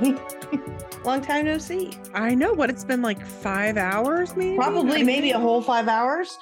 Long 1.04 1.20
time 1.20 1.44
no 1.44 1.58
see. 1.58 1.90
I 2.14 2.34
know 2.34 2.52
what 2.54 2.70
it's 2.70 2.84
been 2.84 3.02
like 3.02 3.24
five 3.24 3.76
hours, 3.76 4.34
maybe. 4.34 4.56
Probably 4.56 5.04
maybe 5.04 5.32
a 5.32 5.38
whole 5.38 5.60
five 5.60 5.86
hours. 5.86 6.38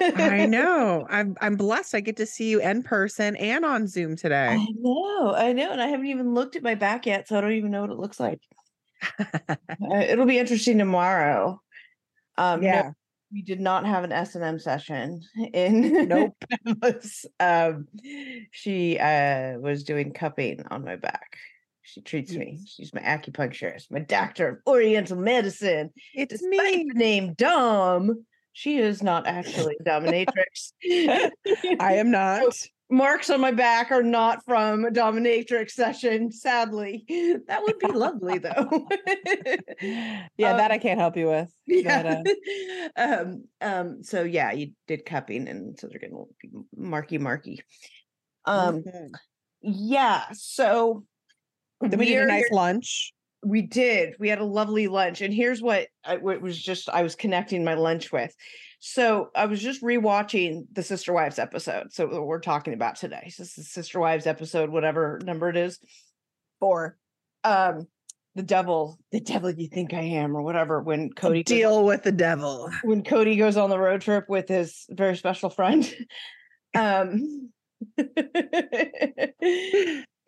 I 0.00 0.46
know. 0.48 1.06
I'm 1.08 1.36
I'm 1.40 1.56
blessed. 1.56 1.94
I 1.94 2.00
get 2.00 2.16
to 2.18 2.26
see 2.26 2.50
you 2.50 2.60
in 2.60 2.82
person 2.82 3.34
and 3.36 3.64
on 3.64 3.86
Zoom 3.86 4.14
today. 4.14 4.48
I 4.60 4.66
know, 4.78 5.34
I 5.34 5.52
know, 5.54 5.72
and 5.72 5.80
I 5.80 5.86
haven't 5.86 6.06
even 6.06 6.34
looked 6.34 6.54
at 6.54 6.62
my 6.62 6.74
back 6.74 7.06
yet, 7.06 7.28
so 7.28 7.38
I 7.38 7.40
don't 7.40 7.52
even 7.52 7.70
know 7.70 7.80
what 7.80 7.90
it 7.90 7.98
looks 7.98 8.20
like. 8.20 8.40
Uh, 9.48 9.96
it'll 9.96 10.24
be 10.24 10.38
interesting 10.38 10.78
tomorrow. 10.78 11.60
Um, 12.38 12.60
no, 12.60 12.66
yeah. 12.66 12.90
we 13.32 13.42
did 13.42 13.60
not 13.60 13.84
have 13.84 14.04
an 14.04 14.12
S 14.12 14.34
and 14.34 14.44
M 14.44 14.58
session. 14.58 15.20
In 15.52 16.08
Nope. 16.08 16.36
um, 17.40 17.88
she 18.50 18.98
uh 18.98 19.58
was 19.58 19.84
doing 19.84 20.12
cupping 20.12 20.64
on 20.70 20.84
my 20.84 20.96
back. 20.96 21.36
She 21.84 22.00
treats 22.00 22.32
me. 22.32 22.60
She's 22.66 22.94
my 22.94 23.00
acupuncturist, 23.02 23.90
my 23.90 24.00
doctor 24.00 24.48
of 24.48 24.58
Oriental 24.66 25.18
medicine. 25.18 25.90
It's 26.14 26.32
Despite 26.40 26.78
me. 26.78 26.86
the 26.88 26.98
name 26.98 27.34
Dom, 27.34 28.24
she 28.52 28.78
is 28.78 29.02
not 29.02 29.26
actually 29.26 29.76
dominatrix. 29.84 30.72
I 31.80 31.94
am 31.96 32.10
not. 32.10 32.42
marks 32.90 33.28
on 33.30 33.40
my 33.40 33.50
back 33.50 33.90
are 33.90 34.02
not 34.02 34.44
from 34.44 34.84
a 34.84 34.90
dominatrix 34.90 35.70
session 35.70 36.30
sadly 36.30 37.02
that 37.48 37.62
would 37.62 37.78
be 37.78 37.86
lovely 37.88 38.38
though 38.38 38.86
Yeah, 40.36 40.50
Um, 40.52 40.56
that 40.58 40.70
I 40.70 40.76
can't 40.78 41.00
help 41.00 41.16
you 41.16 41.28
with. 41.28 41.50
yeah. 41.66 42.22
But, 42.22 42.36
uh, 42.96 43.22
um 43.22 43.44
um 43.62 44.02
so 44.04 44.22
yeah 44.22 44.52
you 44.52 44.72
did 44.86 45.06
cupping 45.06 45.48
and 45.48 45.78
so 45.78 45.88
they're 45.88 45.98
getting 45.98 46.24
marky 46.76 47.16
marky 47.16 47.62
um 48.44 48.82
mhm. 48.82 49.08
yeah 49.62 50.24
so 50.32 51.04
then 51.90 51.98
we 51.98 52.06
did 52.06 52.22
a 52.22 52.26
nice 52.26 52.50
lunch. 52.50 53.12
we 53.44 53.62
did. 53.62 54.14
We 54.18 54.28
had 54.28 54.38
a 54.40 54.44
lovely 54.44 54.88
lunch 54.88 55.20
and 55.20 55.32
here's 55.34 55.60
what 55.62 55.88
I, 56.04 56.16
what 56.16 56.40
was 56.40 56.60
just 56.60 56.88
i 56.88 57.02
was 57.02 57.14
connecting 57.14 57.64
my 57.64 57.74
lunch 57.74 58.10
with. 58.12 58.34
So 58.80 59.28
i 59.34 59.46
was 59.46 59.60
just 59.62 59.82
rewatching 59.82 60.64
the 60.72 60.82
sister 60.82 61.12
wives 61.12 61.38
episode 61.38 61.92
so 61.92 62.22
we're 62.22 62.40
talking 62.40 62.74
about 62.74 62.96
today. 62.96 63.30
So 63.30 63.42
this 63.42 63.58
is 63.58 63.70
sister 63.70 64.00
wives 64.00 64.26
episode 64.26 64.70
whatever 64.70 65.20
number 65.24 65.48
it 65.48 65.56
is. 65.56 65.78
Four. 66.60 66.96
Um 67.44 67.86
the 68.36 68.42
devil 68.42 68.98
the 69.12 69.20
devil 69.20 69.48
you 69.52 69.68
think 69.68 69.94
i 69.94 70.00
am 70.00 70.36
or 70.36 70.42
whatever 70.42 70.82
when 70.82 71.10
kody 71.10 71.44
goes- 71.44 71.56
Deal 71.56 71.84
with 71.84 72.02
the 72.02 72.10
devil. 72.12 72.68
when 72.82 73.02
kody 73.04 73.38
goes 73.38 73.56
on 73.56 73.70
the 73.70 73.78
road 73.78 74.00
trip 74.00 74.24
with 74.28 74.48
his 74.48 74.86
very 74.90 75.16
special 75.16 75.50
friend. 75.50 75.92
Um 76.76 77.50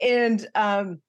and 0.03 0.47
um 0.55 1.01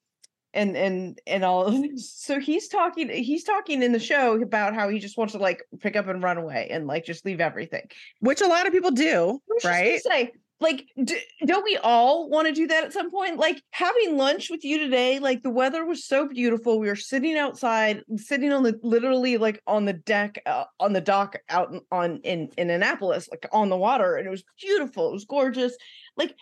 and 0.54 0.76
and 0.76 1.20
and 1.26 1.44
all 1.44 1.70
so 1.96 2.38
he's 2.40 2.68
talking 2.68 3.08
he's 3.08 3.44
talking 3.44 3.82
in 3.82 3.92
the 3.92 3.98
show 3.98 4.40
about 4.40 4.74
how 4.74 4.88
he 4.88 4.98
just 4.98 5.18
wants 5.18 5.32
to 5.32 5.38
like 5.38 5.62
pick 5.80 5.96
up 5.96 6.08
and 6.08 6.22
run 6.22 6.38
away 6.38 6.68
and 6.70 6.86
like 6.86 7.04
just 7.04 7.24
leave 7.24 7.40
everything 7.40 7.86
Which 8.20 8.40
a 8.40 8.46
lot 8.46 8.66
of 8.66 8.72
people 8.72 8.90
do, 8.90 9.40
right? 9.64 10.00
say 10.02 10.32
like 10.60 10.86
d- 11.04 11.20
don't 11.46 11.64
we 11.64 11.76
all 11.82 12.28
want 12.28 12.48
to 12.48 12.52
do 12.52 12.66
that 12.66 12.84
at 12.84 12.92
some 12.92 13.10
point 13.10 13.38
like 13.38 13.62
having 13.70 14.16
lunch 14.16 14.50
with 14.50 14.64
you 14.64 14.78
today 14.78 15.18
like 15.18 15.42
the 15.42 15.50
weather 15.50 15.84
was 15.84 16.04
so 16.04 16.26
beautiful 16.26 16.80
we 16.80 16.88
were 16.88 16.96
sitting 16.96 17.36
outside 17.36 18.02
sitting 18.16 18.52
on 18.52 18.62
the 18.62 18.78
literally 18.82 19.38
like 19.38 19.62
on 19.66 19.84
the 19.84 19.92
deck 19.92 20.42
uh, 20.46 20.64
on 20.80 20.92
the 20.92 21.00
dock 21.00 21.36
out 21.48 21.72
on 21.92 22.18
in 22.24 22.48
in 22.56 22.70
annapolis 22.70 23.28
like 23.30 23.46
on 23.52 23.68
the 23.68 23.76
water 23.76 24.16
and 24.16 24.26
it 24.26 24.30
was 24.30 24.44
beautiful 24.60 25.10
it 25.10 25.12
was 25.12 25.24
gorgeous 25.24 25.76
like 26.16 26.34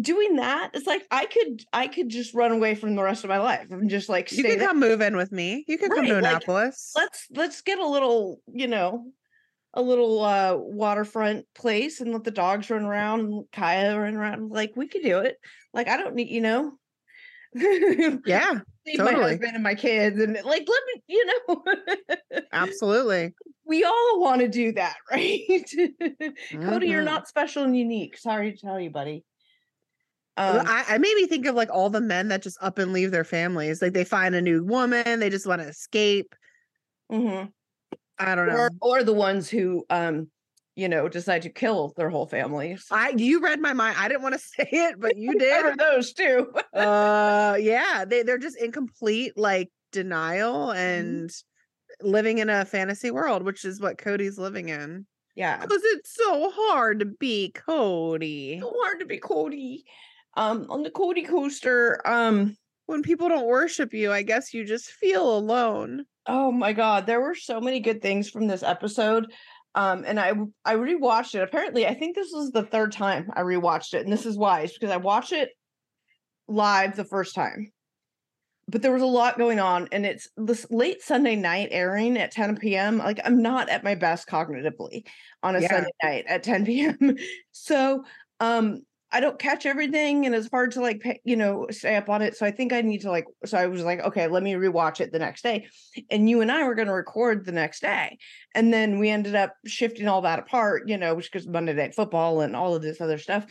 doing 0.00 0.36
that 0.36 0.70
it's 0.74 0.86
like 0.86 1.06
i 1.10 1.24
could 1.24 1.62
i 1.72 1.88
could 1.88 2.08
just 2.10 2.34
run 2.34 2.52
away 2.52 2.74
from 2.74 2.94
the 2.96 3.02
rest 3.02 3.24
of 3.24 3.28
my 3.30 3.38
life 3.38 3.66
and 3.70 3.88
just 3.88 4.08
like 4.10 4.30
You 4.30 4.42
can 4.44 4.58
there. 4.58 4.68
come 4.68 4.78
move 4.80 5.00
in 5.00 5.16
with 5.16 5.32
me. 5.32 5.64
You 5.66 5.78
can 5.78 5.88
come 5.90 6.04
to 6.06 6.14
Right, 6.14 6.22
like, 6.22 6.30
Annapolis. 6.32 6.92
let's 6.94 7.26
let's 7.30 7.62
get 7.62 7.78
a 7.78 7.86
little 7.86 8.40
you 8.52 8.66
know 8.66 9.10
a 9.74 9.80
little 9.82 10.22
uh 10.22 10.54
waterfront 10.56 11.46
place 11.54 12.00
and 12.00 12.12
let 12.12 12.24
the 12.24 12.30
dogs 12.30 12.68
run 12.70 12.84
around 12.84 13.20
and 13.20 13.44
kaya 13.52 13.98
run 13.98 14.16
around 14.16 14.50
like 14.50 14.72
we 14.76 14.86
could 14.86 15.02
do 15.02 15.18
it 15.20 15.36
like 15.72 15.88
i 15.88 15.96
don't 15.96 16.14
need 16.14 16.28
you 16.28 16.40
know 16.42 16.72
yeah, 17.54 18.60
leave 18.86 18.98
my 18.98 19.12
totally. 19.12 19.30
husband 19.30 19.54
and 19.54 19.62
my 19.62 19.74
kids 19.74 20.20
and 20.20 20.34
like 20.44 20.68
let 20.68 20.82
me 20.94 21.02
you 21.06 21.26
know 21.48 21.62
absolutely. 22.52 23.34
we 23.64 23.82
all 23.84 24.20
want 24.20 24.42
to 24.42 24.48
do 24.48 24.72
that 24.72 24.96
right 25.10 25.40
kody 25.48 26.88
you're 26.88 27.00
Mhm. 27.00 27.04
not 27.04 27.28
special 27.28 27.64
and 27.64 27.76
unique 27.76 28.18
sorry 28.18 28.52
to 28.52 28.58
tell 28.58 28.78
you 28.78 28.90
buddy 28.90 29.24
um, 30.38 30.62
I, 30.66 30.84
I 30.88 30.98
made 30.98 31.14
me 31.16 31.26
think 31.26 31.46
of 31.46 31.54
like 31.54 31.70
all 31.70 31.90
the 31.90 32.00
men 32.00 32.28
that 32.28 32.42
just 32.42 32.58
up 32.62 32.78
and 32.78 32.92
leave 32.92 33.10
their 33.10 33.24
families. 33.24 33.80
Like 33.82 33.92
they 33.94 34.04
find 34.04 34.34
a 34.34 34.42
new 34.42 34.62
woman, 34.64 35.20
they 35.20 35.30
just 35.30 35.46
want 35.46 35.62
to 35.62 35.68
escape. 35.68 36.34
mhm. 37.10 37.50
I 38.18 38.34
don't 38.34 38.46
know. 38.48 38.68
or, 38.80 38.98
or 38.98 39.02
the 39.04 39.12
ones 39.12 39.50
who 39.50 39.84
um 39.90 40.30
you 40.74 40.88
know 40.88 41.08
decide 41.08 41.42
to 41.42 41.50
kill 41.50 41.92
their 41.96 42.10
whole 42.10 42.26
families 42.26 42.86
I 42.90 43.10
you 43.16 43.40
read 43.40 43.60
my 43.60 43.72
mind. 43.72 43.96
I 43.98 44.08
didn't 44.08 44.22
want 44.22 44.34
to 44.34 44.38
say 44.56 44.68
it, 44.70 44.98
but 44.98 45.16
you 45.16 45.34
did. 45.38 45.78
those 45.78 46.12
too 46.12 46.52
uh 46.74 47.56
yeah, 47.60 48.04
they 48.06 48.22
they're 48.22 48.38
just 48.38 48.58
in 48.60 48.72
complete 48.72 49.36
like 49.36 49.70
denial 49.92 50.68
Mm-hmm. 50.68 50.78
and 50.78 51.30
living 52.02 52.38
in 52.38 52.50
a 52.50 52.64
fantasy 52.64 53.10
world, 53.10 53.42
which 53.42 53.64
is 53.64 53.80
what 53.80 53.96
Kody's 53.96 54.38
living 54.38 54.68
in. 54.68 55.06
yeah 55.34 55.60
Because 55.60 55.82
it's 55.84 56.14
so 56.14 56.50
hard 56.54 57.00
to 57.00 57.06
be 57.06 57.52
Kody. 57.54 58.60
so 58.60 58.72
hard 58.82 59.00
to 59.00 59.06
be 59.06 59.18
Kody. 59.18 59.84
Um, 60.36 60.66
on 60.68 60.82
the 60.82 60.90
Kody 60.90 61.26
coaster, 61.26 62.00
um, 62.06 62.56
When 62.86 63.02
people 63.02 63.28
don't 63.28 63.46
worship 63.46 63.92
you, 63.94 64.12
I 64.12 64.22
guess 64.22 64.54
you 64.54 64.64
just 64.64 64.90
feel 64.90 65.36
alone. 65.36 66.04
oh 66.26 66.50
my 66.52 66.72
god, 66.72 67.06
there 67.06 67.20
were 67.20 67.34
so 67.34 67.60
many 67.60 67.80
good 67.80 68.02
things 68.02 68.28
from 68.30 68.46
this 68.46 68.62
episode. 68.62 69.32
Um, 69.74 70.04
and 70.06 70.18
I 70.18 70.32
I 70.64 70.74
rewatched 70.76 71.34
it. 71.34 71.42
Apparently, 71.42 71.86
I 71.86 71.94
think 71.94 72.14
this 72.16 72.30
was 72.32 72.50
the 72.50 72.62
third 72.64 72.92
time 72.92 73.30
I 73.34 73.42
rewatched 73.42 73.94
it, 73.94 74.04
and 74.04 74.12
this 74.12 74.24
is 74.26 74.36
why. 74.38 74.60
It's 74.62 74.72
because 74.78 74.90
I 74.92 74.96
watched 74.98 75.32
it 75.32 75.50
live 76.48 76.96
the 76.96 77.04
first 77.04 77.34
time. 77.34 77.72
But 78.68 78.82
there 78.82 78.92
was 78.92 79.02
a 79.02 79.06
lot 79.06 79.38
going 79.38 79.60
on, 79.60 79.88
and 79.92 80.04
it's 80.04 80.28
this 80.36 80.66
late 80.70 81.00
Sunday 81.02 81.36
night 81.36 81.68
airing 81.70 82.16
at 82.18 82.32
10 82.32 82.56
p.m. 82.56 82.98
Like 82.98 83.20
I'm 83.24 83.40
not 83.42 83.68
at 83.68 83.84
my 83.84 83.94
best 83.94 84.26
cognitively 84.28 85.04
on 85.42 85.54
a 85.56 85.60
Yeah. 85.60 85.68
Sunday 85.68 85.90
night 86.02 86.24
at 86.28 86.42
10 86.42 86.64
p.m. 86.66 87.16
so 87.52 88.02
um 88.40 88.80
I 89.16 89.20
don't 89.20 89.38
catch 89.38 89.64
everything 89.64 90.26
and 90.26 90.34
it's 90.34 90.50
hard 90.50 90.72
to 90.72 90.82
like 90.82 91.02
you 91.24 91.36
know 91.36 91.66
stay 91.70 91.96
up 91.96 92.10
on 92.10 92.20
it. 92.20 92.36
So 92.36 92.44
I 92.44 92.50
think 92.50 92.74
I 92.74 92.82
need 92.82 93.00
to 93.00 93.10
like 93.10 93.24
so 93.46 93.56
I 93.56 93.66
was 93.66 93.82
like, 93.82 94.00
okay, 94.00 94.28
let 94.28 94.42
me 94.42 94.52
rewatch 94.52 95.00
it 95.00 95.10
the 95.10 95.18
next 95.18 95.40
day. 95.40 95.68
And 96.10 96.28
you 96.28 96.42
and 96.42 96.52
I 96.52 96.64
were 96.64 96.74
going 96.74 96.88
to 96.88 96.92
record 96.92 97.46
the 97.46 97.52
next 97.52 97.80
day. 97.80 98.18
And 98.54 98.74
then 98.74 98.98
we 98.98 99.08
ended 99.08 99.34
up 99.34 99.54
shifting 99.64 100.06
all 100.06 100.20
that 100.20 100.38
apart, 100.38 100.86
you 100.86 100.98
know, 100.98 101.14
which 101.14 101.32
because 101.32 101.48
Monday 101.48 101.72
night 101.72 101.94
football 101.94 102.42
and 102.42 102.54
all 102.54 102.74
of 102.74 102.82
this 102.82 103.00
other 103.00 103.16
stuff. 103.16 103.46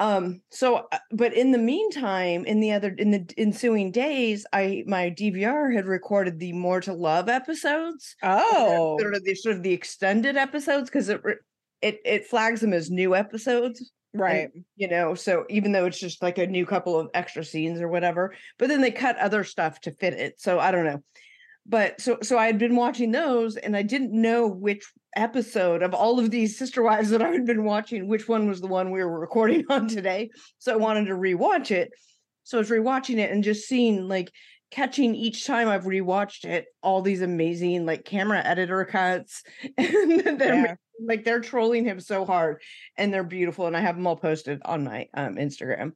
Um, 0.00 0.42
so 0.50 0.88
uh, 0.90 0.98
but 1.12 1.32
in 1.32 1.52
the 1.52 1.58
meantime, 1.58 2.44
in 2.44 2.58
the 2.58 2.72
other 2.72 2.92
in 2.98 3.12
the 3.12 3.32
ensuing 3.38 3.92
days, 3.92 4.46
I 4.52 4.82
my 4.88 5.10
DVR 5.10 5.72
had 5.72 5.86
recorded 5.86 6.40
the 6.40 6.54
More 6.54 6.80
to 6.80 6.92
Love 6.92 7.28
episodes 7.28 8.16
Oh. 8.20 8.96
sort 8.98 9.14
of 9.14 9.22
the 9.22 9.34
sort 9.36 9.54
of 9.54 9.62
the 9.62 9.72
extended 9.74 10.36
episodes 10.36 10.90
because 10.90 11.08
it 11.08 11.20
it 11.82 12.00
it 12.04 12.26
flags 12.26 12.60
them 12.62 12.72
as 12.72 12.90
new 12.90 13.14
episodes 13.14 13.92
Right. 14.12 14.50
you 14.76 14.88
know 14.88 15.14
so 15.14 15.44
even 15.48 15.70
though 15.70 15.86
it's 15.86 16.00
just 16.00 16.20
like 16.20 16.38
a 16.38 16.46
new 16.46 16.66
couple 16.66 16.98
of 16.98 17.08
extra 17.14 17.44
scenes 17.44 17.80
or 17.80 17.86
whatever 17.88 18.34
but 18.58 18.68
then 18.68 18.80
they 18.80 18.90
cut 18.90 19.16
other 19.18 19.44
stuff 19.44 19.80
to 19.82 19.92
fit 19.92 20.14
it 20.14 20.40
so 20.40 20.58
i 20.58 20.72
don't 20.72 20.84
know 20.84 21.00
but 21.64 22.00
so 22.00 22.18
so 22.22 22.36
i 22.36 22.46
had 22.46 22.58
been 22.58 22.74
watching 22.74 23.12
those 23.12 23.56
and 23.56 23.76
i 23.76 23.82
didn't 23.82 24.12
know 24.12 24.48
which 24.48 24.90
episode 25.14 25.82
of 25.82 25.94
all 25.94 26.18
of 26.18 26.30
these 26.30 26.58
sister 26.58 26.82
wives 26.82 27.10
that 27.10 27.22
i 27.22 27.28
had 27.30 27.46
been 27.46 27.62
watching 27.62 28.08
which 28.08 28.26
one 28.28 28.48
was 28.48 28.60
the 28.60 28.66
one 28.66 28.90
we 28.90 29.02
were 29.04 29.20
recording 29.20 29.64
on 29.70 29.86
today 29.86 30.28
so 30.58 30.72
i 30.72 30.76
wanted 30.76 31.06
to 31.06 31.14
rewatch 31.14 31.70
it 31.70 31.90
so 32.42 32.58
i 32.58 32.60
was 32.60 32.70
rewatching 32.70 33.18
it 33.18 33.30
and 33.30 33.44
just 33.44 33.68
seeing 33.68 34.08
like 34.08 34.32
catching 34.72 35.14
each 35.14 35.46
time 35.46 35.68
i've 35.68 35.84
rewatched 35.84 36.44
it 36.44 36.66
all 36.82 37.02
these 37.02 37.22
amazing 37.22 37.86
like 37.86 38.04
camera 38.04 38.40
editor 38.44 38.84
cuts 38.84 39.42
and 39.78 40.40
they're 40.40 40.54
Yeah. 40.54 40.74
Like 41.06 41.24
they're 41.24 41.40
trolling 41.40 41.84
him 41.84 42.00
so 42.00 42.24
hard 42.24 42.60
and 42.96 43.12
they're 43.12 43.24
beautiful 43.24 43.66
and 43.66 43.76
i 43.76 43.80
have 43.80 43.96
them 43.96 44.06
all 44.06 44.16
posted 44.16 44.60
on 44.64 44.84
my 44.84 45.08
um 45.14 45.36
instagram 45.36 45.92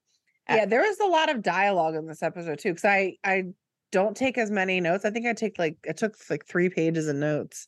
Yeah, 0.49 0.67
there 0.67 0.83
was 0.83 0.99
a 1.01 1.07
lot 1.07 1.31
of 1.31 1.43
dialogue 1.43 1.95
in 1.95 2.07
this 2.07 2.23
episode 2.23 2.59
too. 2.59 2.75
Cause 2.75 2.85
I 2.85 3.17
I 3.25 3.45
don't 3.93 4.17
take 4.17 4.37
as 4.37 4.51
many 4.51 4.81
notes. 4.81 5.05
I 5.07 5.11
think 5.11 5.27
I 5.27 5.33
take 5.33 5.59
like 5.59 5.77
I 5.89 5.93
took 5.93 6.17
like 6.29 6.45
three 6.47 6.69
pages 6.69 7.09
of 7.09 7.17
notes. 7.17 7.67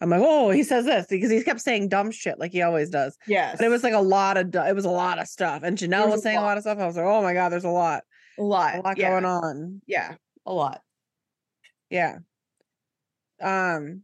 I'm 0.00 0.10
like, 0.10 0.20
oh, 0.22 0.50
he 0.50 0.62
says 0.62 0.84
this 0.84 1.06
because 1.08 1.30
he 1.30 1.42
kept 1.42 1.60
saying 1.60 1.88
dumb 1.88 2.10
shit 2.10 2.38
like 2.38 2.52
he 2.52 2.60
always 2.62 2.90
does. 2.90 3.16
yes 3.26 3.56
But 3.56 3.64
it 3.64 3.68
was 3.70 3.82
like 3.82 3.94
a 3.94 4.00
lot 4.00 4.36
of 4.36 4.54
it 4.54 4.74
was 4.74 4.84
a 4.84 4.90
lot 4.90 5.18
of 5.18 5.26
stuff. 5.26 5.62
And 5.62 5.78
Janelle 5.78 6.04
was 6.06 6.16
was 6.16 6.20
a 6.20 6.22
saying 6.22 6.36
a 6.38 6.40
lot. 6.42 6.46
lot 6.48 6.56
of 6.58 6.62
stuff. 6.64 6.78
I 6.78 6.86
was 6.86 6.96
like, 6.96 7.06
oh 7.06 7.22
my 7.22 7.32
god, 7.32 7.48
there's 7.50 7.64
a 7.64 7.70
lot, 7.70 8.02
a 8.38 8.42
lot 8.42 8.74
a 8.74 8.80
lot 8.82 8.98
yeah, 8.98 9.10
going 9.10 9.24
on. 9.24 9.80
yeah 9.86 10.14
a 10.44 10.52
lot 10.52 10.82
Yeah. 11.90 12.18
Um. 13.40 14.02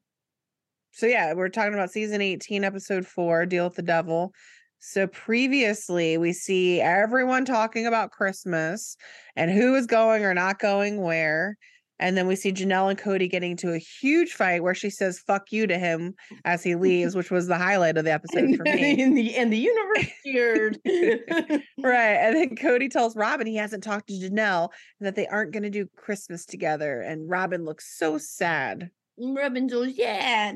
So 0.94 1.06
yeah, 1.06 1.32
we're 1.34 1.48
talking 1.48 1.74
about 1.74 1.90
season 1.90 2.20
18, 2.20 2.62
episode 2.62 3.04
four, 3.04 3.46
Deal 3.46 3.64
with 3.64 3.74
the 3.74 3.82
Devil. 3.82 4.32
So 4.78 5.08
previously, 5.08 6.16
we 6.18 6.32
see 6.32 6.80
everyone 6.80 7.44
talking 7.44 7.84
about 7.84 8.12
Christmas 8.12 8.96
and 9.34 9.50
who 9.50 9.74
is 9.74 9.86
going 9.86 10.24
or 10.24 10.34
not 10.34 10.60
going 10.60 11.02
where. 11.02 11.56
And 11.98 12.16
then 12.16 12.28
we 12.28 12.36
see 12.36 12.52
Janelle 12.52 12.90
and 12.90 12.98
Kody 12.98 13.28
getting 13.28 13.52
into 13.52 13.72
a 13.72 13.78
huge 13.78 14.34
fight 14.34 14.62
where 14.62 14.74
she 14.74 14.88
says 14.88 15.18
"fuck 15.18 15.50
you" 15.50 15.66
to 15.66 15.78
him 15.78 16.14
as 16.44 16.62
he 16.62 16.76
leaves, 16.76 17.16
which 17.16 17.30
was 17.30 17.48
the 17.48 17.58
highlight 17.58 17.96
of 17.96 18.04
the 18.04 18.12
episode 18.12 18.54
for 18.56 18.62
me. 18.62 19.02
and 19.02 19.16
the 19.16 19.34
and 19.34 19.52
the 19.52 19.58
universe 19.58 20.12
cheered. 20.24 20.78
Right. 21.82 22.14
And 22.14 22.36
then 22.36 22.56
Kody 22.56 22.88
tells 22.88 23.16
Robyn 23.16 23.46
he 23.48 23.56
hasn't 23.56 23.82
talked 23.82 24.08
to 24.08 24.14
Janelle 24.14 24.70
and 25.00 25.06
that 25.06 25.16
they 25.16 25.26
aren't 25.26 25.52
going 25.52 25.64
to 25.64 25.70
do 25.70 25.86
Christmas 25.96 26.46
together. 26.46 27.00
And 27.00 27.28
Robyn 27.28 27.64
looks 27.64 27.98
so 27.98 28.16
sad. 28.16 28.90
Robyn 29.18 29.66
goes, 29.66 29.96
yeah. 29.96 30.52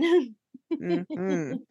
Mhm. 0.72 1.58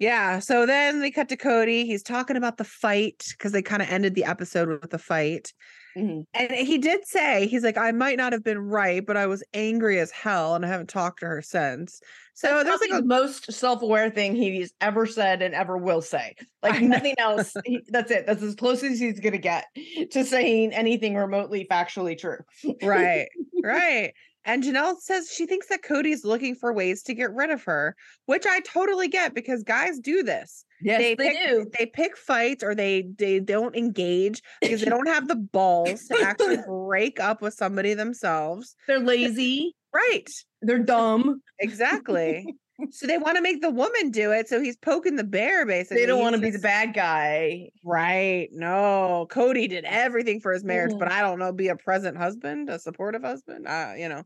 Yeah. 0.00 0.40
So 0.40 0.66
then 0.66 0.98
they 1.00 1.12
cut 1.12 1.28
to 1.28 1.36
Kody. 1.36 1.84
He's 1.86 2.02
talking 2.02 2.36
about 2.36 2.56
the 2.56 2.64
fight 2.64 3.24
because 3.30 3.52
they 3.52 3.62
kind 3.62 3.80
of 3.80 3.88
ended 3.88 4.16
the 4.16 4.24
episode 4.24 4.68
with 4.68 4.90
the 4.90 4.98
fight. 4.98 5.52
Mhm. 5.96 6.24
And 6.34 6.50
he 6.50 6.78
did 6.78 7.06
say, 7.06 7.46
he's 7.46 7.62
like, 7.62 7.78
I 7.78 7.92
might 7.92 8.16
not 8.16 8.32
have 8.32 8.42
been 8.42 8.58
right, 8.58 9.06
but 9.06 9.16
I 9.16 9.26
was 9.26 9.44
angry 9.54 10.00
as 10.00 10.10
hell 10.10 10.56
and 10.56 10.64
I 10.64 10.68
haven't 10.68 10.88
talked 10.88 11.20
to 11.20 11.26
her 11.26 11.40
since. 11.40 12.00
So 12.34 12.48
That's 12.48 12.64
there's 12.64 12.80
like 12.90 12.98
a 12.98 13.02
the 13.02 13.06
most 13.08 13.52
self-aware 13.52 14.10
thing 14.10 14.34
he's 14.34 14.72
ever 14.80 15.06
said 15.06 15.42
and 15.42 15.54
ever 15.54 15.78
will 15.78 16.02
say. 16.02 16.34
Like 16.64 16.82
nothing 16.82 17.14
else. 17.18 17.54
he- 17.64 17.84
that's 17.88 18.10
it. 18.10 18.26
That's 18.26 18.42
as 18.42 18.56
close 18.56 18.82
as 18.82 18.98
he's 18.98 19.20
gonna 19.20 19.38
get 19.38 19.66
to 20.10 20.24
saying 20.24 20.72
anything 20.72 21.14
remotely 21.14 21.68
factually 21.70 22.18
true. 22.18 22.38
right, 22.82 23.28
right. 23.62 24.12
And 24.44 24.62
Janelle 24.62 24.98
says 25.00 25.30
she 25.30 25.46
thinks 25.46 25.68
that 25.68 25.82
Kody's 25.82 26.24
looking 26.24 26.54
for 26.54 26.72
ways 26.72 27.02
to 27.04 27.14
get 27.14 27.32
rid 27.32 27.50
of 27.50 27.64
her, 27.64 27.96
which 28.26 28.44
I 28.46 28.60
totally 28.60 29.08
get 29.08 29.34
because 29.34 29.62
guys 29.62 29.98
do 29.98 30.22
this. 30.22 30.64
Yes, 30.82 31.00
they, 31.00 31.14
they, 31.14 31.30
pick, 31.30 31.48
do. 31.48 31.70
They 31.78 31.86
pick 31.86 32.16
fights 32.16 32.62
or 32.62 32.74
they 32.74 33.06
they 33.18 33.40
don't 33.40 33.74
engage 33.74 34.42
because 34.60 34.80
they 34.82 34.90
don't 34.90 35.08
have 35.08 35.28
the 35.28 35.36
balls 35.36 36.04
to 36.08 36.20
actually 36.22 36.58
break 36.66 37.20
up 37.20 37.40
with 37.40 37.54
somebody 37.54 37.94
themselves. 37.94 38.76
They're 38.86 39.00
lazy. 39.00 39.74
Right. 39.94 40.28
They're 40.60 40.82
dumb. 40.82 41.40
Exactly. 41.58 42.44
so 42.90 43.06
they 43.06 43.18
want 43.18 43.36
to 43.36 43.42
make 43.42 43.62
the 43.62 43.70
woman 43.70 44.10
do 44.10 44.32
it. 44.32 44.48
So 44.48 44.60
he's 44.60 44.76
poking 44.76 45.16
the 45.16 45.24
bear 45.24 45.64
basically. 45.64 46.02
They 46.02 46.06
don't 46.06 46.20
want 46.20 46.34
to 46.34 46.40
be 46.40 46.50
the 46.50 46.58
bad 46.58 46.92
guy. 46.92 47.68
Right. 47.84 48.48
No. 48.52 49.26
Kody 49.30 49.68
did 49.68 49.84
everything 49.84 50.40
for 50.40 50.52
his 50.52 50.64
marriage, 50.64 50.92
Mhm. 50.92 50.98
but 50.98 51.12
I 51.12 51.20
don't 51.20 51.38
know, 51.38 51.52
be 51.52 51.68
a 51.68 51.76
present 51.76 52.16
husband, 52.16 52.68
a 52.68 52.78
supportive 52.78 53.22
husband. 53.22 53.66
Uh, 53.66 53.92
you 53.96 54.08
know. 54.08 54.24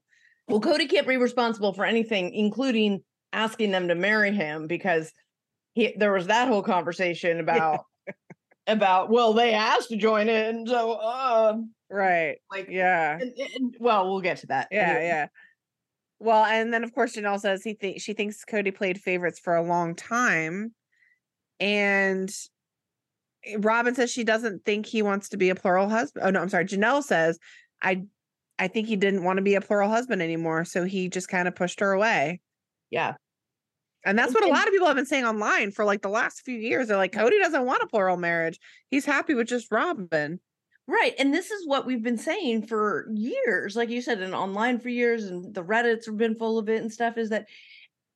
Well, 0.49 0.61
Kody 0.61 0.89
can't 0.89 1.07
be 1.07 1.17
responsible 1.17 1.73
for 1.73 1.85
anything, 1.85 2.33
including 2.33 3.03
asking 3.33 3.71
them 3.71 3.89
to 3.89 3.95
marry 3.95 4.33
him, 4.33 4.67
because 4.67 5.13
he 5.75 5.95
there 5.97 6.13
was 6.13 6.27
that 6.29 6.49
whole 6.49 6.63
conversation 6.63 7.39
about 7.41 7.85
about 8.67 9.11
well, 9.11 9.33
they 9.35 9.53
asked 9.55 9.89
to 9.91 9.97
join 9.97 10.29
in, 10.29 10.67
so 10.67 10.93
uh 10.93 11.57
Right. 11.91 12.37
like 12.51 12.69
Yeah. 12.69 13.19
and- 13.19 13.33
and- 13.57 13.77
well, 13.81 14.09
we'll 14.11 14.21
get 14.21 14.39
to 14.39 14.47
that. 14.49 14.69
Yeah, 14.71 14.89
anyway. 14.91 15.07
yeah. 15.07 15.27
Well, 16.21 16.45
and 16.45 16.73
then 16.73 16.83
of 16.85 16.93
course 16.95 17.15
Janelle 17.17 17.41
says 17.41 17.63
he 17.63 17.75
thinks 17.75 18.03
she 18.03 18.13
thinks 18.13 18.45
Kody 18.45 18.75
played 18.75 19.01
favorites 19.01 19.39
for 19.39 19.55
a 19.55 19.63
long 19.63 19.95
time. 19.95 20.75
And 21.61 22.31
Robyn 23.59 23.95
says 23.95 24.11
she 24.11 24.25
doesn't 24.25 24.65
think 24.65 24.87
he 24.87 25.03
wants 25.03 25.29
to 25.31 25.37
be 25.37 25.51
a 25.51 25.55
plural 25.55 25.89
husband. 25.89 26.27
Oh 26.27 26.31
no, 26.31 26.41
I'm 26.41 26.49
sorry. 26.49 26.65
Janelle 26.67 27.03
says, 27.03 27.39
I 27.83 28.03
I 28.59 28.69
think 28.69 28.89
he 28.89 28.97
didn't 28.97 29.25
want 29.25 29.37
to 29.37 29.43
be 29.43 29.55
a 29.55 29.61
plural 29.61 29.89
husband 29.89 30.23
anymore. 30.23 30.65
So 30.65 30.85
he 30.85 31.09
just 31.09 31.29
kind 31.29 31.49
of 31.49 31.55
pushed 31.55 31.81
her 31.81 31.93
away. 31.93 32.41
Yeah. 32.91 33.15
And 34.05 34.19
that's 34.19 34.33
what 34.33 34.45
a 34.45 34.49
lot 34.49 34.67
of 34.67 34.73
people 34.73 34.87
have 34.87 34.97
been 34.97 35.07
saying 35.07 35.25
online 35.25 35.71
for 35.71 35.85
like 35.85 36.03
the 36.03 36.09
last 36.09 36.43
few 36.45 36.57
years. 36.57 36.89
They're 36.89 36.97
like, 36.97 37.13
Kody 37.13 37.39
doesn't 37.41 37.67
want 37.67 37.83
a 37.83 37.87
plural 37.87 38.17
marriage. 38.17 38.59
He's 38.91 39.05
happy 39.05 39.35
with 39.35 39.49
just 39.49 39.71
Robyn. 39.71 40.41
Right. 40.87 41.15
And 41.19 41.35
this 41.35 41.51
is 41.51 41.67
what 41.67 41.85
we've 41.85 42.03
been 42.03 42.17
saying 42.17 42.67
for 42.67 43.09
years, 43.13 43.77
like 43.77 43.91
you 43.91 44.01
said, 44.01 44.23
and 44.23 44.35
online 44.35 44.79
for 44.79 44.89
years, 44.89 45.25
and 45.25 45.53
the 45.53 45.63
Reddits 45.63 46.07
have 46.07 46.17
been 46.17 46.37
full 46.37 46.59
of 46.59 46.69
it 46.71 46.81
and 46.81 46.91
stuff, 46.91 47.19
is 47.19 47.29
that 47.29 47.47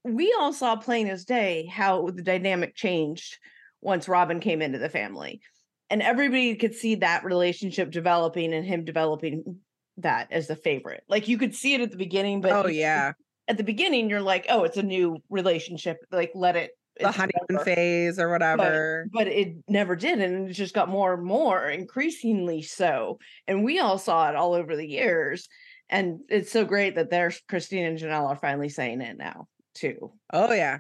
we 0.05 0.35
all 0.39 0.53
saw 0.53 0.77
plain 0.77 1.09
as 1.09 1.27
day 1.27 1.67
how 1.67 2.09
the 2.09 2.23
dynamic 2.23 2.75
changed 2.75 3.39
once 3.83 4.09
Robyn 4.09 4.41
came 4.41 4.63
into 4.63 4.79
the 4.79 4.89
family. 4.89 5.43
And 5.91 6.01
everybody 6.01 6.55
could 6.57 6.75
see 6.75 6.95
that 6.97 7.25
relationship 7.25 7.91
developing 7.91 8.55
and 8.55 8.65
him 8.65 8.87
developing 8.87 9.59
that 9.99 10.29
as 10.31 10.47
the 10.49 10.57
favorite. 10.57 11.03
Like 11.09 11.29
you 11.29 11.39
could 11.39 11.55
see 11.55 11.75
it 11.75 11.81
at 11.81 11.91
the 11.91 11.97
beginning, 11.97 12.41
but 12.41 12.53
oh 12.53 12.69
yeah. 12.69 13.13
at 13.49 13.57
the 13.57 13.65
beginning 13.65 14.11
you're 14.11 14.21
like, 14.21 14.47
oh, 14.49 14.65
it's 14.65 14.77
a 14.77 14.83
new 14.83 15.19
relationship. 15.31 15.99
Like 16.11 16.33
let 16.35 16.57
it 16.57 16.73
The 16.99 17.11
honeymoon 17.11 17.33
whatever 17.49 17.65
phase 17.65 18.19
or 18.19 18.31
whatever. 18.31 19.07
but 19.13 19.27
it 19.27 19.57
never 19.69 19.97
did 19.97 20.21
and 20.21 20.49
it 20.51 20.53
just 20.53 20.75
got 20.75 20.89
more 20.89 21.15
and 21.15 21.25
more 21.25 21.69
increasingly 21.69 22.61
so 22.63 23.19
and 23.49 23.65
we 23.65 23.79
all 23.79 23.99
saw 23.99 24.29
it 24.29 24.37
all 24.37 24.53
over 24.53 24.77
the 24.77 24.87
years 24.87 25.49
and 25.89 26.21
it's 26.29 26.53
so 26.53 26.67
great 26.67 26.97
that 26.97 27.09
there's 27.09 27.41
christine 27.49 27.87
and 27.87 27.99
janelle 27.99 28.29
are 28.29 28.37
finally 28.37 28.69
saying 28.69 29.01
it 29.01 29.17
now 29.17 29.47
too 29.75 30.13
Oh 30.33 30.53
yeah. 30.53 30.79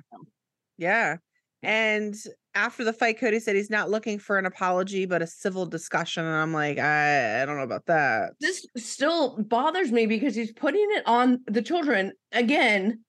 Yeah. 0.78 1.16
And 1.62 2.14
after 2.54 2.84
the 2.84 2.92
fight, 2.92 3.18
Kody 3.20 3.40
said 3.40 3.56
he's 3.56 3.70
not 3.70 3.90
looking 3.90 4.18
for 4.18 4.38
an 4.38 4.46
apology, 4.46 5.06
but 5.06 5.22
a 5.22 5.26
civil 5.26 5.66
discussion. 5.66 6.24
And 6.24 6.34
I'm 6.34 6.52
like, 6.52 6.78
I, 6.78 7.42
I 7.42 7.46
don't 7.46 7.56
know 7.56 7.62
about 7.62 7.86
that. 7.86 8.32
this 8.40 8.66
still 8.76 9.36
bothers 9.42 9.90
me 9.92 10.06
because 10.06 10.34
he's 10.34 10.52
putting 10.52 10.86
it 10.90 11.02
on 11.06 11.40
the 11.46 11.62
children 11.62 12.12
again 12.32 13.00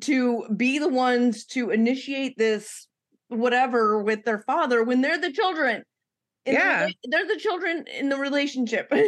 to 0.00 0.44
be 0.56 0.78
the 0.78 0.88
ones 0.88 1.44
to 1.46 1.70
initiate 1.70 2.36
this 2.36 2.86
whatever 3.28 4.02
with 4.02 4.24
their 4.24 4.40
father 4.40 4.82
when 4.84 5.00
they're 5.00 5.18
the 5.20 5.32
children 5.32 5.82
in 6.44 6.54
Yeah. 6.54 6.88
they're 7.04 7.26
the 7.26 7.38
children 7.38 7.84
in 7.98 8.08
the 8.10 8.18
relationship. 8.18 8.88
like, 8.90 9.00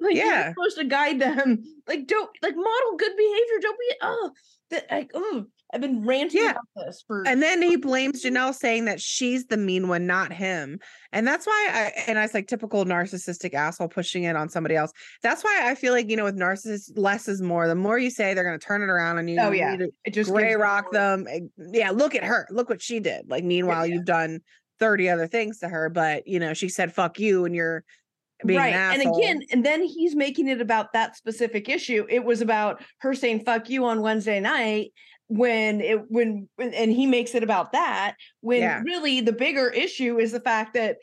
like 0.00 0.14
Yeah. 0.14 0.44
you're 0.44 0.54
supposed 0.54 0.78
to 0.78 0.84
guide 0.84 1.20
them. 1.20 1.62
Like, 1.86 2.06
don't 2.06 2.30
like 2.42 2.56
model 2.56 2.96
good 2.96 3.16
behavior. 3.16 3.58
Don't 3.60 3.78
be 3.78 3.94
oh 4.00 4.30
that 4.70 4.86
like 4.90 5.10
oh 5.14 5.44
I've 5.74 5.80
been 5.80 6.06
ranting 6.06 6.42
Yeah. 6.42 6.50
about 6.52 6.86
this 6.86 7.02
for 7.06 7.26
And 7.26 7.42
then 7.42 7.60
he 7.60 7.76
blames 7.76 8.24
Janelle, 8.24 8.54
saying 8.54 8.84
that 8.84 9.00
she's 9.00 9.46
the 9.46 9.56
mean 9.56 9.88
one, 9.88 10.06
not 10.06 10.32
him. 10.32 10.78
And 11.12 11.26
that's 11.26 11.46
why 11.46 11.68
I 11.72 12.00
and 12.08 12.18
I 12.18 12.22
was 12.22 12.34
like 12.34 12.46
typical 12.46 12.84
narcissistic 12.84 13.52
asshole 13.52 13.88
pushing 13.88 14.22
it 14.24 14.36
on 14.36 14.48
somebody 14.48 14.76
else. 14.76 14.92
That's 15.22 15.42
why 15.42 15.62
I 15.64 15.74
feel 15.74 15.92
like, 15.92 16.08
you 16.08 16.16
know, 16.16 16.24
with 16.24 16.38
narcissists, 16.38 16.92
less 16.96 17.26
is 17.26 17.42
more. 17.42 17.66
The 17.66 17.74
more 17.74 17.98
you 17.98 18.10
say, 18.10 18.32
they're 18.32 18.44
gonna 18.44 18.58
turn 18.58 18.82
it 18.82 18.88
around 18.88 19.18
on 19.18 19.26
you. 19.26 19.38
Oh, 19.40 19.50
yeah. 19.50 19.76
to 19.76 19.90
it 20.04 20.14
just 20.14 20.30
gray 20.30 20.54
rock 20.54 20.84
more- 20.84 20.92
them. 20.92 21.26
eh, 21.28 21.40
Yeah, 21.72 21.90
look 21.90 22.14
at 22.14 22.22
her. 22.22 22.46
Look 22.50 22.68
what 22.70 22.80
she 22.80 23.00
did. 23.00 23.28
Like, 23.28 23.42
meanwhile, 23.44 23.86
yeah. 23.86 23.94
you've 23.94 24.04
done 24.04 24.40
30 24.78 25.08
other 25.10 25.26
things 25.26 25.58
to 25.60 25.68
her, 25.68 25.88
but 25.88 26.28
you 26.28 26.38
know, 26.38 26.54
she 26.54 26.68
said 26.68 26.92
fuck 26.94 27.18
you 27.18 27.44
and 27.44 27.54
you're 27.56 27.82
being 28.44 28.58
right. 28.60 28.74
an 28.74 29.00
And 29.00 29.16
again, 29.16 29.40
and 29.50 29.64
then 29.64 29.82
he's 29.82 30.14
making 30.14 30.46
it 30.48 30.60
about 30.60 30.92
that 30.92 31.16
specific 31.16 31.68
issue. 31.70 32.06
It 32.08 32.22
was 32.22 32.42
about 32.42 32.82
her 32.98 33.14
saying 33.14 33.40
fuck 33.44 33.68
you 33.70 33.86
on 33.86 34.02
Wednesday 34.02 34.38
night 34.38 34.92
when 35.28 35.80
it 35.80 36.10
when 36.10 36.48
and 36.58 36.92
he 36.92 37.06
makes 37.06 37.34
it 37.34 37.42
about 37.42 37.72
that 37.72 38.14
when 38.42 38.60
Yeah. 38.60 38.82
really 38.84 39.20
the 39.20 39.32
bigger 39.32 39.68
issue 39.68 40.18
is 40.18 40.32
the 40.32 40.40
fact 40.40 40.74
that 40.74 40.98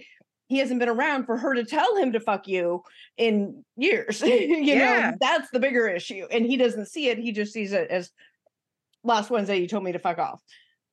he 0.47 0.59
hasn't 0.59 0.79
been 0.79 0.89
around 0.89 1.25
for 1.25 1.37
her 1.37 1.53
to 1.55 1.63
tell 1.65 1.95
him 1.97 2.11
to 2.13 2.19
fuck 2.19 2.47
you 2.47 2.83
in 3.17 3.63
years. 3.75 4.21
you 4.25 4.57
Yeah. 4.59 5.11
know, 5.11 5.17
that's 5.19 5.49
the 5.51 5.59
bigger 5.59 5.87
issue. 5.87 6.25
And 6.31 6.45
he 6.45 6.57
doesn't 6.57 6.87
see 6.87 7.07
it. 7.09 7.17
He 7.17 7.31
just 7.31 7.51
sees 7.53 7.73
it 7.73 7.89
as 7.89 8.11
last 9.03 9.29
Wednesday 9.29 9.57
you 9.57 9.67
told 9.67 9.83
me 9.83 9.91
to 9.91 9.99
fuck 9.99 10.19
off. 10.19 10.41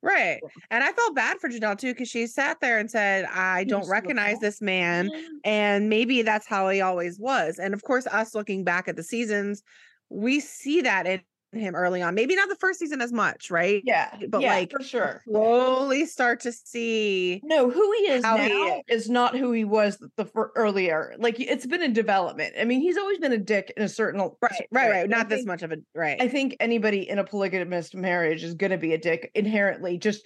Right. 0.02 0.40
And 0.70 0.82
I 0.82 0.92
felt 0.92 1.14
bad 1.14 1.38
for 1.40 1.50
Janelle 1.50 1.76
too, 1.78 1.92
because 1.92 2.08
she 2.08 2.26
sat 2.26 2.58
there 2.60 2.78
and 2.78 2.90
said, 2.90 3.26
I 3.26 3.64
don't 3.64 3.86
recognize 3.88 4.38
this 4.38 4.62
man. 4.62 5.10
And 5.44 5.90
maybe 5.90 6.22
that's 6.22 6.46
how 6.46 6.68
he 6.70 6.80
always 6.80 7.18
was. 7.20 7.58
And 7.58 7.74
of 7.74 7.82
course, 7.82 8.06
us 8.06 8.34
looking 8.34 8.64
back 8.64 8.88
at 8.88 8.96
the 8.96 9.02
seasons, 9.02 9.62
we 10.08 10.40
see 10.40 10.80
that 10.80 11.06
in 11.06 11.20
him 11.52 11.74
early 11.74 12.00
on. 12.02 12.14
Maybe 12.14 12.36
not 12.36 12.48
the 12.48 12.56
first 12.56 12.78
season 12.78 13.00
as 13.00 13.12
much, 13.12 13.50
right? 13.50 13.82
Yeah. 13.84 14.14
But, 14.28 14.40
yeah, 14.42 14.54
like, 14.54 14.70
for 14.70 14.82
sure. 14.82 15.22
Slowly 15.26 16.06
start 16.06 16.40
to 16.40 16.52
see. 16.52 17.40
No, 17.44 17.70
who 17.70 17.92
he 17.98 18.08
is 18.08 18.22
now 18.22 18.36
he 18.36 18.82
is 18.88 19.08
not 19.10 19.36
who 19.36 19.52
he 19.52 19.64
was 19.64 19.96
th- 19.96 20.10
the 20.16 20.24
fir- 20.26 20.52
earlier. 20.54 21.14
Like 21.18 21.40
it's 21.40 21.66
been 21.66 21.82
a 21.82 21.88
development. 21.88 22.54
I 22.60 22.64
mean, 22.64 22.80
he's 22.80 22.96
always 22.96 23.18
been 23.18 23.32
a 23.32 23.38
dick 23.38 23.72
in 23.76 23.82
a 23.82 23.88
certain 23.88 24.20
Right, 24.20 24.34
right, 24.70 24.90
right. 24.90 25.04
I 25.04 25.06
Not 25.06 25.28
this 25.28 25.38
think- 25.38 25.48
much 25.48 25.62
of 25.62 25.72
a 25.72 25.76
right. 25.94 26.20
I 26.20 26.28
think 26.28 26.56
anybody 26.60 27.08
in 27.08 27.18
a 27.18 27.24
polygamous 27.24 27.94
marriage 27.94 28.44
is 28.44 28.54
going 28.54 28.72
to 28.72 28.78
be 28.78 28.94
a 28.94 28.98
dick 28.98 29.30
inherently. 29.34 29.98
Just 29.98 30.24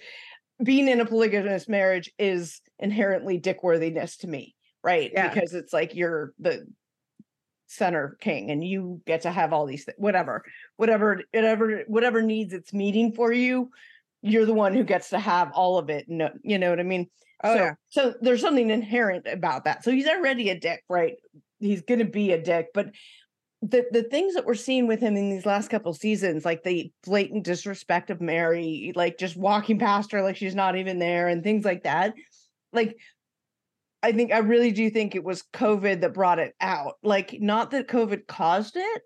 being 0.63 0.87
in 0.87 1.01
a 1.01 1.05
polygamous 1.05 1.67
marriage 1.67 2.11
is 2.19 2.61
inherently 2.79 3.37
dick 3.37 3.63
worthiness 3.63 4.17
to 4.17 4.27
me, 4.27 4.55
right? 4.83 5.11
Yeah. 5.13 5.33
Because 5.33 5.53
it's 5.53 5.73
like 5.73 5.95
you're 5.95 6.33
the 6.39 6.65
center 7.67 8.17
king 8.21 8.51
and 8.51 8.63
you 8.63 9.01
get 9.05 9.21
to 9.21 9.31
have 9.31 9.51
all 9.51 9.65
these 9.65 9.85
thi- 9.85 9.93
whatever 9.97 10.43
whatever 10.77 11.21
whatever 11.33 11.83
whatever 11.87 12.21
needs 12.21 12.53
its 12.53 12.73
meeting 12.73 13.11
for 13.11 13.31
you 13.31 13.69
you're 14.21 14.45
the 14.45 14.53
one 14.53 14.73
who 14.73 14.83
gets 14.83 15.09
to 15.09 15.19
have 15.19 15.51
all 15.53 15.77
of 15.77 15.89
it 15.89 16.05
no 16.07 16.29
you 16.43 16.59
know 16.59 16.69
what 16.69 16.79
i 16.79 16.83
mean 16.83 17.09
oh 17.43 17.55
so, 17.55 17.63
yeah. 17.63 17.73
so 17.89 18.13
there's 18.21 18.41
something 18.41 18.69
inherent 18.69 19.27
about 19.27 19.65
that. 19.65 19.83
So 19.83 19.91
he's 19.91 20.07
already 20.07 20.49
a 20.49 20.59
dick, 20.59 20.83
right? 20.89 21.15
He's 21.59 21.81
going 21.81 21.99
to 21.99 22.05
be 22.05 22.31
a 22.31 22.41
dick, 22.41 22.67
but 22.73 22.87
the 23.61 23.85
the 23.91 24.03
things 24.03 24.35
that 24.35 24.45
we're 24.45 24.53
seeing 24.55 24.87
with 24.87 24.99
him 24.99 25.15
in 25.15 25.29
these 25.29 25.45
last 25.45 25.69
couple 25.69 25.93
seasons, 25.93 26.45
like 26.45 26.63
the 26.63 26.91
blatant 27.05 27.45
disrespect 27.45 28.09
of 28.09 28.21
Mary, 28.21 28.91
like 28.95 29.17
just 29.17 29.35
walking 29.35 29.79
past 29.79 30.11
her 30.11 30.21
like 30.21 30.35
she's 30.35 30.55
not 30.55 30.75
even 30.75 30.99
there, 30.99 31.27
and 31.27 31.43
things 31.43 31.65
like 31.65 31.83
that, 31.83 32.13
like. 32.73 32.97
I 34.05 34.11
think 34.11 34.31
I 34.31 34.37
really 34.37 34.71
do 34.71 34.89
think 34.91 35.15
it 35.15 35.23
was 35.23 35.43
COVID 35.53 36.01
that 36.01 36.13
brought 36.13 36.37
it 36.37 36.53
out. 36.61 36.93
Like, 37.01 37.37
not 37.41 37.71
that 37.71 37.87
COVID 37.87 38.27
caused 38.27 38.77
it, 38.77 39.01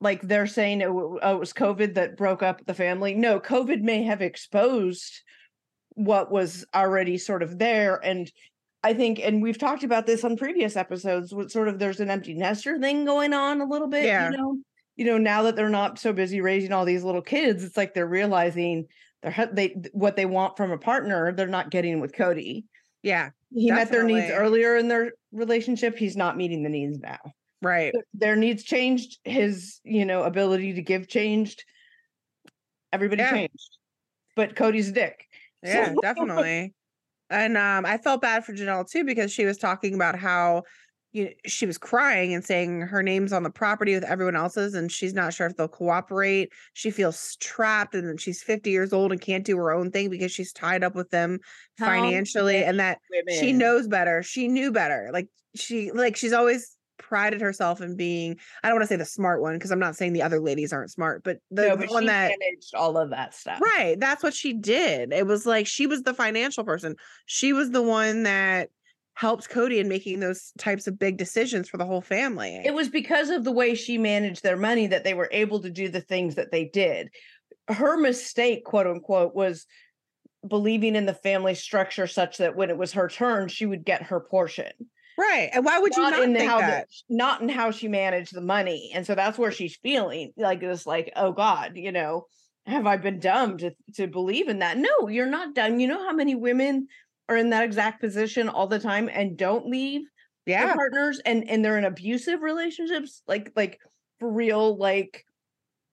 like 0.00 0.22
they're 0.22 0.46
saying 0.46 0.80
it, 0.80 0.86
w- 0.86 1.18
oh, 1.22 1.36
it 1.36 1.38
was 1.38 1.52
COVID 1.52 1.94
that 1.94 2.16
broke 2.16 2.42
up 2.42 2.64
the 2.64 2.72
family. 2.72 3.14
No, 3.14 3.38
COVID 3.38 3.82
may 3.82 4.02
have 4.04 4.22
exposed 4.22 5.20
what 5.90 6.32
was 6.32 6.64
already 6.74 7.18
sort 7.18 7.42
of 7.42 7.58
there. 7.58 8.00
And 8.02 8.32
I 8.82 8.94
think, 8.94 9.20
and 9.22 9.42
we've 9.42 9.58
talked 9.58 9.84
about 9.84 10.06
this 10.06 10.24
on 10.24 10.38
previous 10.38 10.74
episodes, 10.74 11.34
with 11.34 11.50
sort 11.50 11.68
of 11.68 11.78
there's 11.78 12.00
an 12.00 12.10
empty 12.10 12.32
nester 12.32 12.78
thing 12.78 13.04
going 13.04 13.34
on 13.34 13.60
a 13.60 13.66
little 13.66 13.88
bit, 13.88 14.06
Yeah. 14.06 14.30
you 14.30 14.36
know. 14.38 14.56
You 14.96 15.04
know, 15.04 15.18
now 15.18 15.42
that 15.42 15.56
they're 15.56 15.68
not 15.68 15.98
so 15.98 16.14
busy 16.14 16.40
raising 16.40 16.72
all 16.72 16.86
these 16.86 17.04
little 17.04 17.22
kids, 17.22 17.62
it's 17.62 17.76
like 17.76 17.92
they're 17.92 18.06
realizing 18.06 18.86
they're 19.22 19.50
they 19.52 19.76
what 19.92 20.16
they 20.16 20.26
want 20.26 20.56
from 20.56 20.70
a 20.70 20.78
partner, 20.78 21.32
they're 21.32 21.46
not 21.46 21.70
getting 21.70 22.00
with 22.00 22.12
Kody. 22.12 22.64
Yeah. 23.02 23.30
He 23.52 23.70
met 23.70 23.90
their 23.90 24.04
needs 24.04 24.30
earlier 24.30 24.76
in 24.76 24.88
their 24.88 25.12
relationship. 25.32 25.96
He's 25.98 26.16
not 26.16 26.36
meeting 26.36 26.62
the 26.62 26.68
needs 26.70 26.98
now 27.00 27.18
Right. 27.60 27.92
their 28.14 28.34
needs 28.36 28.62
changed 28.64 29.18
his 29.24 29.80
you 29.84 30.04
know 30.04 30.22
ability 30.24 30.72
to 30.74 30.82
give 30.82 31.06
changed 31.08 31.64
everybody 32.92 33.22
Yeah. 33.22 33.30
changed 33.30 33.78
but 34.36 34.56
kody's 34.56 34.88
a 34.88 34.92
dick 34.92 35.26
Yeah, 35.62 35.92
So- 35.94 36.00
definitely. 36.02 36.74
And 37.30 37.56
um, 37.56 37.86
I 37.86 37.96
felt 37.96 38.20
bad 38.20 38.44
for 38.44 38.52
Janelle 38.52 38.86
too 38.90 39.04
because 39.04 39.32
she 39.32 39.44
was 39.46 39.56
talking 39.56 39.94
about 39.94 40.18
how 40.18 40.64
you 41.12 41.24
know, 41.24 41.30
she 41.46 41.66
was 41.66 41.76
crying 41.76 42.32
and 42.32 42.44
saying 42.44 42.80
her 42.82 43.02
name's 43.02 43.32
on 43.32 43.42
the 43.42 43.50
property 43.50 43.94
with 43.94 44.04
everyone 44.04 44.36
else's, 44.36 44.74
and 44.74 44.90
she's 44.90 45.12
not 45.12 45.34
sure 45.34 45.46
if 45.46 45.56
they'll 45.56 45.68
cooperate. 45.68 46.52
She 46.72 46.90
feels 46.90 47.36
trapped, 47.36 47.94
and 47.94 48.08
that 48.08 48.20
she's 48.20 48.42
50 48.42 48.70
years 48.70 48.92
old 48.92 49.12
and 49.12 49.20
can't 49.20 49.44
do 49.44 49.56
her 49.58 49.72
own 49.72 49.90
thing 49.90 50.08
because 50.08 50.32
she's 50.32 50.52
tied 50.52 50.82
up 50.82 50.94
with 50.94 51.10
them 51.10 51.38
How 51.78 51.86
financially, 51.86 52.64
and 52.64 52.80
that 52.80 52.98
she 53.30 53.52
knows 53.52 53.88
better. 53.88 54.22
She 54.22 54.48
knew 54.48 54.72
better. 54.72 55.10
Like 55.12 55.28
she, 55.54 55.90
like 55.92 56.16
she's 56.16 56.32
always 56.32 56.76
prided 56.98 57.42
herself 57.42 57.82
in 57.82 57.94
being. 57.94 58.38
I 58.62 58.68
don't 58.68 58.76
want 58.76 58.84
to 58.84 58.94
say 58.94 58.96
the 58.96 59.04
smart 59.04 59.42
one 59.42 59.54
because 59.54 59.70
I'm 59.70 59.78
not 59.78 59.96
saying 59.96 60.14
the 60.14 60.22
other 60.22 60.40
ladies 60.40 60.72
aren't 60.72 60.90
smart, 60.90 61.22
but 61.24 61.38
the, 61.50 61.68
no, 61.68 61.76
but 61.76 61.90
one 61.90 62.06
that 62.06 62.32
managed 62.40 62.74
all 62.74 62.96
of 62.96 63.10
that 63.10 63.34
stuff 63.34 63.60
Right. 63.60 64.00
That's 64.00 64.22
what 64.22 64.32
she 64.32 64.54
did. 64.54 65.12
It 65.12 65.26
was 65.26 65.44
like 65.44 65.66
she 65.66 65.86
was 65.86 66.04
the 66.04 66.14
financial 66.14 66.64
person. 66.64 66.96
She 67.26 67.52
was 67.52 67.70
the 67.70 67.82
one 67.82 68.22
that 68.22 68.70
helped 69.14 69.48
Kody 69.50 69.78
in 69.78 69.88
making 69.88 70.20
those 70.20 70.52
types 70.58 70.86
of 70.86 70.98
big 70.98 71.16
decisions 71.18 71.68
for 71.68 71.76
the 71.76 71.84
whole 71.84 72.00
family. 72.00 72.60
it 72.64 72.74
was 72.74 72.88
because 72.88 73.28
of 73.30 73.44
the 73.44 73.52
way 73.52 73.74
she 73.74 73.98
managed 73.98 74.42
their 74.42 74.56
money 74.56 74.86
that 74.86 75.04
they 75.04 75.14
were 75.14 75.28
able 75.32 75.60
to 75.60 75.70
do 75.70 75.88
the 75.88 76.00
things 76.00 76.34
that 76.36 76.50
they 76.50 76.64
did 76.64 77.08
her 77.68 77.96
mistake 77.96 78.64
quote 78.64 78.86
unquote 78.86 79.34
was 79.34 79.66
believing 80.48 80.96
in 80.96 81.06
the 81.06 81.14
family 81.14 81.54
structure 81.54 82.06
such 82.06 82.38
that 82.38 82.56
when 82.56 82.70
it 82.70 82.76
was 82.76 82.92
her 82.92 83.08
turn 83.08 83.48
she 83.48 83.66
would 83.66 83.84
get 83.84 84.02
her 84.02 84.18
portion 84.20 84.72
right. 85.18 85.50
And 85.52 85.64
why 85.64 85.78
would 85.78 85.94
you 85.94 86.02
not 86.02 86.20
in 86.20 86.34
think 86.34 86.50
how 86.50 86.58
the- 86.58 86.86
not 87.08 87.42
in 87.42 87.48
how 87.48 87.70
she 87.70 87.86
managed 87.86 88.34
the 88.34 88.40
money 88.40 88.90
and 88.94 89.06
so 89.06 89.14
that's 89.14 89.38
where 89.38 89.52
she's 89.52 89.76
feeling 89.76 90.32
like 90.36 90.60
this 90.60 90.86
like 90.86 91.12
oh 91.14 91.32
god 91.32 91.72
you 91.76 91.92
know 91.92 92.26
have 92.66 92.86
i 92.86 92.96
been 92.96 93.20
dumb 93.20 93.58
to 93.58 93.72
to 93.94 94.06
believe 94.08 94.48
in 94.48 94.58
that 94.60 94.78
no 94.78 95.06
you're 95.08 95.26
not 95.26 95.54
dumb 95.54 95.78
you 95.78 95.86
know 95.86 96.02
how 96.04 96.12
many 96.12 96.34
women 96.34 96.88
are 97.28 97.36
in 97.36 97.50
that 97.50 97.64
exact 97.64 98.00
position 98.00 98.48
all 98.48 98.66
the 98.66 98.78
time 98.78 99.08
and 99.12 99.36
don't 99.36 99.66
leave 99.66 100.02
their 100.46 100.66
yeah. 100.66 100.74
partners 100.74 101.20
and 101.24 101.48
and 101.48 101.64
they're 101.64 101.78
in 101.78 101.84
abusive 101.84 102.42
relationships 102.42 103.22
like 103.28 103.52
like 103.54 103.78
for 104.18 104.30
real 104.30 104.76
like 104.76 105.24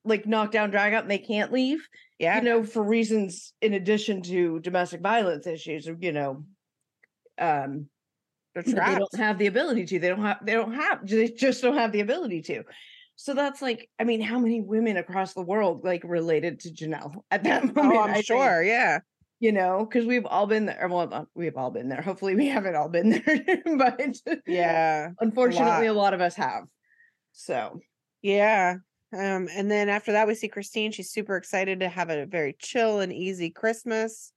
like 0.06 0.26
knock 0.26 0.52
down 0.52 0.72
drag 0.72 0.94
out 0.94 1.04
and 1.04 1.12
they 1.12 1.20
can't 1.20 1.52
leave 1.52 1.88
Yeah. 2.18 2.38
you 2.38 2.44
know 2.44 2.64
for 2.64 2.84
reasons 2.84 3.54
in 3.62 3.74
addition 3.74 4.22
to 4.24 4.60
domestic 4.60 5.02
violence 5.02 5.46
issues 5.46 5.88
or 5.88 5.96
you 6.00 6.12
know 6.12 6.46
um 7.38 7.90
they 8.56 8.74
don't 8.74 9.16
have 9.16 9.38
the 9.38 9.48
ability 9.48 9.86
to. 9.86 10.00
They 10.00 10.10
don't 10.10 10.22
have. 10.22 10.46
They 10.46 10.54
don't 10.54 10.74
have. 10.74 11.08
They 11.08 11.30
just 11.30 11.62
don't 11.62 11.78
have 11.78 11.92
the 11.92 12.02
ability 12.02 12.42
to. 12.44 12.64
So 13.16 13.34
that's 13.34 13.62
like, 13.62 13.90
I 14.00 14.06
mean, 14.06 14.22
how 14.22 14.40
many 14.40 14.62
women 14.62 14.98
across 14.98 15.34
the 15.34 15.42
world 15.42 15.84
like 15.84 16.04
related 16.06 16.62
to 16.62 16.70
Janelle 16.70 17.16
at 17.32 17.44
that 17.44 17.64
moment? 17.76 17.98
Oh, 17.98 18.00
I'm 18.02 18.10
I 18.12 18.14
think, 18.14 18.26
sure. 18.26 18.64
Yeah. 18.64 19.00
You 19.40 19.54
know, 19.54 19.86
because 19.86 20.06
we've 20.06 20.26
all 20.26 20.48
been 20.48 20.66
there. 20.66 20.88
Well, 20.90 21.28
we've 21.34 21.56
all 21.56 21.72
been 21.72 21.88
there. 21.90 22.02
Hopefully, 22.02 22.36
we 22.36 22.48
haven't 22.50 22.76
all 22.76 22.90
been 22.90 23.10
there, 23.10 23.62
but 23.78 24.18
Yeah. 24.46 25.12
unfortunately, 25.20 25.88
a 25.88 25.94
lot 25.94 26.14
of 26.14 26.22
us 26.22 26.36
have. 26.36 26.66
So 27.32 27.80
Yeah. 28.22 28.76
Um, 29.12 29.48
and 29.52 29.72
then 29.72 29.90
after 29.90 30.12
that, 30.12 30.28
we 30.28 30.36
see 30.36 30.50
Christine. 30.50 30.92
She's 30.92 31.10
super 31.12 31.36
excited 31.38 31.80
to 31.80 31.90
have 31.90 32.10
a 32.10 32.26
very 32.26 32.56
chill 32.60 33.00
and 33.00 33.12
easy 33.14 33.50
Christmas. 33.50 34.34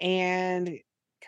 And 0.00 0.78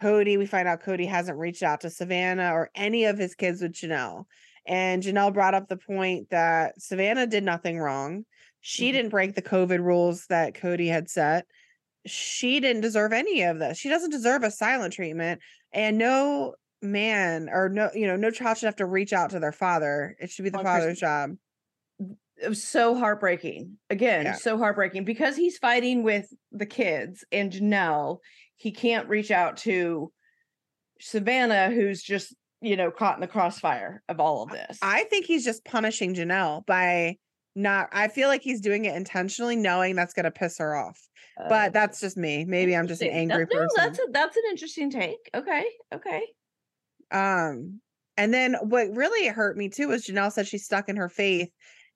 Kody, 0.03 0.37
we 0.37 0.45
find 0.47 0.67
out 0.69 0.83
Kody 0.83 1.09
hasn't 1.09 1.39
reached 1.39 1.63
out 1.63 1.81
to 1.83 1.91
Savannah 1.91 2.53
or 2.53 2.71
any 2.75 3.05
of 3.05 3.17
his 3.17 3.35
kids 3.35 3.63
with 3.63 3.73
Janelle. 3.73 4.25
And 4.67 5.03
Janelle 5.03 5.33
brought 5.33 5.55
up 5.55 5.69
the 5.69 5.77
point 5.77 6.31
that 6.31 6.81
Savannah 6.81 7.27
did 7.27 7.45
nothing 7.45 7.79
wrong. 7.79 8.25
She 8.61 8.89
Mhm. 8.89 8.93
didn't 8.93 9.11
break 9.11 9.35
the 9.35 9.43
COVID 9.43 9.79
rules 9.81 10.27
that 10.27 10.55
Kody 10.55 10.89
had 10.89 11.09
set. 11.09 11.47
She 12.07 12.61
didn't 12.61 12.83
deserve 12.83 13.13
any 13.13 13.43
of 13.43 13.59
this. 13.59 13.79
She 13.79 13.89
doesn't 13.89 14.11
deserve 14.11 14.43
a 14.43 14.51
silent 14.51 14.93
treatment. 14.95 15.41
And 15.73 15.99
no 15.99 16.55
man 16.83 17.49
or 17.51 17.69
no, 17.69 17.91
you 17.95 18.07
know, 18.07 18.17
no 18.17 18.31
child 18.31 18.59
should 18.59 18.67
have 18.67 18.77
to 18.77 18.87
reach 18.87 19.13
out 19.13 19.31
to 19.31 19.41
their 19.41 19.53
father. 19.53 20.17
It 20.21 20.31
should 20.31 20.43
be 20.43 20.51
the 20.51 20.59
On 20.59 20.65
Christmas 20.65 20.83
father's 20.83 21.01
job. 21.01 21.31
it 22.43 22.49
was 22.49 22.63
so 22.63 22.95
heartbreaking. 22.95 23.79
Again, 23.91 24.27
Yeah. 24.27 24.35
so 24.35 24.59
heartbreaking 24.59 25.05
because 25.05 25.37
he's 25.37 25.57
fighting 25.59 26.03
with 26.03 26.31
the 26.53 26.67
kids 26.67 27.25
and 27.33 27.51
Janelle. 27.53 28.19
He 28.57 28.71
can't 28.71 29.09
reach 29.09 29.31
out 29.31 29.57
to 29.59 30.13
Savannah, 31.01 31.71
who's 31.71 32.03
just 32.03 32.35
you 32.61 32.77
know 32.77 32.91
caught 32.91 33.17
in 33.17 33.21
the 33.21 33.27
crossfire 33.29 34.03
of 34.09 34.21
all 34.21 34.43
of 34.43 34.51
this. 34.51 34.79
I 34.83 35.05
think 35.05 35.27
he's 35.27 35.45
just 35.45 35.65
punishing 35.65 36.15
Janelle 36.15 36.65
by 36.67 37.17
not 37.55 37.89
I 37.93 38.09
feel 38.09 38.29
like 38.29 38.43
he's 38.43 38.61
doing 38.61 38.85
it 38.85 38.97
intentionally 38.97 39.57
knowing 39.57 39.95
that's 39.95 40.15
going 40.15 40.25
to 40.25 40.31
piss 40.31 40.59
her 40.59 40.75
off. 40.75 41.01
Uh, 41.41 41.49
But 41.49 41.73
that's 41.73 42.01
just 42.01 42.17
me. 42.17 42.45
Maybe 42.45 42.77
I'm 42.77 42.87
just 42.87 43.03
an 43.03 43.09
angry 43.09 43.45
That- 43.45 43.55
no, 43.55 43.67
that's 43.77 43.99
a, 43.99 44.03
that's 44.11 44.37
an 44.37 44.43
interesting 44.51 44.91
take. 44.91 45.31
Okay, 45.35 45.65
okay. 45.93 46.23
Um, 47.11 47.81
and 48.17 48.33
then 48.33 48.55
what 48.63 48.95
really 48.95 49.27
hurt 49.29 49.57
me 49.57 49.69
too 49.69 49.89
was 49.89 50.07
Janelle 50.07 50.33
said 50.33 50.47
she's 50.47 50.65
stuck 50.65 50.89
in 50.89 50.97
her 50.97 51.09
faith 51.09 51.51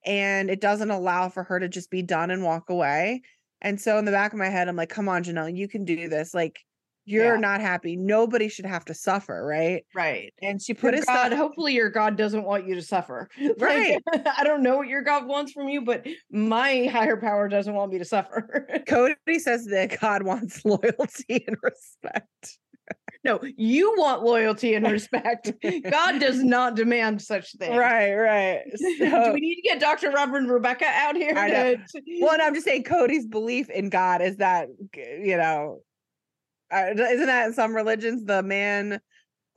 and 0.05 0.51
it 0.51 0.61
doesn't 0.61 0.91
allow 0.91 1.29
for 1.29 1.45
her 1.45 1.61
to 1.61 1.69
just 1.69 1.91
be 1.91 2.03
done 2.03 2.31
and 2.31 2.43
walk 2.43 2.71
away. 2.71 3.23
And 3.61 3.81
so 3.81 3.99
in 3.99 4.05
the 4.05 4.13
back 4.13 4.33
of 4.33 4.39
my 4.39 4.49
head, 4.49 4.69
I'm 4.69 4.77
like, 4.77 4.89
come 4.89 5.09
on, 5.09 5.25
Janelle, 5.25 5.57
you 5.57 5.69
can 5.69 5.85
do 5.85 6.09
this. 6.09 6.33
Like, 6.33 6.61
you're 7.09 7.35
Yeah. 7.35 7.41
not 7.41 7.61
happy. 7.61 7.97
Nobody 7.97 8.49
should 8.49 8.67
have 8.67 8.85
to 8.87 8.95
suffer, 8.95 9.45
right? 9.45 9.85
Right. 9.95 10.33
And 10.43 10.61
she 10.61 10.73
Your 10.73 10.81
put 10.81 10.95
his 10.95 11.05
God, 11.05 11.29
stuff. 11.29 11.39
hopefully 11.39 11.75
your 11.75 11.91
God 11.91 12.17
doesn't 12.17 12.45
want 12.45 12.67
you 12.69 12.75
to 12.75 12.83
suffer. 12.83 13.29
Like, 13.39 13.61
Right. 13.61 14.03
I 14.39 14.45
don't 14.45 14.63
know 14.63 14.77
what 14.79 14.89
your 14.89 15.03
God 15.03 15.27
wants 15.27 15.53
from 15.53 15.69
you, 15.69 15.81
but 15.83 16.07
my 16.31 16.85
higher 16.87 17.17
power 17.17 17.49
doesn't 17.49 17.75
want 17.75 17.93
me 17.93 17.99
to 17.99 18.05
suffer. 18.05 18.67
Kody 18.89 19.39
says 19.39 19.67
that 19.67 19.99
God 20.01 20.23
wants 20.23 20.65
loyalty 20.65 21.45
and 21.47 21.57
respect. 21.63 22.59
no, 23.25 23.41
you 23.57 23.95
want 23.99 24.23
loyalty 24.23 24.75
and 24.75 24.87
respect. 24.91 25.53
God 25.91 26.21
does 26.21 26.43
not 26.43 26.77
demand 26.77 27.21
such 27.21 27.53
things. 27.57 27.77
Right, 27.77 28.15
right. 28.15 28.61
Do 28.79 29.33
we 29.35 29.41
need 29.41 29.57
to 29.57 29.63
get 29.63 29.81
Dr. 29.81 30.11
Reverend 30.11 30.51
Rebecca 30.51 30.87
out 30.87 31.17
here? 31.17 31.35
To- 31.35 32.03
well, 32.21 32.33
and 32.33 32.43
I'm 32.43 32.55
just 32.55 32.65
saying 32.67 32.85
Kody's 32.85 33.27
belief 33.27 33.69
in 33.71 33.89
God 33.91 34.23
is 34.23 34.37
that 34.37 34.69
you 34.95 35.37
know, 35.37 35.81
isn't 36.73 37.27
that 37.27 37.47
in 37.47 37.53
some 37.53 37.75
religions 37.75 38.25
the 38.25 38.43
man, 38.43 39.01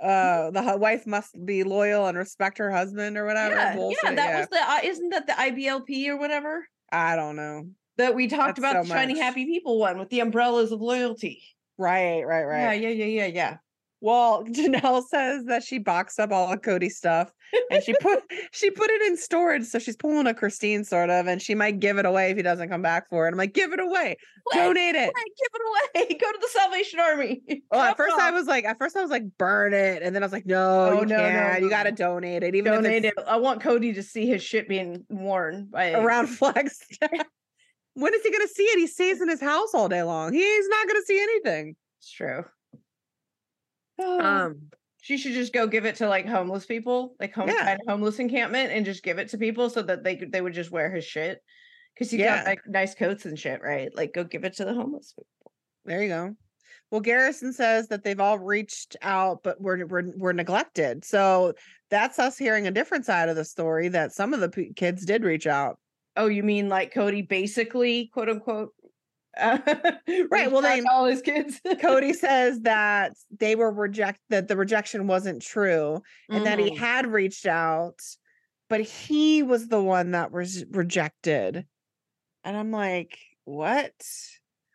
uh, 0.01 0.51
the 0.51 0.77
wife 0.77 1.05
must 1.05 1.35
be 1.45 1.63
loyal 1.63 2.07
and 2.07 2.17
respect 2.17 2.57
her 2.57 2.71
husband 2.71 3.17
or 3.17 3.25
whatever. 3.25 3.55
yeah, 3.55 3.75
yeah, 3.75 4.11
that 4.15 4.17
yeah. 4.17 4.39
was 4.39 4.47
the 4.47 4.59
uh, 4.59 4.79
isn't 4.83 5.09
that 5.09 5.27
the 5.27 5.33
IBLP 5.33 6.07
or 6.07 6.17
whatever 6.17 6.67
I 6.91 7.15
don't 7.15 7.35
know. 7.35 7.67
that 7.97 8.15
we 8.15 8.27
talked 8.27 8.59
That's 8.59 8.59
about 8.59 8.85
so 8.85 8.89
the 8.89 8.95
shiny 8.99 9.13
much. 9.13 9.23
happy 9.23 9.45
people 9.45 9.79
one 9.79 9.97
with 9.99 10.09
the 10.09 10.19
umbrellas 10.19 10.71
of 10.71 10.81
loyalty. 10.81 11.43
Right, 11.77 12.21
right, 12.23 12.43
right. 12.43 12.81
Yeah, 12.81 12.89
yeah, 12.89 13.05
yeah, 13.05 13.05
yeah, 13.05 13.25
yeah. 13.25 13.57
Well, 14.01 14.43
Janelle 14.49 15.03
says 15.07 15.45
that 15.45 15.63
she 15.63 15.77
boxed 15.77 16.19
up 16.19 16.31
all 16.31 16.51
of 16.51 16.61
Kody's 16.61 16.97
stuff 16.97 17.31
and 17.69 17.83
she 17.83 17.93
put 18.01 18.23
she 18.51 18.71
put 18.71 18.89
it 18.89 19.01
in 19.03 19.15
storage. 19.15 19.63
So 19.65 19.77
she's 19.79 19.95
pulling 19.95 20.25
a 20.27 20.33
Christine 20.33 20.83
sort 20.83 21.09
of, 21.11 21.27
and 21.27 21.41
she 21.41 21.53
might 21.55 21.79
give 21.79 21.97
it 21.99 22.05
away 22.05 22.31
if 22.31 22.37
he 22.37 22.43
doesn't 22.43 22.69
come 22.69 22.81
back 22.81 23.09
for 23.09 23.27
it. 23.27 23.31
I'm 23.31 23.37
like, 23.37 23.53
give 23.53 23.73
it 23.73 23.79
away, 23.79 24.17
What? 24.43 24.55
donate 24.55 24.95
it. 24.95 25.13
Give 25.13 25.49
it 25.53 25.61
away. 26.09 26.17
Go 26.19 26.31
to 26.31 26.37
the 26.41 26.47
Salvation 26.51 26.99
Army. 26.99 27.41
Well, 27.71 27.81
at 27.81 27.95
first 27.97 28.15
I 28.17 28.31
was 28.31 28.47
like, 28.47 28.65
at 28.65 28.77
first 28.79 28.97
I 28.97 29.01
was 29.01 29.11
like, 29.11 29.23
burn 29.37 29.73
it, 29.73 30.01
and 30.01 30.15
then 30.15 30.23
I 30.23 30.25
was 30.25 30.33
like, 30.33 30.45
no, 30.47 30.89
Oh, 30.89 30.99
you 31.01 31.05
no, 31.05 31.17
no, 31.17 31.21
can't. 31.29 31.61
You 31.63 31.69
got 31.69 31.83
to 31.83 31.91
donate 31.91 32.41
it, 32.43 32.55
even 32.55 32.73
donate 32.73 33.05
if 33.05 33.13
it. 33.17 33.23
I 33.27 33.37
want 33.37 33.61
Kody 33.61 33.93
to 33.95 34.03
see 34.03 34.25
his 34.25 34.41
shit 34.41 34.67
being 34.67 35.05
worn 35.09 35.67
by 35.71 35.91
around 35.91 36.27
Flagstaff. 36.27 37.09
when 37.93 38.13
is 38.13 38.23
he 38.23 38.31
going 38.31 38.47
to 38.47 38.53
see 38.53 38.63
it? 38.63 38.79
He 38.79 38.87
stays 38.87 39.21
in 39.21 39.29
his 39.29 39.41
house 39.41 39.73
all 39.75 39.87
day 39.89 40.01
long. 40.03 40.33
He's 40.33 40.67
not 40.69 40.87
going 40.87 40.99
to 41.01 41.05
see 41.05 41.21
anything. 41.21 41.75
It's 41.99 42.11
true. 42.11 42.43
Um, 44.01 44.21
Um, 44.25 44.55
she 45.01 45.17
should 45.17 45.33
just 45.33 45.53
go 45.53 45.65
give 45.67 45.85
it 45.85 45.95
to 45.97 46.07
like 46.07 46.27
homeless 46.27 46.65
people, 46.65 47.15
like 47.19 47.33
home 47.33 47.49
Yeah. 47.49 47.63
kind 47.63 47.79
of 47.81 47.87
homeless 47.87 48.19
encampment, 48.19 48.71
and 48.71 48.85
just 48.85 49.03
give 49.03 49.17
it 49.19 49.29
to 49.29 49.37
people 49.37 49.69
so 49.69 49.81
that 49.81 50.03
they 50.03 50.15
could 50.15 50.31
they 50.31 50.41
would 50.41 50.53
just 50.53 50.71
wear 50.71 50.91
his 50.93 51.05
shit 51.05 51.41
because 51.95 52.11
he 52.11 52.19
Yeah. 52.19 52.37
got 52.37 52.45
like 52.45 52.61
nice 52.67 52.93
coats 52.95 53.25
and 53.25 53.37
shit, 53.37 53.61
right? 53.61 53.89
Like 53.95 54.13
go 54.13 54.23
give 54.23 54.43
it 54.43 54.53
to 54.57 54.65
the 54.65 54.73
homeless. 54.73 55.13
people. 55.13 55.51
there 55.85 56.03
you 56.03 56.09
go. 56.09 56.35
Well, 56.91 57.01
Garrison 57.01 57.53
says 57.53 57.87
that 57.87 58.03
they've 58.03 58.19
all 58.19 58.37
reached 58.37 58.95
out, 59.01 59.43
but 59.43 59.59
we're 59.61 59.85
we're 59.87 60.11
we're 60.17 60.33
neglected. 60.33 61.03
So 61.05 61.53
that's 61.89 62.19
us 62.19 62.37
hearing 62.37 62.67
a 62.67 62.71
different 62.71 63.05
side 63.05 63.29
of 63.29 63.35
the 63.35 63.45
story 63.45 63.87
that 63.89 64.11
some 64.11 64.33
of 64.33 64.39
the 64.41 64.49
p- 64.49 64.73
kids 64.73 65.05
did 65.05 65.23
reach 65.23 65.47
out. 65.47 65.79
Oh, 66.17 66.27
you 66.27 66.43
mean 66.43 66.67
like 66.69 66.93
Kody 66.93 67.27
basically, 67.27 68.09
quote 68.13 68.29
unquote, 68.29 68.73
uh, 69.39 69.57
Right, 70.29 70.51
well, 70.51 70.61
then- 70.61 70.85
all 70.89 71.05
his 71.05 71.21
kids. 71.21 71.59
Kody 71.67 72.13
says 72.13 72.61
that 72.61 73.13
they 73.39 73.55
were 73.55 73.71
reject 73.71 74.19
that 74.29 74.47
the 74.47 74.55
rejection 74.57 75.07
wasn't 75.07 75.41
true 75.41 76.01
and 76.29 76.45
that 76.45 76.59
he 76.59 76.71
Mhm. 76.71 76.77
had 76.77 77.07
reached 77.07 77.45
out, 77.45 77.99
but 78.69 78.81
he 78.81 79.43
was 79.43 79.67
the 79.67 79.81
one 79.81 80.11
that 80.11 80.31
was 80.31 80.65
rejected. 80.71 81.65
And 82.43 82.57
I'm 82.57 82.71
like, 82.71 83.17
what? 83.45 83.93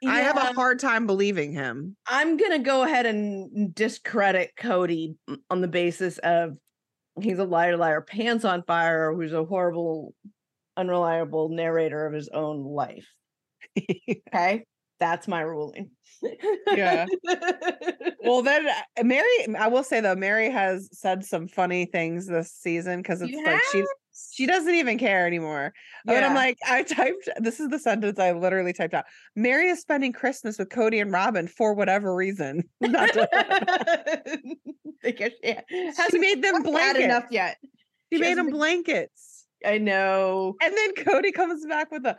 I 0.07 0.21
have 0.21 0.37
a 0.37 0.53
hard 0.53 0.79
time 0.79 1.07
believing 1.07 1.53
him. 1.53 1.97
I'm 2.07 2.37
gonna 2.37 2.59
go 2.61 2.83
ahead 2.85 3.07
and 3.07 3.75
discredit 3.75 4.53
Kody 4.57 5.17
on 5.51 5.61
the 5.63 5.69
basis 5.69 6.19
of 6.19 6.57
he's 7.21 7.39
a 7.39 7.45
liar, 7.45 7.77
liar, 7.77 8.03
pants 8.03 8.45
on 8.45 8.63
fire, 8.65 9.13
who's 9.15 9.33
a 9.33 9.45
horrible, 9.45 10.15
unreliable 10.77 11.49
narrator 11.49 12.07
of 12.07 12.13
his 12.13 12.29
own 12.29 12.63
life. 12.63 13.09
Okay, 14.35 14.64
that's 15.00 15.28
my 15.28 15.40
ruling. 15.40 15.90
Yeah. 16.75 17.06
well, 18.25 18.42
then 18.42 18.66
uh, 18.68 19.04
Mary, 19.04 19.28
I 19.59 19.68
will 19.68 19.85
say 19.85 20.00
though, 20.00 20.16
Mary 20.16 20.50
has 20.50 20.88
said 20.92 21.25
some 21.25 21.47
funny 21.49 21.85
things 21.87 22.26
this 22.26 22.52
season 22.52 23.02
because 23.02 23.21
it's 23.23 23.30
She 23.30 23.45
like 23.45 23.61
she 23.73 23.78
has? 23.78 23.88
she 24.33 24.47
doesn't 24.47 24.75
even 24.75 24.99
care 24.99 25.26
anymore. 25.26 25.73
But 26.06 26.25
I'm 26.25 26.35
like, 26.35 26.56
I 26.66 26.83
typed 26.83 27.28
this 27.38 27.61
is 27.61 27.68
the 27.68 27.78
sentence 27.78 28.18
I 28.18 28.33
literally 28.33 28.73
typed 28.73 28.95
out. 28.95 29.04
Mary 29.37 29.68
is 29.68 29.80
spending 29.80 30.12
Christmas 30.12 30.59
with 30.59 30.71
Kody 30.71 31.00
and 31.02 31.12
Robyn 31.12 31.49
for 31.49 31.75
whatever 31.75 32.14
reason. 32.14 32.64
Not 32.80 33.12
to- 33.12 34.38
because 35.02 35.33
yeah, 35.42 35.61
she 36.11 36.18
made 36.18 36.42
them 36.42 36.62
blankets. 36.62 37.04
enough 37.04 37.26
yet. 37.30 37.59
She 38.12 38.16
she 38.16 38.21
made 38.23 38.38
them 38.38 38.47
been- 38.47 38.54
blankets. 38.54 39.45
I 39.64 39.78
know. 39.78 40.54
And 40.62 40.75
then 40.76 40.95
Kody 40.95 41.33
comes 41.33 41.64
back 41.66 41.90
with 41.90 42.04
a 42.06 42.16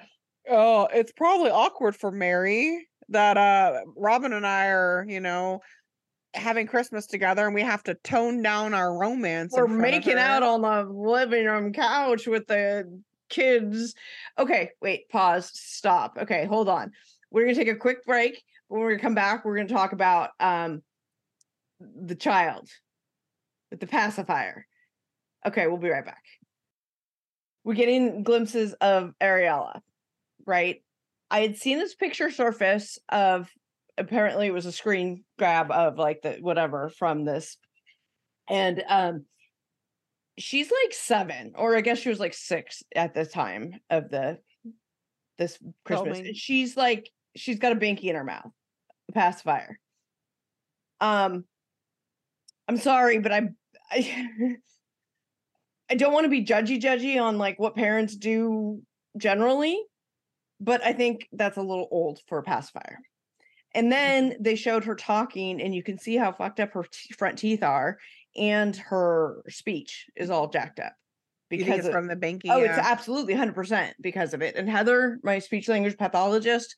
oh, 0.50 0.88
it's 0.94 1.12
probably 1.12 1.50
awkward 1.50 1.96
for 1.96 2.12
Mary 2.12 2.88
that 3.10 3.38
uh 3.38 3.82
Robyn 3.96 4.34
and 4.34 4.46
I 4.46 4.68
are, 4.68 5.06
you 5.08 5.20
know, 5.20 5.62
having 6.34 6.68
Christmas 6.68 7.06
together 7.06 7.46
and 7.46 7.56
we 7.56 7.62
have 7.62 7.84
to 7.84 7.96
tone 7.96 8.42
down 8.42 8.74
our 8.74 8.98
romance. 8.98 9.54
We're 9.56 9.68
making 9.68 10.18
out 10.18 10.44
on 10.44 10.62
the 10.62 10.84
living 10.92 11.46
room 11.46 11.74
couch 11.74 12.28
with 12.28 12.48
the 12.48 13.02
kids. 13.30 13.94
Okay, 14.38 14.72
wait, 14.82 15.10
pause, 15.10 15.52
stop. 15.54 16.18
Okay, 16.22 16.46
hold 16.46 16.70
on. 16.70 16.92
We're 17.32 17.44
gonna 17.44 17.56
take 17.56 17.68
a 17.68 17.76
quick 17.76 18.06
break. 18.06 18.44
When 18.68 18.86
we 18.86 18.98
come 18.98 19.16
back, 19.16 19.46
we're 19.46 19.58
gonna 19.58 19.70
talk 19.70 19.94
about 19.94 20.32
um 20.40 20.82
the 21.80 22.16
child 22.16 22.70
with 23.72 23.80
the 23.80 23.88
pacifier. 23.88 24.66
Okay, 25.46 25.68
we'll 25.68 25.78
be 25.78 25.90
right 25.90 26.06
back. 26.06 26.24
We're 27.64 27.76
getting 27.76 28.24
glimpses 28.24 28.74
of 28.74 29.14
Ariella, 29.22 29.82
right? 30.48 30.82
I 31.30 31.42
had 31.42 31.58
seen 31.58 31.78
this 31.78 31.94
picture 31.94 32.32
surface 32.32 32.98
of 33.10 33.50
apparently 33.98 34.48
it 34.48 34.54
was 34.54 34.66
a 34.66 34.72
screen 34.72 35.24
grab 35.38 35.72
of 35.72 35.98
like 35.98 36.22
the 36.22 36.38
whatever 36.40 36.90
from 36.98 37.26
this. 37.26 37.58
And 38.50 38.84
um 38.88 39.26
she's 40.38 40.72
like 40.72 40.94
seven, 40.94 41.54
or 41.56 41.76
I 41.76 41.82
guess 41.82 42.00
she 42.00 42.10
was 42.10 42.20
like 42.20 42.34
six 42.34 42.84
at 42.96 43.14
the 43.14 43.26
time 43.26 43.80
of 43.90 44.10
the 44.10 44.38
this 45.38 45.58
Christmas. 45.84 46.20
And 46.20 46.36
she's 46.36 46.78
like, 46.78 47.10
she's 47.36 47.60
got 47.60 47.72
a 47.72 47.76
binky 47.76 48.06
in 48.06 48.16
her 48.16 48.24
mouth, 48.24 48.52
a 49.10 49.12
pacifier. 49.12 49.80
Um, 51.00 51.46
I'm 52.68 52.78
sorry, 52.78 53.20
but 53.20 53.32
I, 53.32 53.50
I, 53.92 54.28
I 55.90 55.96
don't 55.96 56.14
want 56.14 56.26
to 56.26 56.30
be 56.30 56.44
judgy, 56.44 56.82
judgy 56.82 57.22
on 57.22 57.38
like 57.38 57.60
what 57.60 57.76
parents 57.76 58.16
do 58.16 58.82
generally, 59.18 59.82
but 60.60 60.84
I 60.84 60.94
think 60.94 61.28
that's 61.32 61.58
a 61.58 61.62
little 61.62 61.88
old 61.92 62.20
for 62.28 62.40
a 62.40 62.44
pacifier. 62.44 63.00
And 63.74 63.86
mm-hmm. 63.86 63.90
then 63.92 64.38
they 64.40 64.56
showed 64.56 64.86
her 64.86 64.96
talking, 64.96 65.62
and 65.62 65.74
you 65.74 65.84
can 65.84 65.98
see 66.00 66.16
how 66.16 66.32
fucked 66.32 66.60
up 66.60 66.74
her 66.74 66.84
t- 66.84 67.14
front 67.14 67.38
teeth 67.38 67.64
are, 67.64 67.98
and 68.36 68.76
her 68.76 69.44
speech 69.50 70.08
is 70.16 70.30
all 70.30 70.50
jacked 70.50 70.80
up 70.80 70.94
because 71.50 71.86
of- 71.86 71.92
from 71.92 72.08
the 72.08 72.16
banking. 72.16 72.52
Oh, 72.52 72.62
it's 72.62 72.78
absolutely 72.78 73.34
100% 73.34 73.94
because 74.02 74.34
of 74.34 74.42
it. 74.42 74.56
And 74.56 74.70
Heather, 74.70 75.20
my 75.24 75.40
speech 75.40 75.68
language 75.68 75.98
pathologist, 75.98 76.76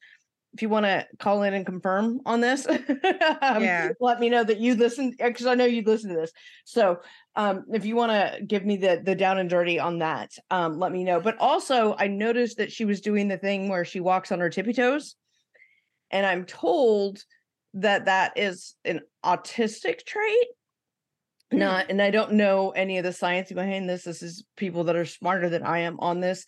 if 0.53 0.61
you 0.61 0.69
want 0.69 0.85
to 0.85 1.05
call 1.19 1.43
in 1.43 1.53
and 1.53 1.65
confirm 1.65 2.21
on 2.25 2.41
this, 2.41 2.67
um, 3.41 3.63
Yeah. 3.63 3.89
let 3.99 4.19
me 4.19 4.29
know 4.29 4.43
that 4.43 4.59
you 4.59 4.75
listen 4.75 5.13
because 5.17 5.45
I 5.45 5.53
know 5.55 5.65
you 5.65 5.83
listen 5.83 6.09
to 6.09 6.15
this. 6.15 6.31
So, 6.65 6.99
um, 7.35 7.65
if 7.71 7.85
you 7.85 7.95
want 7.95 8.11
to 8.11 8.43
give 8.43 8.65
me 8.65 8.77
the 8.77 9.01
the 9.03 9.15
down 9.15 9.37
and 9.37 9.49
dirty 9.49 9.79
on 9.79 9.99
that, 9.99 10.31
um, 10.49 10.79
let 10.79 10.91
me 10.91 11.03
know. 11.03 11.19
But 11.21 11.37
also, 11.39 11.95
I 11.97 12.07
noticed 12.07 12.57
that 12.57 12.71
she 12.71 12.85
was 12.85 13.01
doing 13.01 13.27
the 13.27 13.37
thing 13.37 13.69
where 13.69 13.85
she 13.85 13.99
walks 13.99 14.31
on 14.31 14.39
her 14.39 14.49
tippy 14.49 14.73
toes, 14.73 15.15
and 16.09 16.25
I'm 16.25 16.45
told 16.45 17.23
that 17.75 18.05
that 18.05 18.33
is 18.37 18.75
an 18.83 19.01
autistic 19.23 20.03
trait. 20.05 20.47
Hmm. 21.51 21.59
Not, 21.59 21.89
and 21.89 22.01
I 22.01 22.09
don't 22.09 22.33
know 22.33 22.71
any 22.71 22.97
of 22.97 23.03
the 23.03 23.13
science 23.13 23.51
behind 23.51 23.87
this. 23.87 24.03
This 24.03 24.23
is 24.23 24.43
people 24.57 24.85
that 24.85 24.95
are 24.95 25.05
smarter 25.05 25.49
than 25.49 25.63
I 25.63 25.79
am 25.79 25.99
on 25.99 26.19
this. 26.19 26.45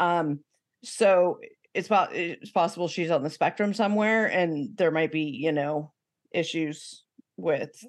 Um, 0.00 0.40
so 0.82 1.38
it's 1.78 1.86
about 1.86 2.14
it's 2.14 2.50
possible 2.50 2.88
she's 2.88 3.10
on 3.10 3.22
the 3.22 3.30
spectrum 3.30 3.72
somewhere, 3.72 4.26
and 4.26 4.76
there 4.76 4.90
might 4.90 5.12
be, 5.12 5.22
you 5.22 5.52
know, 5.52 5.92
issues 6.32 7.04
with 7.36 7.84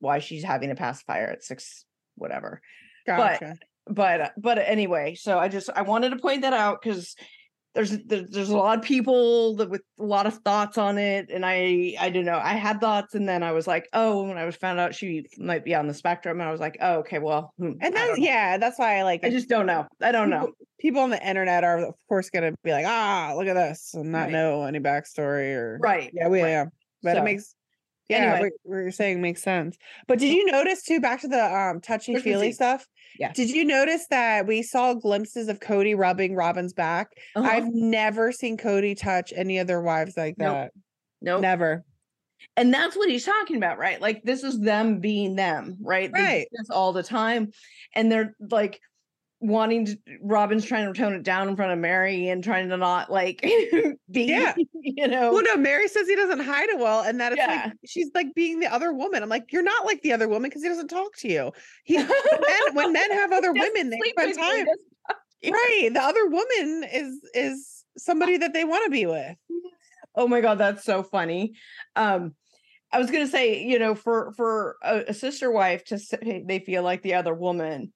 why 0.00 0.18
she's 0.18 0.42
having 0.42 0.70
a 0.70 0.74
pacifier 0.74 1.28
at 1.28 1.44
six, 1.44 1.84
whatever 2.16 2.60
Gotcha. 3.06 3.56
but 3.86 4.20
uh, 4.20 4.30
but 4.36 4.58
anyway 4.58 5.14
so 5.14 5.38
i 5.38 5.48
just 5.48 5.70
i 5.76 5.82
wanted 5.82 6.10
to 6.10 6.16
point 6.16 6.42
that 6.42 6.52
out 6.52 6.82
because 6.82 7.14
there's 7.76 7.98
there's 8.06 8.48
a 8.48 8.56
lot 8.56 8.78
of 8.78 8.82
people 8.84 9.54
that 9.56 9.68
with 9.68 9.82
a 10.00 10.02
lot 10.02 10.26
of 10.26 10.34
thoughts 10.38 10.78
on 10.78 10.96
it 10.96 11.28
and 11.30 11.44
i 11.44 11.94
i 12.00 12.08
don't 12.08 12.24
know 12.24 12.40
i 12.42 12.54
had 12.54 12.80
thoughts 12.80 13.14
and 13.14 13.28
then 13.28 13.42
i 13.42 13.52
was 13.52 13.66
like 13.66 13.86
oh 13.92 14.22
when 14.22 14.38
i 14.38 14.46
was 14.46 14.56
found 14.56 14.80
out 14.80 14.94
she 14.94 15.26
might 15.36 15.62
be 15.62 15.74
on 15.74 15.86
the 15.86 15.92
spectrum 15.92 16.40
and 16.40 16.48
i 16.48 16.50
was 16.50 16.60
like 16.60 16.78
oh 16.80 16.96
okay 17.00 17.18
well 17.18 17.52
hmm, 17.58 17.72
and 17.82 17.94
then 17.94 18.08
yeah, 18.16 18.56
that's 18.56 18.78
why 18.78 18.98
I 18.98 19.02
like 19.02 19.22
I 19.24 19.30
just 19.30 19.48
don't 19.48 19.66
know 19.66 19.86
i 20.00 20.10
don't 20.10 20.30
know 20.30 20.52
people, 20.80 21.02
on 21.02 21.10
the 21.10 21.28
internet 21.28 21.64
are 21.64 21.78
of 21.86 21.94
course 22.08 22.30
gonna 22.30 22.52
be 22.64 22.70
like, 22.72 22.86
ah, 22.86 23.34
look 23.36 23.46
at 23.46 23.54
this 23.54 23.92
and 23.94 24.10
not 24.12 24.22
Right. 24.24 24.32
know 24.32 24.64
any 24.64 24.80
backstory 24.80 25.54
or 25.54 25.78
right 25.80 26.10
Yeah, 26.14 26.28
we 26.28 26.40
right. 26.42 26.48
yeah. 26.50 26.64
But 27.02 27.12
So, 27.12 27.18
it 27.18 27.24
makes 27.24 27.54
yeah, 28.08 28.16
anyway. 28.34 28.40
what, 28.40 28.52
what 28.62 28.76
you're 28.82 28.90
saying 28.92 29.20
makes 29.20 29.42
sense. 29.42 29.76
But 30.06 30.18
did 30.18 30.32
you 30.32 30.46
notice 30.46 30.82
too, 30.82 31.00
back 31.00 31.20
to 31.22 31.28
the 31.28 31.42
um 31.42 31.80
touchy 31.80 32.16
feely 32.16 32.52
stuff? 32.52 32.86
Yeah. 33.18 33.32
Did 33.32 33.50
you 33.50 33.64
notice 33.64 34.06
that 34.10 34.46
we 34.46 34.62
saw 34.62 34.94
glimpses 34.94 35.48
of 35.48 35.60
Kody 35.60 35.96
rubbing 35.96 36.34
Robyn's 36.34 36.72
back? 36.74 37.08
uh-huh. 37.34 37.48
I've 37.48 37.68
never 37.72 38.30
seen 38.32 38.56
Kody 38.58 38.96
touch 38.98 39.32
any 39.34 39.58
of 39.58 39.66
their 39.66 39.80
wives 39.80 40.16
like 40.16 40.36
that. 40.38 40.72
nope. 41.22 41.40
Never. 41.40 41.84
and 42.56 42.72
that's 42.72 42.94
what 42.96 43.08
he's 43.08 43.24
talking 43.24 43.56
about 43.56 43.78
right 43.78 43.98
like 44.00 44.22
this 44.22 44.44
is 44.44 44.60
them 44.60 45.00
being 45.00 45.34
them 45.36 45.76
right 45.80 46.10
They 46.12 46.20
Right. 46.22 46.46
this 46.52 46.68
all 46.70 46.92
the 46.92 47.02
time 47.02 47.48
and 47.94 48.12
they're 48.12 48.34
like 48.50 48.78
wanting 49.46 49.86
to 49.86 49.98
robyn's 50.22 50.64
trying 50.64 50.92
to 50.92 50.98
tone 50.98 51.14
it 51.14 51.22
down 51.22 51.48
in 51.48 51.56
front 51.56 51.72
of 51.72 51.78
mary 51.78 52.28
and 52.28 52.42
trying 52.44 52.68
to 52.68 52.76
not 52.76 53.10
like 53.10 53.40
be 54.10 54.24
Yeah. 54.24 54.54
you 54.82 55.08
know 55.08 55.32
Well, 55.32 55.42
no, 55.42 55.56
Mary 55.56 55.88
says 55.88 56.06
he 56.08 56.14
doesn't 56.16 56.40
hide 56.40 56.68
it 56.68 56.78
well, 56.78 57.02
and 57.02 57.20
that 57.20 57.32
it's 57.32 57.38
Yeah. 57.40 57.64
like 57.66 57.72
she's 57.86 58.10
like 58.14 58.34
being 58.34 58.60
the 58.60 58.72
other 58.72 58.92
woman. 58.92 59.22
I'm 59.22 59.28
like, 59.28 59.52
you're 59.52 59.62
not 59.62 59.84
like 59.86 60.02
the 60.02 60.12
other 60.12 60.28
woman 60.28 60.48
because 60.48 60.62
he 60.62 60.68
doesn't 60.68 60.88
talk 60.88 61.16
to 61.18 61.28
you. 61.28 61.52
He 61.84 61.96
when 61.96 62.06
men, 62.06 62.74
when 62.74 62.92
men 62.92 63.10
have 63.12 63.32
other 63.32 63.52
women, 63.52 63.90
they 63.90 63.98
spend 64.10 64.28
with 64.30 64.36
you, 64.36 64.42
he 64.44 64.48
time. 64.56 64.64
doesn't 64.66 64.86
talk 65.08 65.16
to 65.42 65.46
you. 65.48 65.52
Right. 65.52 65.90
The 65.92 66.02
other 66.02 66.26
woman 66.26 66.84
is 66.92 67.20
is 67.34 67.84
somebody 67.98 68.36
that 68.38 68.52
they 68.52 68.64
want 68.64 68.84
to 68.84 68.90
be 68.90 69.06
with. 69.06 69.36
oh 70.14 70.26
my 70.28 70.40
god 70.40 70.58
that's 70.58 70.84
so 70.84 71.02
funny 71.02 71.54
um 71.94 72.34
i 72.92 72.98
was 72.98 73.10
gonna 73.10 73.26
say 73.26 73.62
you 73.62 73.78
know 73.78 73.94
for 73.94 74.32
for 74.36 74.76
a, 74.82 75.04
a 75.08 75.14
sister 75.14 75.50
wife 75.50 75.84
to 75.84 75.98
say 75.98 76.42
they 76.46 76.58
feel 76.58 76.82
like 76.82 77.02
the 77.02 77.14
other 77.14 77.34
woman 77.34 77.92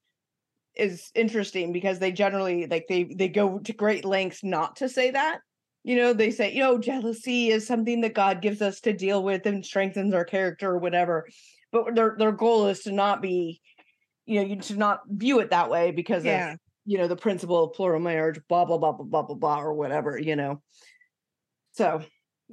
is 0.75 1.11
interesting 1.15 1.73
because 1.73 1.99
they 1.99 2.11
generally 2.11 2.67
like 2.67 2.85
they 2.87 3.03
they 3.03 3.27
go 3.27 3.59
to 3.59 3.73
great 3.73 4.05
lengths 4.05 4.43
not 4.43 4.77
to 4.77 4.89
say 4.89 5.11
that. 5.11 5.39
You 5.83 5.95
know 5.95 6.13
they 6.13 6.31
say 6.31 6.53
you 6.53 6.59
know 6.61 6.77
jealousy 6.77 7.49
is 7.49 7.65
something 7.65 8.01
that 8.01 8.13
god 8.13 8.41
gives 8.41 8.61
us 8.61 8.79
to 8.81 8.93
deal 8.93 9.23
with 9.23 9.45
and 9.45 9.65
strengthens 9.65 10.13
our 10.13 10.25
character 10.25 10.69
or 10.69 10.77
whatever. 10.77 11.27
But 11.71 11.95
their 11.95 12.15
their 12.17 12.31
goal 12.31 12.67
is 12.67 12.81
to 12.81 12.91
not 12.91 13.21
be 13.21 13.61
you 14.25 14.39
know 14.41 14.47
you 14.47 14.55
to 14.57 14.75
not 14.75 15.01
view 15.07 15.39
it 15.39 15.49
that 15.49 15.69
way 15.69 15.91
because 15.91 16.25
Yeah. 16.25 16.53
of 16.53 16.59
you 16.85 16.97
know 16.97 17.07
the 17.07 17.15
principle 17.15 17.63
of 17.63 17.73
plural 17.73 17.99
marriage 17.99 18.39
blah 18.47 18.65
blah 18.65 18.77
blah 18.77 18.91
blah 18.91 19.05
blah 19.05 19.23
blah 19.23 19.35
blah 19.35 19.61
or 19.61 19.73
whatever 19.73 20.17
you 20.17 20.35
know? 20.35 20.61
So 21.73 22.03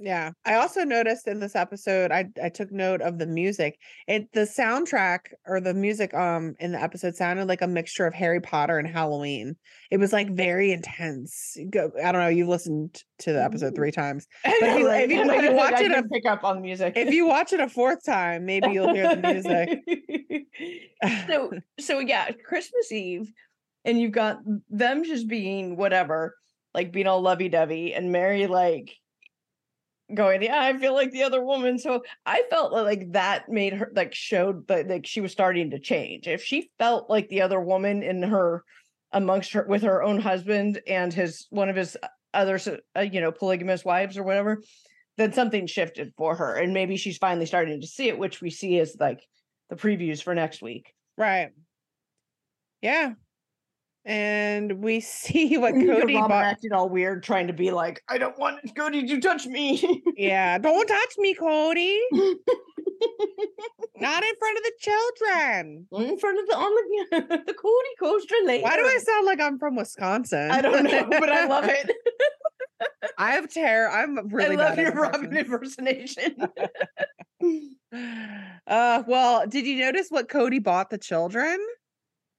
Yeah. 0.00 0.30
I 0.44 0.54
also 0.54 0.84
noticed 0.84 1.26
in 1.26 1.40
this 1.40 1.56
episode, 1.56 2.12
I 2.12 2.26
I 2.42 2.48
took 2.48 2.70
note 2.70 3.00
of 3.00 3.18
the 3.18 3.26
music. 3.26 3.78
It 4.06 4.28
the 4.32 4.42
soundtrack 4.42 5.20
or 5.46 5.60
the 5.60 5.74
music 5.74 6.14
um 6.14 6.54
in 6.60 6.72
the 6.72 6.80
episode 6.82 7.16
sounded 7.16 7.48
like 7.48 7.62
a 7.62 7.66
mixture 7.66 8.06
of 8.06 8.14
Harry 8.14 8.40
Potter 8.40 8.78
and 8.78 8.86
Halloween. 8.88 9.56
It 9.90 9.98
was 9.98 10.12
like 10.12 10.30
very 10.30 10.70
intense. 10.72 11.56
Go, 11.70 11.90
I 12.02 12.12
don't 12.12 12.22
know. 12.22 12.28
You've 12.28 12.48
listened 12.48 13.02
to 13.20 13.32
the 13.32 13.42
episode 13.42 13.74
three 13.74 13.90
times. 13.90 14.26
But 14.44 14.54
if 14.62 14.78
you- 14.78 14.88
if 14.88 15.10
you- 15.10 15.30
if 15.32 15.42
you 15.42 15.52
watch 15.52 15.80
it 15.80 15.90
a- 15.90 16.02
pick 16.04 16.26
up 16.26 16.44
on 16.44 16.62
music. 16.62 16.92
If 16.96 17.12
you 17.12 17.26
watch 17.26 17.52
it 17.52 17.60
a 17.60 17.68
fourth 17.68 18.04
time, 18.04 18.44
maybe 18.52 18.68
you'll 18.70 18.94
hear 18.94 19.16
the 19.16 19.22
music. 19.32 19.80
so 21.26 21.52
so 21.80 21.98
yeah, 21.98 22.30
Christmas 22.44 22.90
Eve 22.92 23.32
and 23.84 24.00
you've 24.00 24.12
got 24.12 24.38
them 24.68 25.04
just 25.04 25.28
being 25.28 25.76
whatever, 25.76 26.36
like 26.74 26.92
being 26.92 27.06
all 27.06 27.20
lovey 27.20 27.48
dovey, 27.48 27.94
and 27.94 28.12
Mary 28.12 28.46
like 28.46 28.94
going, 30.14 30.42
yeah, 30.42 30.62
I 30.62 30.76
feel 30.78 30.94
like 30.94 31.10
the 31.10 31.22
other 31.22 31.44
woman. 31.44 31.78
So 31.78 32.02
I 32.24 32.42
felt 32.50 32.72
like 32.72 33.12
that 33.12 33.48
made 33.48 33.74
her 33.74 33.92
like 33.94 34.14
showed 34.14 34.66
that 34.68 34.88
like 34.88 35.06
she 35.06 35.20
was 35.20 35.32
starting 35.32 35.70
to 35.70 35.78
change. 35.78 36.26
If 36.26 36.42
she 36.42 36.70
felt 36.78 37.10
like 37.10 37.28
the 37.28 37.42
other 37.42 37.60
woman 37.60 38.02
in 38.02 38.22
her 38.22 38.64
amongst 39.12 39.52
her 39.52 39.64
with 39.68 39.82
her 39.82 40.02
own 40.02 40.20
husband 40.20 40.80
and 40.86 41.12
his 41.12 41.46
one 41.50 41.68
of 41.68 41.76
his 41.76 41.96
other 42.34 42.58
uh, 42.96 43.00
you 43.00 43.20
know 43.20 43.32
polygamous 43.32 43.84
wives 43.84 44.16
or 44.16 44.22
whatever, 44.22 44.62
then 45.16 45.32
something 45.32 45.66
shifted 45.66 46.12
for 46.16 46.36
her, 46.36 46.54
and 46.54 46.72
maybe 46.72 46.96
she's 46.96 47.18
finally 47.18 47.46
starting 47.46 47.80
to 47.80 47.86
see 47.86 48.08
it, 48.08 48.18
which 48.18 48.40
we 48.40 48.50
see 48.50 48.78
as 48.78 48.96
like 48.98 49.20
the 49.70 49.76
previews 49.76 50.22
for 50.22 50.34
next 50.34 50.62
week. 50.62 50.94
Right. 51.16 51.50
Yeah. 52.80 53.14
And 54.08 54.82
we 54.82 55.00
see 55.18 55.58
what 55.58 55.74
Kody 55.74 56.00
Robyn 56.00 56.14
bought. 56.28 56.44
acted 56.44 56.72
all 56.72 56.88
weird, 56.88 57.22
trying 57.22 57.46
to 57.46 57.52
be 57.52 57.70
like, 57.70 58.02
"I 58.08 58.18
don't 58.18 58.36
want 58.38 58.64
Kody 58.74 59.06
to 59.06 59.20
touch 59.20 59.46
me." 59.46 60.02
Yeah, 60.16 60.58
don't 60.58 60.86
touch 60.88 61.14
me, 61.18 61.34
Kody. 61.34 61.98
Not 64.00 64.24
in 64.24 64.34
front 64.38 64.58
of 64.58 64.64
the 64.64 64.72
children. 64.80 65.86
in 65.92 66.18
front 66.18 66.40
of 66.40 66.46
the 66.48 66.56
on 66.56 67.08
the 67.10 67.42
the 67.46 67.52
Kody 67.54 67.98
coaster 68.00 68.34
later. 68.44 68.64
Why 68.64 68.76
do 68.76 68.82
I 68.82 68.98
sound 68.98 69.26
like 69.26 69.40
I'm 69.40 69.58
from 69.58 69.76
Wisconsin? 69.76 70.50
I 70.50 70.62
don't 70.62 70.84
know, 70.84 71.06
but 71.10 71.28
I 71.30 71.46
love 71.46 71.64
it. 71.66 71.90
I 73.18 73.32
have 73.32 73.52
terror. 73.52 73.90
I'm 73.90 74.28
really 74.28 74.56
I 74.56 74.68
love 74.70 74.78
your 74.78 74.92
Robyn 74.92 75.36
impersonation. 75.36 76.36
Uh, 78.66 79.02
well, 79.06 79.46
did 79.46 79.66
you 79.66 79.78
notice 79.80 80.08
what 80.10 80.28
Kody 80.28 80.62
bought 80.62 80.90
the 80.90 80.98
children? 80.98 81.58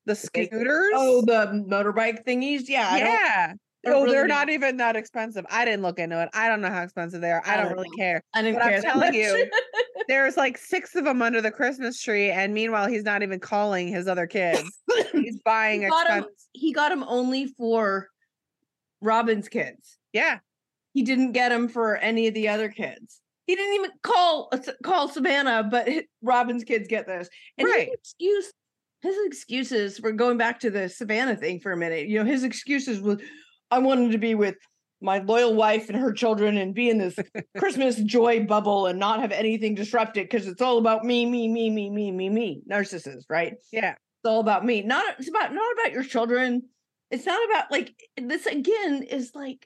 The 0.09 0.15
scooters. 0.15 0.91
oh, 0.95 1.21
the 1.21 1.65
motorbike 1.69 2.25
thingies. 2.25 2.63
Yeah, 2.67 2.97
yeah. 2.97 3.53
don't 3.85 3.93
Oh, 3.93 4.03
really 4.03 4.15
they're 4.15 4.27
not 4.27 4.49
even 4.49 4.77
that 4.77 4.95
expensive. 4.95 5.45
I 5.49 5.65
didn't 5.65 5.83
look 5.83 5.99
into 5.99 6.21
it. 6.21 6.29
I 6.33 6.49
don't 6.49 6.61
know 6.61 6.69
how 6.71 6.81
expensive 6.81 7.21
they 7.21 7.31
are. 7.31 7.43
I, 7.45 7.53
I 7.53 7.57
don't, 7.57 7.65
don't 7.67 7.77
really 7.77 7.89
know. 7.89 7.97
care. 7.97 8.23
I 8.33 8.41
didn't 8.41 8.59
But 8.59 8.73
I'm 8.73 8.81
telling 8.81 9.13
you, 9.13 9.49
There's 10.07 10.35
like 10.35 10.57
six 10.57 10.95
of 10.95 11.05
them 11.05 11.21
under 11.21 11.39
the 11.41 11.51
Christmas 11.51 12.01
tree, 12.01 12.31
and 12.31 12.51
meanwhile, 12.55 12.87
he's 12.87 13.03
not 13.03 13.21
even 13.21 13.39
calling 13.39 13.87
his 13.87 14.07
other 14.07 14.25
kids. 14.25 14.81
He's 15.13 15.37
buying 15.45 15.83
he 15.83 15.87
got 15.87 16.09
him. 16.09 16.25
He 16.53 16.73
got 16.73 16.91
him 16.91 17.03
only 17.07 17.45
for 17.45 18.09
Robyn's 19.03 19.47
kids. 19.47 19.99
Yeah, 20.11 20.39
He 20.93 21.03
didn't 21.03 21.33
get 21.33 21.51
him 21.51 21.67
for 21.69 21.95
any 21.97 22.27
of 22.27 22.33
the 22.33 22.47
other 22.49 22.69
kids. 22.69 23.21
He 23.45 23.55
didn't 23.55 23.75
even 23.75 23.91
call 24.03 24.49
uh, 24.51 24.57
call 24.83 25.07
Savannah, 25.09 25.63
but 25.69 25.87
Robyn's 26.23 26.63
kids 26.63 26.87
get 26.87 27.05
this. 27.05 27.29
And 27.59 27.67
Right. 27.67 27.87
his 27.89 27.95
excuse, 27.99 28.51
his 29.01 29.15
excuses 29.25 29.97
for 29.97 30.11
going 30.11 30.37
back 30.37 30.59
to 30.61 30.69
the 30.69 30.89
Savannah 30.89 31.35
thing 31.35 31.59
for 31.59 31.71
a 31.71 31.77
minute. 31.77 32.07
You 32.07 32.19
know, 32.19 32.25
his 32.25 32.43
excuses 32.43 32.99
was, 33.01 33.21
I 33.71 33.79
wanted 33.79 34.11
to 34.11 34.17
be 34.17 34.35
with 34.35 34.55
my 35.01 35.19
loyal 35.19 35.55
wife 35.55 35.89
and 35.89 35.97
her 35.97 36.11
children 36.11 36.57
and 36.57 36.73
be 36.73 36.89
in 36.89 36.97
this 36.97 37.15
Christmas 37.57 37.95
joy 37.97 38.45
bubble 38.45 38.87
and 38.87 38.99
not 38.99 39.21
have 39.21 39.31
anything 39.31 39.75
disrupted 39.75 40.29
because 40.29 40.47
it's 40.47 40.61
all 40.61 40.77
about 40.77 41.05
me, 41.05 41.25
me, 41.25 41.47
me, 41.47 41.69
me, 41.69 41.89
me, 41.89 42.11
me, 42.11 42.29
me. 42.29 42.61
Narcissist, 42.69 43.23
right? 43.29 43.55
yeah, 43.71 43.91
it's 43.91 44.25
all 44.25 44.41
about 44.41 44.65
me. 44.65 44.81
Not 44.81 45.15
it's 45.17 45.29
about 45.29 45.53
not 45.53 45.71
about 45.73 45.93
your 45.93 46.03
children. 46.03 46.63
It's 47.11 47.25
not 47.25 47.39
about 47.49 47.71
like 47.71 47.93
this 48.17 48.45
again 48.45 49.03
is 49.03 49.31
like 49.33 49.65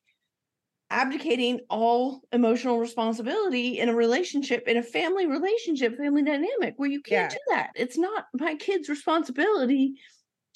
abdicating 0.94 1.60
all 1.70 2.22
emotional 2.32 2.78
responsibility 2.80 3.80
in 3.80 3.90
a 3.90 3.96
relationship, 3.96 4.68
in 4.68 4.78
a 4.78 4.84
family 4.84 5.26
relationship, 5.26 5.98
family 5.98 6.22
dynamic 6.22 6.76
where 6.78 6.90
you 6.90 7.02
can't 7.02 7.32
Yeah. 7.32 7.38
do 7.38 7.56
that. 7.56 7.72
It's 7.76 7.98
not 7.98 8.28
my 8.40 8.54
kid's 8.56 8.88
responsibility 8.90 9.96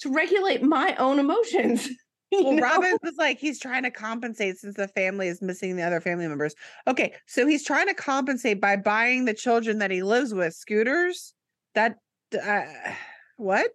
to 0.00 0.10
regulate 0.10 0.62
my 0.62 0.94
own 0.96 1.18
emotions. 1.18 1.88
Well, 2.30 2.52
know? 2.52 2.62
Robyn 2.62 2.98
was 3.02 3.14
like, 3.16 3.38
he's 3.38 3.58
trying 3.58 3.84
to 3.84 3.90
compensate 3.90 4.58
since 4.58 4.76
the 4.76 4.86
family 4.88 5.28
is 5.28 5.40
missing 5.40 5.76
the 5.76 5.82
other 5.82 5.98
family 5.98 6.28
members. 6.28 6.54
Okay, 6.86 7.14
so 7.24 7.46
he's 7.46 7.64
trying 7.64 7.86
to 7.86 7.94
compensate 7.94 8.60
by 8.60 8.76
buying 8.76 9.24
the 9.24 9.32
children 9.32 9.78
that 9.78 9.90
he 9.90 10.02
lives 10.02 10.34
with 10.34 10.52
scooters. 10.52 11.32
That, 11.74 11.96
uh, 12.38 12.66
what? 13.38 13.70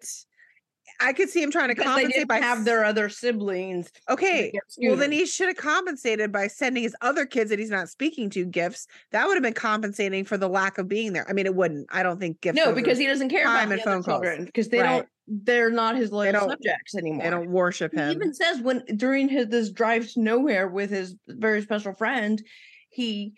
I 1.00 1.14
could 1.14 1.30
see 1.30 1.42
him 1.42 1.52
trying 1.52 1.70
to 1.70 1.76
because 1.76 1.92
compensate 1.94 2.28
by 2.28 2.40
have 2.40 2.66
their 2.66 2.84
other 2.86 3.10
siblings. 3.10 3.92
Okay, 4.10 4.52
well 4.82 4.96
then 4.96 5.12
he 5.12 5.26
should 5.26 5.48
have 5.48 5.58
compensated 5.58 6.32
by 6.32 6.48
sending 6.48 6.84
his 6.84 6.96
other 7.02 7.26
kids 7.26 7.50
that 7.50 7.60
he's 7.60 7.70
not 7.70 7.90
speaking 7.90 8.30
to 8.32 8.46
gifts. 8.46 8.88
That 9.12 9.28
would 9.28 9.36
have 9.36 9.44
been 9.44 9.54
compensating 9.54 10.26
for 10.26 10.38
the 10.38 10.48
lack 10.50 10.78
of 10.78 10.88
being 10.88 11.14
there. 11.14 11.26
I 11.30 11.34
mean, 11.34 11.46
it 11.46 11.56
wouldn't. 11.56 11.88
I 11.92 12.04
don't 12.04 12.20
think 12.20 12.42
gifts. 12.42 12.56
no, 12.56 12.74
because 12.74 12.98
he 12.98 13.08
doesn't 13.08 13.30
care 13.30 13.46
time 13.46 13.72
about 13.72 13.74
and 13.74 13.82
phone 13.82 13.94
other 13.94 14.04
calls. 14.04 14.22
children 14.24 14.46
because 14.46 14.70
they 14.70 14.80
Right. 14.80 14.98
don't. 14.98 15.08
They're 15.28 15.70
not 15.72 15.96
his 15.96 16.12
loyal 16.12 16.50
subjects 16.50 16.96
anymore. 16.96 17.24
they 17.24 17.30
don't 17.30 17.50
worship 17.50 17.94
him. 17.94 18.10
He 18.10 18.16
even 18.16 18.34
says 18.34 18.60
when 18.60 18.84
during 18.98 19.30
his 19.30 19.48
this 19.48 19.72
drive 19.72 20.10
to 20.12 20.20
nowhere 20.20 20.68
with 20.68 20.90
his 20.90 21.16
very 21.28 21.62
special 21.62 21.94
friend, 21.94 22.42
he 22.90 23.34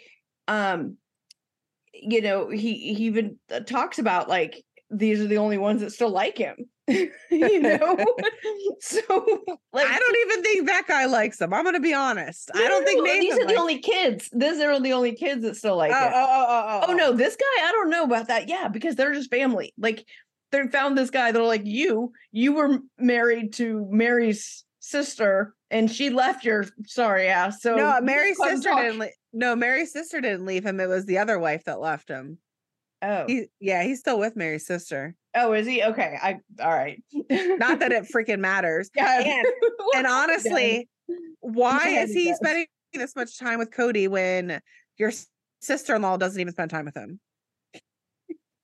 um 0.47 0.97
you 1.93 2.21
know, 2.21 2.49
he 2.49 2.93
he 2.95 3.05
even 3.05 3.37
uh, 3.51 3.61
talks 3.61 3.99
about 3.99 4.27
like 4.27 4.63
these 4.89 5.21
are 5.21 5.27
the 5.27 5.37
only 5.37 5.57
ones 5.57 5.81
that 5.81 5.91
still 5.91 6.09
like 6.09 6.37
him. 6.37 6.55
you 7.31 7.59
know? 7.59 7.97
so 8.79 9.01
like 9.73 9.87
I 9.87 9.99
don't 9.99 10.17
even 10.27 10.43
think 10.43 10.67
that 10.67 10.83
guy 10.87 11.05
likes 11.05 11.37
them 11.37 11.53
I'm 11.53 11.63
going 11.63 11.75
to 11.75 11.79
be 11.79 11.93
honest. 11.93 12.51
I 12.53 12.67
don't 12.67 12.85
think 12.85 12.99
no, 12.99 13.03
Nathan 13.05 13.21
these 13.21 13.33
are 13.33 13.39
the 13.39 13.45
likes- 13.47 13.59
only 13.59 13.79
kids. 13.79 14.29
These 14.31 14.59
are 14.59 14.79
the 14.79 14.93
only 14.93 15.13
kids 15.13 15.41
that 15.43 15.55
still 15.55 15.77
like 15.77 15.91
Oh, 15.93 16.05
him. 16.05 16.11
oh, 16.13 16.25
oh, 16.27 16.45
oh, 16.47 16.65
oh, 16.67 16.85
oh 16.89 16.93
no, 16.93 17.09
oh. 17.09 17.13
this 17.15 17.35
guy, 17.35 17.67
I 17.67 17.71
don't 17.71 17.89
know 17.89 18.03
about 18.03 18.27
that. 18.27 18.47
Yeah, 18.47 18.67
because 18.67 18.95
they're 18.95 19.13
just 19.13 19.31
family. 19.31 19.73
Like 19.77 20.05
they 20.51 20.67
found 20.67 20.97
this 20.97 21.09
guy. 21.09 21.31
They're 21.31 21.43
like, 21.43 21.65
you, 21.65 22.13
you 22.31 22.53
were 22.53 22.79
married 22.97 23.53
to 23.53 23.87
Mary's 23.89 24.63
sister, 24.79 25.53
and 25.71 25.91
she 25.91 26.09
left 26.09 26.45
your 26.45 26.65
sorry 26.85 27.27
ass. 27.27 27.61
So 27.61 27.75
no, 27.75 27.99
Mary's 28.01 28.37
sister 28.37 28.71
didn't. 28.75 28.99
Le- 28.99 29.09
no, 29.33 29.55
Mary's 29.55 29.91
sister 29.91 30.21
didn't 30.21 30.45
leave 30.45 30.65
him. 30.65 30.79
It 30.79 30.87
was 30.87 31.05
the 31.05 31.17
other 31.17 31.39
wife 31.39 31.63
that 31.65 31.79
left 31.79 32.09
him. 32.09 32.37
Oh, 33.07 33.25
He, 33.27 33.47
yeah, 33.59 33.83
he's 33.83 33.99
still 33.99 34.17
with 34.17 34.35
Mary's 34.35 34.65
sister. 34.65 35.15
oh, 35.35 35.53
is 35.53 35.67
he? 35.67 35.83
Okay, 35.83 36.17
I 36.21 36.39
all 36.59 36.71
right. 36.71 37.03
Not 37.29 37.79
that 37.79 37.91
it 37.91 38.05
freaking 38.15 38.39
matters. 38.39 38.89
yeah. 38.95 39.21
And, 39.21 39.47
and 39.95 40.07
honestly, 40.07 40.89
why 41.39 41.79
head 41.87 42.09
is 42.09 42.15
he 42.15 42.29
does. 42.29 42.37
spending 42.37 42.65
this 42.93 43.15
much 43.15 43.37
time 43.37 43.59
with 43.59 43.69
Kody 43.71 44.07
when 44.07 44.59
your 44.97 45.11
sister-in-law 45.61 46.17
doesn't 46.17 46.39
even 46.41 46.53
spend 46.53 46.71
time 46.71 46.85
with 46.85 46.95
him? 46.95 47.19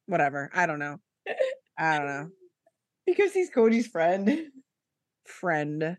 Whatever. 0.07 0.49
I 0.53 0.65
don't 0.65 0.79
know. 0.79 0.97
I 1.77 1.97
don't 1.97 2.07
know. 2.07 2.29
because 3.05 3.33
he's 3.33 3.49
Kody's 3.51 3.87
friend. 3.87 4.47
Friend. 5.25 5.97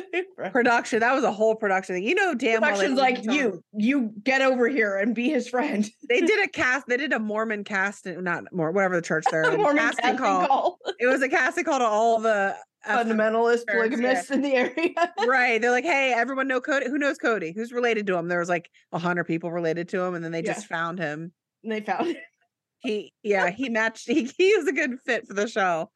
Production. 0.52 1.00
That 1.00 1.14
was 1.14 1.24
a 1.24 1.32
whole 1.32 1.54
production 1.54 1.94
thing. 1.96 2.04
You 2.04 2.14
know 2.14 2.34
damn 2.34 2.60
Production's 2.60 2.96
didn't 2.96 2.98
like 2.98 3.24
you, 3.24 3.62
you 3.72 4.12
get 4.22 4.42
over 4.42 4.68
here 4.68 4.96
and 4.96 5.14
be 5.14 5.28
his 5.30 5.48
friend. 5.48 5.88
They 6.08 6.20
did 6.20 6.44
a 6.44 6.48
cast. 6.52 6.86
They 6.88 6.96
did 6.96 7.12
a 7.12 7.18
Mormon 7.18 7.64
cast, 7.64 8.06
not 8.06 8.44
more, 8.52 8.70
whatever 8.70 8.96
the 8.96 9.02
church 9.02 9.24
they're 9.30 9.42
in. 9.50 9.56
Mormon 9.58 9.78
casting 9.78 10.02
casting 10.02 10.18
call. 10.18 10.46
call. 10.46 10.78
It 10.98 11.06
was 11.06 11.22
a 11.22 11.28
casting 11.28 11.64
call 11.64 11.78
to 11.78 11.84
all 11.84 12.18
the 12.20 12.56
Fundamentalist 12.86 13.58
Church, 13.58 13.64
yeah. 13.68 13.74
polygamists 13.74 14.30
in 14.30 14.42
the 14.42 14.54
area. 14.54 14.90
right. 15.26 15.60
They're 15.60 15.70
like, 15.70 15.84
hey, 15.84 16.12
everyone 16.12 16.48
know 16.48 16.60
Kody. 16.60 16.86
Who 16.88 16.98
knows 16.98 17.16
Kody? 17.18 17.54
Who's 17.54 17.72
related 17.72 18.06
to 18.08 18.16
him? 18.16 18.28
There 18.28 18.40
was 18.40 18.48
like 18.48 18.68
a 18.92 18.98
hundred 18.98 19.24
people 19.24 19.52
related 19.52 19.88
to 19.90 20.00
him, 20.02 20.14
and 20.14 20.24
then 20.24 20.32
they 20.32 20.42
Yeah. 20.42 20.54
just 20.54 20.66
found 20.66 20.98
him. 20.98 21.32
and 21.62 21.72
they 21.72 21.80
found 21.80 22.08
it. 22.08 22.16
He, 22.80 23.12
yeah, 23.22 23.50
he 23.50 23.68
matched. 23.68 24.08
He, 24.08 24.28
he 24.36 24.48
is 24.48 24.66
a 24.66 24.72
good 24.72 24.98
fit 25.06 25.26
for 25.28 25.34
the 25.34 25.46
show. 25.46 25.88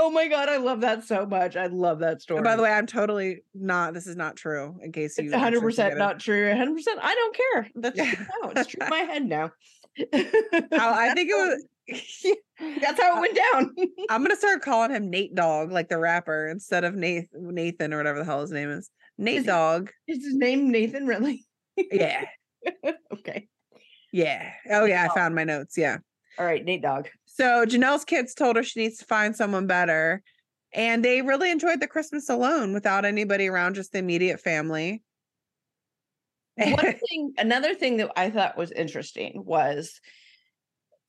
Oh 0.00 0.10
my 0.10 0.28
god, 0.28 0.48
I 0.48 0.58
love 0.58 0.82
that 0.82 1.02
so 1.04 1.26
much. 1.26 1.56
I 1.56 1.66
love 1.66 1.98
that 1.98 2.22
story. 2.22 2.38
And 2.38 2.44
by 2.44 2.54
the 2.54 2.62
way, 2.62 2.70
I'm 2.70 2.86
totally 2.86 3.42
not. 3.52 3.94
This 3.94 4.06
is 4.06 4.14
not 4.14 4.36
true. 4.36 4.78
In 4.80 4.92
case 4.92 5.18
you, 5.18 5.24
it's 5.24 5.32
100 5.32 5.60
percent 5.60 5.98
not 5.98 6.20
true. 6.20 6.48
100. 6.48 6.72
percent 6.74 7.00
I 7.02 7.14
don't 7.16 7.36
care. 7.36 7.70
That's 7.74 7.96
Yeah. 7.98 8.14
true. 8.14 8.52
It's 8.54 8.68
true 8.68 8.78
in 8.82 8.88
my 8.90 8.98
head 8.98 9.24
now. 9.26 9.50
I, 9.98 10.30
I 10.72 11.10
think 11.14 11.30
it 11.30 11.34
was. 11.34 11.64
That's 12.80 13.00
how 13.02 13.16
it 13.16 13.20
went 13.22 13.36
down. 13.52 13.74
I'm 14.08 14.22
gonna 14.22 14.36
start 14.36 14.62
calling 14.62 14.92
him 14.92 15.10
Nate 15.10 15.34
Dogg, 15.34 15.72
like 15.72 15.88
the 15.88 15.98
rapper, 15.98 16.46
instead 16.46 16.84
of 16.84 16.94
Nathan, 16.94 17.28
Nathan 17.52 17.92
or 17.92 17.96
whatever 17.96 18.20
the 18.20 18.24
hell 18.24 18.40
his 18.42 18.52
name 18.52 18.70
is. 18.70 18.88
Nate 19.18 19.38
Is- 19.38 19.46
Dog. 19.46 19.90
Is 20.06 20.24
his 20.24 20.34
name 20.36 20.70
Nathan 20.70 21.06
really? 21.08 21.44
Yeah, 21.76 22.24
okay. 23.12 23.48
yeah. 24.12 24.52
Oh 24.70 24.84
yeah, 24.84 25.08
I 25.10 25.14
found 25.14 25.34
my 25.34 25.44
notes. 25.44 25.76
Yeah. 25.76 25.98
All 26.38 26.46
right, 26.46 26.64
Nate 26.64 26.82
Dogg. 26.82 27.06
So 27.38 27.64
Janelle's 27.64 28.04
kids 28.04 28.34
told 28.34 28.56
her 28.56 28.64
she 28.64 28.80
needs 28.80 28.98
to 28.98 29.04
find 29.04 29.34
someone 29.34 29.68
better. 29.68 30.22
And 30.74 31.04
they 31.04 31.22
really 31.22 31.52
enjoyed 31.52 31.80
the 31.80 31.86
Christmas 31.86 32.28
alone 32.28 32.74
without 32.74 33.04
anybody 33.04 33.46
around, 33.46 33.76
just 33.76 33.92
the 33.92 34.00
immediate 34.00 34.40
family. 34.40 35.02
One 36.56 36.76
thing, 37.08 37.34
another 37.38 37.76
thing 37.76 37.98
that 37.98 38.10
I 38.16 38.30
thought 38.30 38.58
was 38.58 38.72
interesting 38.72 39.44
was 39.46 40.00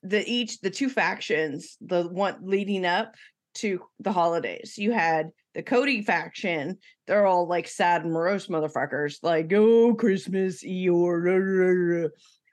the 0.03 0.23
each 0.31 0.61
the 0.61 0.69
two 0.69 0.87
factions, 0.87 1.77
the 1.81 2.03
one 2.03 2.37
leading 2.43 2.85
up 2.85 3.15
to 3.55 3.81
the 3.99 4.11
holidays. 4.11 4.75
You 4.77 4.91
had 4.91 5.31
the 5.55 5.63
Cody 5.63 6.03
faction, 6.03 6.77
they're 7.07 7.25
all 7.25 7.47
like 7.47 7.67
sad 7.67 8.03
and 8.03 8.13
morose 8.13 8.47
motherfuckers, 8.47 9.17
like, 9.23 9.51
oh, 9.51 9.95
Christmas, 9.95 10.63
Eeyore, 10.63 11.25
rah, 11.25 11.33
rah, 11.33 12.03
rah," 12.03 12.09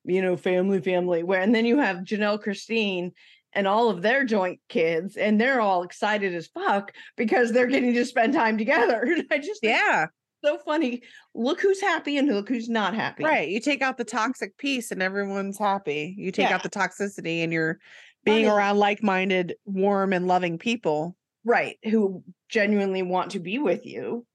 you 0.06 0.22
know, 0.22 0.36
family, 0.36 0.80
family. 0.80 1.22
Where 1.22 1.42
and 1.42 1.54
then 1.54 1.66
you 1.66 1.78
have 1.78 1.98
Janelle 1.98 2.42
Christine 2.42 3.12
and 3.56 3.66
all 3.66 3.88
of 3.90 4.02
their 4.02 4.24
joint 4.24 4.60
kids, 4.68 5.16
and 5.16 5.40
they're 5.40 5.60
all 5.60 5.82
excited 5.82 6.34
as 6.34 6.46
fuck 6.46 6.92
because 7.16 7.50
they're 7.50 7.66
getting 7.66 7.94
to 7.94 8.04
spend 8.04 8.34
time 8.34 8.58
together. 8.58 9.08
I 9.30 9.38
just 9.38 9.60
Yeah. 9.62 10.06
so 10.44 10.58
funny. 10.58 11.02
Look 11.34 11.60
who's 11.60 11.80
happy 11.80 12.18
and 12.18 12.28
look 12.28 12.48
who's 12.48 12.68
not 12.68 12.94
happy. 12.94 13.24
Right. 13.24 13.48
You 13.48 13.58
take 13.58 13.80
out 13.82 13.96
the 13.96 14.04
toxic 14.04 14.56
piece 14.58 14.90
and 14.92 15.02
everyone's 15.02 15.58
happy. 15.58 16.14
You 16.16 16.30
take 16.30 16.50
Yeah. 16.50 16.54
out 16.54 16.62
the 16.62 16.68
toxicity 16.70 17.42
and 17.42 17.52
you're 17.52 17.78
being 18.24 18.44
Funny. 18.44 18.56
around 18.56 18.76
like 18.78 19.02
minded, 19.02 19.54
warm, 19.64 20.12
and 20.12 20.26
loving 20.28 20.58
people. 20.58 21.16
Right. 21.44 21.78
Who 21.84 22.22
genuinely 22.50 23.02
want 23.02 23.30
to 23.32 23.40
be 23.40 23.58
with 23.58 23.86
you. 23.86 24.26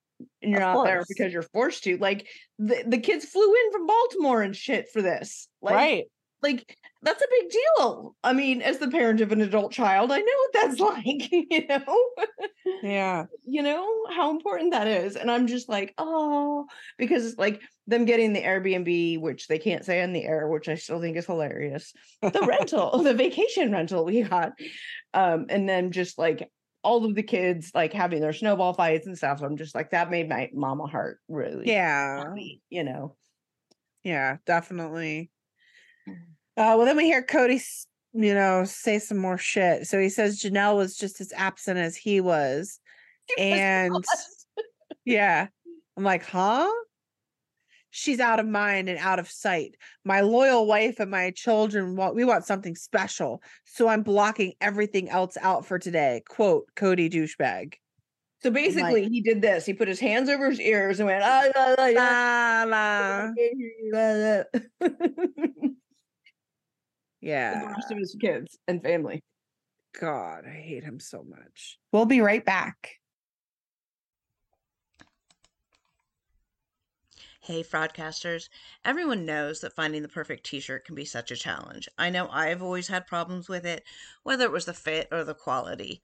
And 0.41 0.51
you're 0.51 0.63
Of 0.63 0.75
not 0.75 0.85
there 0.85 1.03
because 1.07 1.31
you're 1.31 1.41
forced 1.43 1.83
to. 1.83 1.97
Like 1.97 2.27
the, 2.57 2.83
the 2.87 2.97
kids 2.97 3.25
flew 3.25 3.53
in 3.53 3.71
from 3.71 3.85
Baltimore 3.85 4.41
and 4.41 4.55
shit 4.55 4.89
for 4.91 5.01
this. 5.01 5.47
Like, 5.61 5.75
right. 5.75 6.03
like 6.41 6.75
that's 7.03 7.21
a 7.21 7.27
big 7.41 7.51
deal. 7.51 8.15
I 8.23 8.33
mean, 8.33 8.61
as 8.61 8.77
the 8.77 8.87
parent 8.89 9.21
of 9.21 9.31
an 9.31 9.41
adult 9.41 9.71
child, 9.71 10.11
I 10.11 10.19
know 10.19 10.23
what 10.25 10.53
that's 10.53 10.79
like, 10.79 11.31
you 11.31 11.67
know. 11.67 12.09
Yeah. 12.83 13.25
you 13.43 13.63
know 13.63 13.87
how 14.15 14.29
important 14.31 14.71
that 14.71 14.87
is. 14.87 15.15
And 15.15 15.29
I'm 15.31 15.47
just 15.47 15.67
like, 15.67 15.93
oh, 15.97 16.67
because 16.97 17.25
it's 17.25 17.37
like 17.39 17.59
them 17.87 18.05
getting 18.05 18.33
the 18.33 18.41
Airbnb, 18.43 19.19
which 19.19 19.47
they 19.47 19.57
can't 19.57 19.83
say 19.83 20.03
on 20.03 20.13
the 20.13 20.23
air, 20.23 20.47
which 20.47 20.69
I 20.69 20.75
still 20.75 21.01
think 21.01 21.17
is 21.17 21.25
hilarious. 21.25 21.91
The 22.21 22.45
rental, 22.47 23.01
the 23.01 23.15
vacation 23.15 23.71
rental 23.71 24.05
we 24.05 24.21
got. 24.21 24.51
Um, 25.13 25.47
and 25.49 25.67
then 25.67 25.91
just 25.91 26.19
like 26.19 26.47
all 26.83 27.05
of 27.05 27.15
the 27.15 27.23
kids 27.23 27.71
like 27.73 27.93
having 27.93 28.21
their 28.21 28.33
snowball 28.33 28.73
fights 28.73 29.07
and 29.07 29.17
stuff. 29.17 29.41
I'm 29.41 29.57
just 29.57 29.73
like, 29.73 29.89
that 29.91 30.11
made 30.11 30.29
my 30.29 30.49
mama 30.53 30.85
heart 30.85 31.17
really 31.27 31.67
Yeah. 31.67 32.25
happy, 32.25 32.61
you 32.69 32.83
know. 32.83 33.15
Yeah. 34.03 34.37
Definitely. 34.45 35.30
Uh, 36.57 36.75
well, 36.75 36.85
then 36.85 36.97
we 36.97 37.05
hear 37.05 37.23
Kody, 37.23 37.61
you 38.13 38.33
know, 38.33 38.63
say 38.65 38.99
some 38.99 39.17
more 39.17 39.37
shit. 39.37 39.87
So 39.87 39.99
he 39.99 40.09
says 40.09 40.41
Janelle 40.41 40.75
was 40.75 40.97
just 40.97 41.21
as 41.21 41.31
absent 41.35 41.77
as 41.77 41.95
he 41.95 42.19
was. 42.19 42.79
And 43.37 44.03
yeah, 45.05 45.47
I'm 45.97 46.03
like, 46.03 46.25
huh? 46.25 46.69
She's 47.93 48.19
out 48.21 48.39
of 48.39 48.47
mind 48.47 48.89
and 48.89 48.97
out 48.99 49.19
of 49.19 49.29
sight. 49.29 49.75
My 50.05 50.21
loyal 50.21 50.65
wife 50.65 50.99
and 50.99 51.11
my 51.11 51.31
children 51.31 51.97
want 51.97 52.15
we 52.15 52.23
want 52.23 52.45
something 52.45 52.75
special. 52.75 53.41
So 53.65 53.89
I'm 53.89 54.03
blocking 54.03 54.53
everything 54.61 55.09
else 55.09 55.37
out 55.41 55.65
for 55.65 55.77
today. 55.77 56.23
Quote 56.27 56.67
Kody 56.75 57.11
douchebag. 57.11 57.73
So 58.41 58.49
basically, 58.49 59.07
he 59.07 59.21
did 59.21 59.41
this. 59.41 59.65
He 59.65 59.73
put 59.73 59.87
his 59.87 59.99
hands 59.99 60.29
over 60.29 60.49
his 60.49 60.59
ears 60.59 60.99
and 60.99 61.07
went, 61.07 61.23
ah, 61.23 61.47
la, 61.55 61.75
la, 61.77 61.85
La, 61.85 62.63
la. 62.65 63.29
la, 63.93 64.43
la," 64.81 64.89
with 67.53 67.67
the 67.67 67.73
rest 67.75 67.91
of 67.91 67.97
his 67.97 68.15
kids 68.19 68.57
and 68.67 68.81
family. 68.81 69.23
God, 69.99 70.45
I 70.45 70.51
hate 70.51 70.83
him 70.83 70.99
so 70.99 71.23
much. 71.23 71.79
We'll 71.91 72.05
be 72.05 72.21
right 72.21 72.45
back. 72.45 72.95
Hey, 77.41 77.63
fraudcasters. 77.63 78.49
Everyone 78.85 79.25
knows 79.25 79.61
that 79.61 79.73
finding 79.73 80.03
the 80.03 80.07
perfect 80.07 80.45
t 80.45 80.59
shirt 80.59 80.85
can 80.85 80.93
be 80.93 81.05
such 81.05 81.31
a 81.31 81.35
challenge. 81.35 81.89
I 81.97 82.11
know 82.11 82.29
I've 82.29 82.61
always 82.61 82.87
had 82.87 83.07
problems 83.07 83.49
with 83.49 83.65
it, 83.65 83.83
whether 84.23 84.45
it 84.45 84.51
was 84.51 84.65
the 84.65 84.73
fit 84.73 85.07
or 85.11 85.23
the 85.23 85.33
quality. 85.33 86.03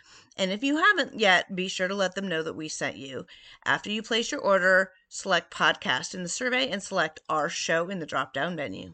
And 0.37 0.51
if 0.51 0.63
you 0.63 0.77
haven't 0.77 1.19
yet, 1.19 1.55
be 1.55 1.67
sure 1.67 1.87
to 1.87 1.95
let 1.95 2.15
them 2.15 2.27
know 2.27 2.41
that 2.43 2.55
we 2.55 2.67
sent 2.69 2.97
you. 2.97 3.25
After 3.65 3.91
you 3.91 4.01
place 4.01 4.31
your 4.31 4.41
order, 4.41 4.91
select 5.09 5.53
podcast 5.53 6.15
in 6.15 6.23
the 6.23 6.29
survey 6.29 6.69
and 6.69 6.81
select 6.81 7.19
our 7.29 7.49
show 7.49 7.89
in 7.89 7.99
the 7.99 8.05
drop 8.05 8.33
down 8.33 8.55
menu. 8.55 8.93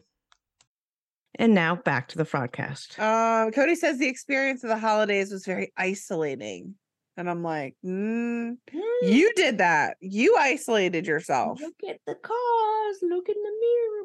And 1.36 1.54
now 1.54 1.76
back 1.76 2.08
to 2.08 2.18
the 2.18 2.24
broadcast. 2.24 2.98
Um, 2.98 3.52
Kody 3.52 3.76
says 3.76 3.98
the 3.98 4.08
experience 4.08 4.64
of 4.64 4.70
the 4.70 4.78
holidays 4.78 5.30
was 5.30 5.46
very 5.46 5.72
isolating. 5.76 6.74
And 7.16 7.28
I'm 7.28 7.42
like, 7.42 7.76
mm, 7.84 8.56
you 9.02 9.32
did 9.34 9.58
that. 9.58 9.96
You 10.00 10.36
isolated 10.38 11.06
yourself. 11.06 11.60
Look 11.60 11.74
at 11.88 12.00
the 12.06 12.14
cars. 12.14 12.96
Look 13.02 13.28
in 13.28 13.34
the 13.34 13.52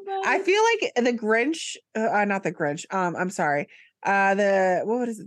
mirror. 0.06 0.22
I 0.26 0.40
feel 0.40 0.62
like 0.62 0.92
the 0.96 1.12
Grinch, 1.16 1.76
uh, 1.96 2.08
uh, 2.12 2.24
not 2.24 2.42
the 2.42 2.52
Grinch. 2.52 2.84
Um, 2.92 3.14
I'm 3.16 3.30
sorry. 3.30 3.68
Uh, 4.02 4.34
the 4.34 4.80
what 4.84 5.08
is 5.08 5.20
it? 5.20 5.26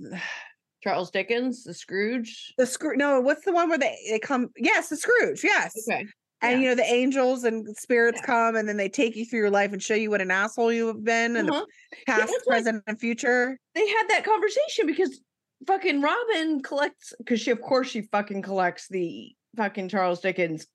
Charles 0.83 1.11
Dickens, 1.11 1.63
the 1.63 1.73
Scrooge. 1.73 2.53
The 2.57 2.65
Scrooge. 2.65 2.97
No, 2.97 3.19
what's 3.21 3.43
the 3.45 3.51
one 3.51 3.69
where 3.69 3.77
they 3.79 3.97
they 4.09 4.19
come? 4.19 4.49
Yes, 4.57 4.89
the 4.89 4.97
Scrooge. 4.97 5.43
Yes. 5.43 5.73
Okay. 5.89 6.05
And 6.41 6.61
yeah. 6.61 6.69
you 6.69 6.69
know 6.69 6.75
the 6.75 6.93
angels 6.93 7.43
and 7.45 7.65
spirits 7.77 8.19
Yeah. 8.21 8.27
come 8.27 8.55
and 8.55 8.69
then 8.69 8.77
they 8.77 8.89
take 8.89 9.15
you 9.15 9.25
through 9.25 9.39
your 9.39 9.49
life 9.49 9.73
and 9.73 9.81
show 9.81 9.95
you 9.95 10.11
what 10.11 10.21
an 10.21 10.29
asshole 10.29 10.71
you 10.71 10.85
have 10.87 11.03
been 11.03 11.35
and 11.35 11.49
Uh-huh. 11.49 11.65
the 11.91 11.97
past, 12.05 12.31
like- 12.31 12.43
present, 12.45 12.83
and 12.85 12.99
future. 12.99 13.57
They 13.73 13.87
had 13.87 14.03
that 14.09 14.23
conversation 14.23 14.85
because 14.85 15.19
fucking 15.65 16.01
Robyn 16.01 16.61
collects 16.61 17.13
because 17.17 17.41
she 17.41 17.49
of 17.51 17.59
course 17.61 17.89
she 17.89 18.03
fucking 18.03 18.43
collects 18.43 18.87
the 18.87 19.35
fucking 19.55 19.89
Charles 19.89 20.19
Dickens 20.21 20.67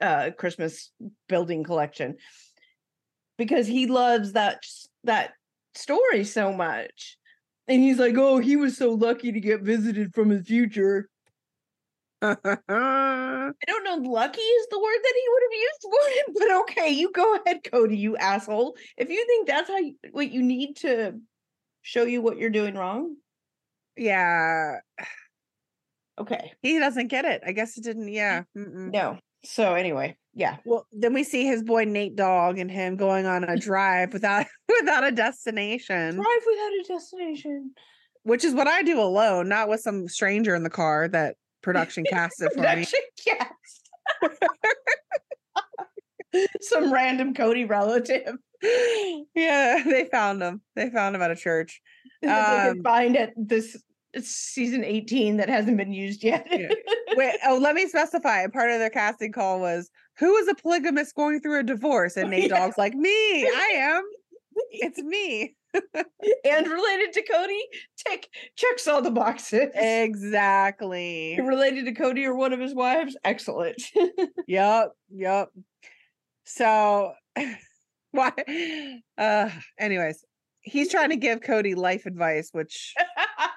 uh 0.00 0.30
Christmas 0.38 0.92
building 1.28 1.64
collection 1.64 2.16
because 3.36 3.66
he 3.66 3.86
loves 3.86 4.32
that 4.34 4.62
that 5.02 5.32
story 5.74 6.22
so 6.24 6.52
much. 6.52 7.16
And 7.68 7.82
he's 7.82 7.98
like, 7.98 8.16
"Oh, 8.16 8.38
he 8.38 8.56
was 8.56 8.76
so 8.76 8.92
lucky 8.92 9.30
to 9.30 9.40
get 9.40 9.60
visited 9.60 10.14
from 10.14 10.30
his 10.30 10.46
future." 10.46 11.08
I 12.22 13.52
don't 13.66 13.84
know, 13.84 14.10
lucky 14.10 14.40
is 14.40 14.66
the 14.70 14.78
word 14.80 14.98
that 15.02 15.14
he 15.14 15.28
would 15.28 15.42
have 15.44 15.60
used 15.60 15.82
for 15.82 16.40
but 16.40 16.60
okay, 16.62 16.90
you 16.90 17.12
go 17.12 17.36
ahead, 17.36 17.62
Kody, 17.62 17.96
you 17.96 18.16
asshole. 18.16 18.76
If 18.96 19.08
you 19.08 19.24
think 19.26 19.46
that's 19.46 19.68
how 19.68 19.76
you, 19.76 19.94
what 20.10 20.32
you 20.32 20.42
need 20.42 20.78
to 20.78 21.20
show 21.82 22.02
you 22.04 22.20
what 22.20 22.36
you're 22.36 22.50
doing 22.50 22.74
wrong, 22.74 23.16
yeah, 23.96 24.78
okay, 26.18 26.52
he 26.60 26.78
doesn't 26.80 27.06
get 27.08 27.24
it. 27.24 27.42
I 27.46 27.52
guess 27.52 27.78
it 27.78 27.84
didn't. 27.84 28.08
Yeah. 28.08 28.42
mm-mm. 28.56 28.92
no. 28.92 29.18
So 29.44 29.74
anyway, 29.74 30.16
yeah, 30.34 30.56
Well, 30.64 30.86
then 30.92 31.12
we 31.14 31.22
see 31.24 31.46
his 31.46 31.62
boy 31.62 31.84
Nate 31.84 32.16
Dogg 32.16 32.58
and 32.58 32.70
him 32.70 32.96
going 32.96 33.26
on 33.26 33.44
a 33.44 33.56
drive 33.60 34.12
without 34.12 34.46
without 34.80 35.04
a 35.04 35.12
destination, 35.12 36.14
drive 36.16 36.26
without 36.46 36.72
a 36.72 36.84
destination. 36.88 37.72
which 38.24 38.44
is 38.44 38.54
what 38.54 38.66
I 38.66 38.82
do 38.82 39.00
alone, 39.00 39.48
not 39.48 39.68
with 39.68 39.80
some 39.80 40.08
stranger 40.08 40.54
in 40.54 40.62
the 40.64 40.70
car 40.70 41.08
that 41.08 41.36
production 41.62 42.04
cast 42.10 42.42
it 42.42 42.52
for 42.52 42.60
me. 42.60 42.66
Production 42.66 43.00
cast. 43.26 43.88
Some 46.60 46.92
random 46.92 47.34
Kody 47.34 47.68
relative 47.68 48.36
yeah, 49.36 49.82
they 49.84 50.08
found 50.10 50.42
him. 50.42 50.60
They 50.74 50.90
found 50.90 51.14
him 51.14 51.22
at 51.22 51.30
a 51.30 51.36
church. 51.36 51.80
they 52.22 52.28
Um, 52.28 52.74
can 52.74 52.82
find 52.82 53.16
at 53.16 53.32
this 53.36 53.80
season 54.22 54.84
18 54.84 55.36
that 55.36 55.48
hasn't 55.48 55.76
been 55.76 55.92
used 55.92 56.22
yet. 56.24 56.46
Yeah. 56.50 56.68
Wait, 57.16 57.36
oh, 57.46 57.58
let 57.58 57.74
me 57.74 57.86
specify. 57.88 58.46
Part 58.46 58.70
of 58.70 58.78
their 58.78 58.90
casting 58.90 59.32
call 59.32 59.60
was 59.60 59.90
who 60.18 60.36
is 60.36 60.48
a 60.48 60.54
polygamist 60.54 61.14
going 61.14 61.40
through 61.40 61.60
a 61.60 61.62
divorce? 61.62 62.16
And 62.16 62.30
Nate 62.30 62.44
Yeah. 62.50 62.58
Dogg's 62.58 62.78
like, 62.78 62.94
me, 62.94 63.10
I 63.10 63.70
am. 63.74 64.02
It's 64.72 64.98
me. 64.98 65.54
and 65.74 66.66
related 66.66 67.12
to 67.12 67.22
Kody, 67.30 67.60
tick, 68.04 68.28
checks 68.56 68.88
all 68.88 69.00
the 69.00 69.10
boxes. 69.12 69.68
exactly. 69.72 71.38
related 71.40 71.84
to 71.84 71.92
Kody 71.94 72.24
or 72.24 72.34
one 72.34 72.52
of 72.52 72.58
his 72.58 72.74
wives, 72.74 73.16
excellent. 73.22 73.80
Yep. 74.48 74.92
Yep. 75.10 75.48
So 76.44 77.12
why 78.10 78.32
uh 79.16 79.50
anyways, 79.78 80.24
he's 80.60 80.90
trying 80.90 81.10
to 81.10 81.16
give 81.16 81.38
Kody 81.40 81.76
life 81.76 82.04
advice, 82.06 82.48
which 82.52 82.94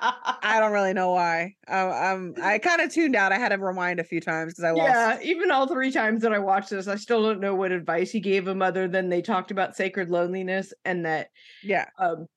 I 0.02 0.58
don't 0.60 0.72
really 0.72 0.94
know 0.94 1.12
why. 1.12 1.56
I, 1.68 2.12
um, 2.12 2.34
I 2.42 2.58
kind 2.60 2.82
of 2.82 2.92
tuned 2.92 3.16
out. 3.16 3.32
I 3.32 3.38
had 3.38 3.50
to 3.50 3.58
rewind 3.58 4.00
a 4.00 4.04
few 4.04 4.20
times 4.20 4.54
because 4.54 4.64
I 4.64 4.72
lost. 4.72 4.90
yeah, 4.90 5.20
even 5.22 5.52
all 5.52 5.68
three 5.68 5.92
times 5.92 6.22
that 6.24 6.34
I 6.34 6.40
watched 6.40 6.72
this, 6.72 6.88
I 6.88 6.96
still 6.96 7.22
don't 7.22 7.40
know 7.40 7.56
what 7.56 7.72
advice 7.72 8.12
he 8.12 8.20
gave 8.20 8.48
him 8.48 8.62
other 8.62 8.88
than 8.88 9.10
they 9.10 9.22
talked 9.22 9.52
about 9.52 9.76
sacred 9.76 10.10
loneliness 10.10 10.74
and 10.86 11.06
that 11.06 11.30
Yeah. 11.64 11.86
um 12.00 12.28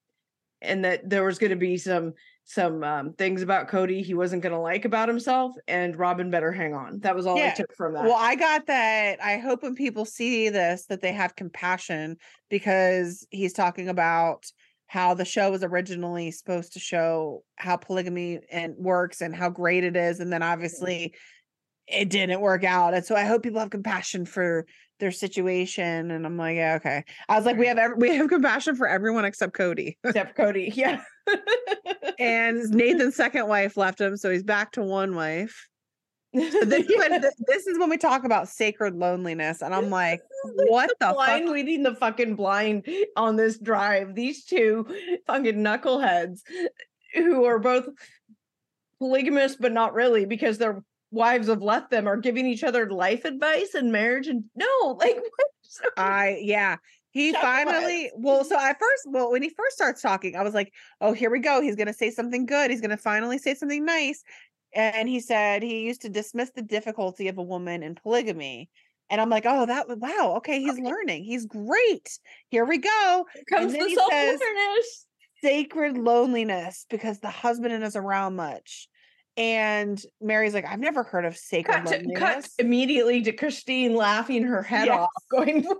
and 0.62 0.84
that 0.84 1.08
there 1.08 1.24
was 1.24 1.38
going 1.38 1.50
to 1.50 1.56
be 1.56 1.76
some 1.76 2.14
some 2.46 2.84
um 2.84 3.12
things 3.14 3.40
about 3.40 3.68
Kody 3.68 4.04
he 4.04 4.12
wasn't 4.14 4.42
going 4.42 4.52
to 4.52 4.58
like 4.58 4.84
about 4.84 5.08
himself 5.08 5.52
and 5.66 5.98
Robyn 5.98 6.30
better 6.30 6.52
hang 6.52 6.74
on. 6.74 7.00
That 7.00 7.16
was 7.16 7.26
all 7.26 7.38
I 7.38 7.50
took 7.50 7.74
from 7.74 7.94
that. 7.94 8.04
Well, 8.04 8.16
I 8.18 8.34
got 8.34 8.66
that. 8.66 9.22
I 9.22 9.38
hope 9.38 9.62
when 9.62 9.74
people 9.74 10.04
see 10.04 10.50
this 10.50 10.84
that 10.86 11.00
they 11.00 11.12
have 11.12 11.36
compassion 11.36 12.16
because 12.50 13.26
he's 13.30 13.54
talking 13.54 13.88
about 13.88 14.44
how 14.86 15.14
the 15.14 15.24
show 15.24 15.50
was 15.50 15.64
originally 15.64 16.30
supposed 16.30 16.72
to 16.74 16.78
show 16.78 17.42
how 17.56 17.76
polygamy 17.76 18.40
and 18.50 18.74
works 18.76 19.20
and 19.20 19.34
how 19.34 19.50
great 19.50 19.84
it 19.84 19.96
is 19.96 20.20
and 20.20 20.32
then 20.32 20.40
mm-hmm. 20.40 20.52
obviously 20.52 21.14
it 21.86 22.08
didn't 22.08 22.40
work 22.40 22.64
out. 22.64 22.94
And 22.94 23.04
so 23.04 23.14
I 23.14 23.24
hope 23.24 23.42
people 23.42 23.60
have 23.60 23.70
compassion 23.70 24.24
for 24.24 24.66
their 25.00 25.10
situation 25.10 26.10
and 26.10 26.24
I'm 26.24 26.36
like, 26.36 26.56
yeah, 26.56 26.74
okay. 26.76 27.04
I 27.28 27.36
was 27.36 27.44
like 27.44 27.56
we 27.56 27.66
have 27.66 27.78
ev- 27.78 27.96
we 27.96 28.14
have 28.16 28.28
compassion 28.28 28.76
for 28.76 28.86
everyone 28.86 29.24
except 29.24 29.56
Kody. 29.56 29.96
Except 30.04 30.36
Kody. 30.36 30.74
Yeah. 30.74 31.02
and 32.18 32.58
Nathan's 32.70 33.16
second 33.16 33.48
wife 33.48 33.76
left 33.76 34.00
him 34.00 34.16
so 34.16 34.30
he's 34.30 34.42
back 34.42 34.72
to 34.72 34.82
one 34.82 35.14
wife. 35.14 35.68
But 36.34 36.68
then- 36.68 36.86
but 36.98 37.08
th- 37.22 37.32
this 37.46 37.66
is 37.66 37.78
when 37.78 37.88
we 37.88 37.96
talk 37.96 38.24
about 38.24 38.48
sacred 38.48 38.96
loneliness 38.96 39.62
and 39.62 39.74
I'm 39.74 39.88
like 39.88 40.20
what 40.66 40.90
the 41.00 41.12
blind 41.12 41.44
fuck? 41.44 41.54
leading 41.54 41.82
the 41.84 41.94
fucking 41.94 42.34
blind 42.34 42.86
on 43.16 43.36
this 43.36 43.58
drive. 43.58 44.14
These 44.14 44.44
two 44.44 44.86
fucking 45.26 45.56
knuckleheads 45.56 46.40
who 47.14 47.44
are 47.44 47.58
both 47.58 47.88
polygamous, 48.98 49.56
but 49.56 49.72
not 49.72 49.94
really 49.94 50.24
because 50.24 50.58
their 50.58 50.82
wives 51.10 51.48
have 51.48 51.62
left 51.62 51.90
them 51.90 52.08
are 52.08 52.16
giving 52.16 52.46
each 52.46 52.64
other 52.64 52.90
life 52.90 53.24
advice 53.24 53.74
and 53.74 53.92
marriage. 53.92 54.26
And 54.26 54.44
no, 54.56 54.66
like, 54.98 55.18
I 55.96 56.38
yeah. 56.42 56.76
He 57.10 57.30
Shut 57.30 57.42
finally 57.42 58.10
well, 58.16 58.42
so 58.42 58.58
at 58.58 58.76
first, 58.80 59.04
well, 59.06 59.30
when 59.30 59.40
he 59.40 59.48
first 59.48 59.76
starts 59.76 60.02
talking, 60.02 60.34
I 60.34 60.42
was 60.42 60.52
like, 60.52 60.72
oh, 61.00 61.12
here 61.12 61.30
we 61.30 61.38
go. 61.38 61.60
He's 61.60 61.76
gonna 61.76 61.92
say 61.92 62.10
something 62.10 62.44
good. 62.44 62.72
He's 62.72 62.80
gonna 62.80 62.96
finally 62.96 63.38
say 63.38 63.54
something 63.54 63.84
nice. 63.84 64.24
And 64.74 65.08
he 65.08 65.20
said 65.20 65.62
he 65.62 65.80
used 65.86 66.02
to 66.02 66.08
dismiss 66.08 66.50
the 66.50 66.62
difficulty 66.62 67.28
of 67.28 67.38
a 67.38 67.42
woman 67.42 67.82
in 67.82 67.94
polygamy. 67.94 68.68
And 69.10 69.20
I'm 69.20 69.30
like, 69.30 69.44
oh, 69.46 69.66
that 69.66 69.86
wow, 69.98 70.34
okay, 70.38 70.60
he's 70.60 70.78
learning. 70.78 71.24
He's 71.24 71.46
great. 71.46 72.18
Here 72.48 72.64
we 72.64 72.78
go. 72.78 73.26
Here 73.34 73.44
comes 73.48 73.72
the 73.72 73.86
he 73.86 73.94
self-awareness 73.94 75.06
Sacred 75.42 75.98
loneliness 75.98 76.86
because 76.88 77.20
the 77.20 77.28
husband 77.30 77.82
isn't 77.82 78.00
around 78.02 78.34
much. 78.36 78.88
And 79.36 80.00
Meri's 80.20 80.54
like, 80.54 80.64
I've 80.64 80.80
never 80.80 81.02
heard 81.02 81.24
of 81.24 81.36
sacred 81.36 81.74
Cut, 81.74 81.84
loneliness. 81.84 82.18
cut 82.18 82.48
immediately 82.58 83.20
to 83.22 83.32
Christine 83.32 83.94
laughing 83.94 84.44
her 84.44 84.62
head 84.62 84.86
Yes. 84.86 84.98
off, 85.00 85.10
going, 85.30 85.62
What? 85.64 85.78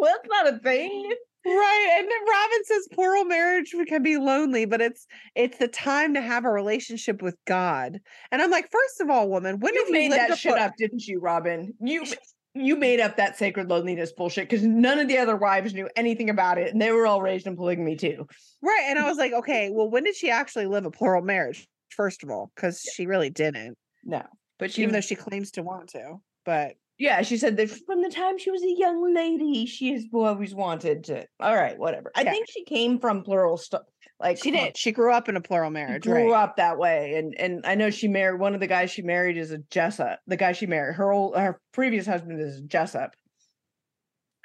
well, 0.00 0.12
that's 0.12 0.28
not 0.28 0.54
a 0.54 0.58
thing. 0.58 1.10
Right. 1.46 1.96
And 1.98 2.08
then 2.08 2.18
Robyn 2.26 2.64
says 2.64 2.88
plural 2.92 3.24
marriage 3.24 3.74
can 3.86 4.02
be 4.02 4.16
lonely, 4.16 4.64
but 4.64 4.80
it's 4.80 5.06
it's 5.34 5.58
the 5.58 5.68
time 5.68 6.14
to 6.14 6.22
have 6.22 6.44
a 6.44 6.50
relationship 6.50 7.20
with 7.20 7.36
God. 7.44 8.00
And 8.30 8.40
I'm 8.40 8.50
like, 8.50 8.70
first 8.70 9.00
of 9.00 9.10
all, 9.10 9.28
woman, 9.28 9.60
when 9.60 9.74
You 9.74 9.84
you 9.86 9.92
made 9.92 10.10
lived 10.10 10.30
that 10.30 10.38
shit 10.38 10.56
up, 10.56 10.72
didn't 10.78 11.06
you, 11.06 11.20
Robyn? 11.20 11.74
You 11.80 12.04
you 12.54 12.76
made 12.76 13.00
up 13.00 13.16
that 13.16 13.36
sacred 13.36 13.68
loneliness 13.68 14.12
bullshit 14.12 14.48
because 14.48 14.64
none 14.64 14.98
of 14.98 15.08
the 15.08 15.18
other 15.18 15.36
wives 15.36 15.74
knew 15.74 15.88
anything 15.96 16.30
about 16.30 16.56
it, 16.56 16.72
and 16.72 16.80
they 16.80 16.92
were 16.92 17.06
all 17.06 17.20
raised 17.20 17.46
in 17.46 17.56
polygamy 17.56 17.96
too. 17.96 18.26
Right. 18.62 18.84
And 18.86 18.98
I 18.98 19.08
was 19.08 19.18
like, 19.18 19.32
okay, 19.40 19.70
well, 19.70 19.90
when 19.90 20.04
did 20.04 20.16
she 20.16 20.30
actually 20.30 20.66
live 20.66 20.86
a 20.86 20.90
plural 20.90 21.22
marriage? 21.22 21.66
First 21.90 22.22
of 22.22 22.30
all, 22.30 22.50
because 22.56 22.80
she 22.80 23.06
really 23.06 23.30
didn't, 23.30 23.76
No, 24.02 24.22
but 24.58 24.72
she, 24.72 24.82
even 24.82 24.92
though 24.94 25.00
she 25.00 25.14
claims 25.14 25.52
to 25.52 25.62
want 25.62 25.90
to. 25.90 26.16
But 26.44 26.74
yeah, 26.98 27.22
she 27.22 27.36
said 27.36 27.56
that 27.56 27.70
from 27.70 28.02
the 28.02 28.10
time 28.10 28.38
she 28.38 28.50
was 28.50 28.62
a 28.62 28.70
young 28.76 29.12
lady, 29.14 29.66
she 29.66 29.92
has 29.92 30.04
always 30.12 30.54
wanted 30.54 31.04
to. 31.04 31.26
All 31.40 31.54
right, 31.54 31.78
whatever. 31.78 32.12
I 32.14 32.22
Yeah. 32.22 32.30
think 32.30 32.48
she 32.48 32.64
came 32.64 32.98
from 32.98 33.22
plural 33.22 33.56
stuff. 33.56 33.82
Like 34.20 34.38
she 34.38 34.52
did. 34.52 34.76
She 34.76 34.92
grew 34.92 35.12
up 35.12 35.28
in 35.28 35.36
a 35.36 35.40
plural 35.40 35.70
marriage. 35.70 36.04
grew 36.04 36.32
Right. 36.32 36.42
up 36.44 36.56
that 36.56 36.78
way, 36.78 37.16
and 37.16 37.34
and 37.38 37.66
I 37.66 37.74
know 37.74 37.90
she 37.90 38.06
married 38.06 38.38
one 38.40 38.54
of 38.54 38.60
the 38.60 38.68
guys 38.68 38.90
she 38.90 39.02
married 39.02 39.36
is 39.36 39.50
a 39.50 39.58
Jessop. 39.58 40.18
The 40.28 40.36
guy 40.36 40.52
she 40.52 40.66
married, 40.66 40.94
her 40.94 41.12
old 41.12 41.36
her 41.36 41.60
previous 41.72 42.06
husband 42.06 42.40
is 42.40 42.60
Jessop, 42.62 43.10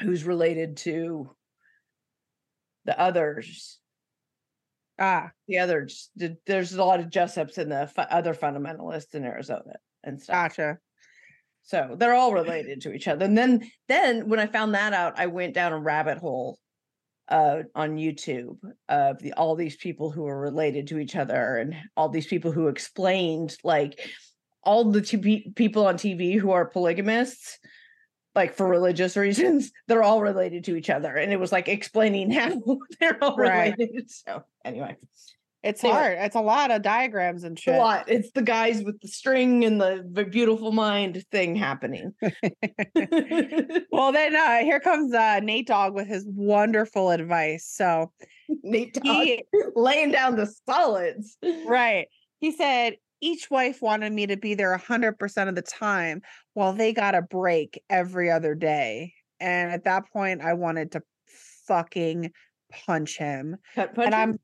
who's 0.01 0.23
related 0.23 0.77
to 0.77 1.35
the 2.85 2.99
others. 2.99 3.79
Ah, 4.97 5.31
The 5.47 5.59
others, 5.59 6.09
there's 6.45 6.73
a 6.73 6.83
lot 6.83 6.99
of 6.99 7.05
Jessops 7.09 7.57
in 7.57 7.69
the 7.69 7.89
other 8.13 8.33
fundamentalists 8.33 9.15
in 9.15 9.23
Arizona 9.23 9.75
and 10.03 10.21
stuff. 10.21 10.33
gotcha. 10.33 10.77
So 11.69 11.95
they're 11.99 12.15
all 12.15 12.33
related 12.33 12.81
to 12.81 12.93
each 12.93 13.07
other. 13.07 13.25
And 13.25 13.37
then 13.37 13.69
then 13.87 14.27
when 14.27 14.39
I 14.39 14.47
found 14.47 14.73
that 14.73 14.91
out, 14.91 15.19
I 15.19 15.27
went 15.27 15.53
down 15.53 15.71
a 15.71 15.77
rabbit 15.77 16.17
hole 16.17 16.57
uh 17.27 17.61
on 17.75 17.97
YouTube 17.97 18.57
of 18.87 19.19
the 19.19 19.33
all 19.33 19.55
these 19.55 19.75
people 19.75 20.09
who 20.09 20.25
are 20.25 20.39
related 20.41 20.87
to 20.87 20.97
each 20.97 21.15
other 21.15 21.57
and 21.57 21.75
all 21.95 22.09
these 22.09 22.25
people 22.25 22.51
who 22.51 22.69
explained 22.69 23.55
like 23.63 24.09
all 24.63 24.85
the 24.91 25.01
TV 25.01 25.55
people 25.55 25.85
on 25.85 25.95
TV 25.95 26.39
who 26.39 26.49
are 26.49 26.65
polygamists 26.65 27.59
like 28.33 28.55
for 28.55 28.67
religious 28.67 29.15
reasons 29.15 29.71
they're 29.87 30.01
all 30.01 30.21
related 30.23 30.63
to 30.63 30.75
each 30.75 30.89
other 30.89 31.15
and 31.15 31.31
it 31.31 31.39
was 31.39 31.51
like 31.51 31.67
explaining 31.67 32.31
how 32.39 32.49
they're 32.99 33.23
all 33.23 33.37
Right. 33.37 33.77
related 33.77 34.09
so 34.09 34.43
anyway 34.65 34.97
It's 35.61 35.81
hard. 35.81 36.17
It's 36.19 36.35
a 36.35 36.41
lot 36.41 36.71
of 36.71 36.81
diagrams 36.81 37.43
and 37.43 37.57
it's 37.57 37.63
shit. 37.63 37.75
a 37.75 37.77
lot 37.79 38.05
it's 38.07 38.31
the 38.31 38.41
guys 38.41 38.81
with 38.81 38.99
the 39.01 39.09
string 39.09 39.65
and 39.65 39.79
the, 39.79 40.25
beautiful 40.29 40.71
mind 40.71 41.23
thing 41.31 41.55
happening 41.55 42.13
Well, 43.91 44.11
then 44.11 44.35
uh, 44.35 44.59
here 44.59 44.79
comes 44.79 45.13
uh, 45.13 45.39
Nate 45.41 45.67
Dogg 45.67 45.93
with 45.93 46.07
his 46.07 46.25
wonderful 46.27 47.09
advice. 47.09 47.69
So 47.69 48.11
Nate 48.63 48.93
Dogg 48.93 49.05
he, 49.05 49.43
laying 49.75 50.11
down 50.11 50.35
the 50.35 50.49
solids. 50.67 51.37
right, 51.65 52.07
he 52.39 52.51
said 52.51 52.95
each 53.21 53.51
wife 53.51 53.81
wanted 53.81 54.13
me 54.13 54.27
to 54.27 54.37
be 54.37 54.53
there 54.53 54.75
hundred 54.77 55.19
percent 55.19 55.49
of 55.49 55.55
the 55.55 55.61
time, 55.61 56.21
while 56.53 56.71
they 56.71 56.93
got 56.93 57.15
a 57.15 57.21
break 57.21 57.81
every 57.89 58.31
other 58.31 58.55
day. 58.55 59.13
And 59.41 59.71
at 59.71 59.83
that 59.83 60.03
point, 60.11 60.41
I 60.41 60.53
wanted 60.53 60.93
to 60.93 61.01
fucking 61.67 62.31
punch 62.71 63.17
him. 63.17 63.57
Cut 63.75 63.97
And 63.97 64.15
I'm, 64.15 64.31
uh, 64.31 64.37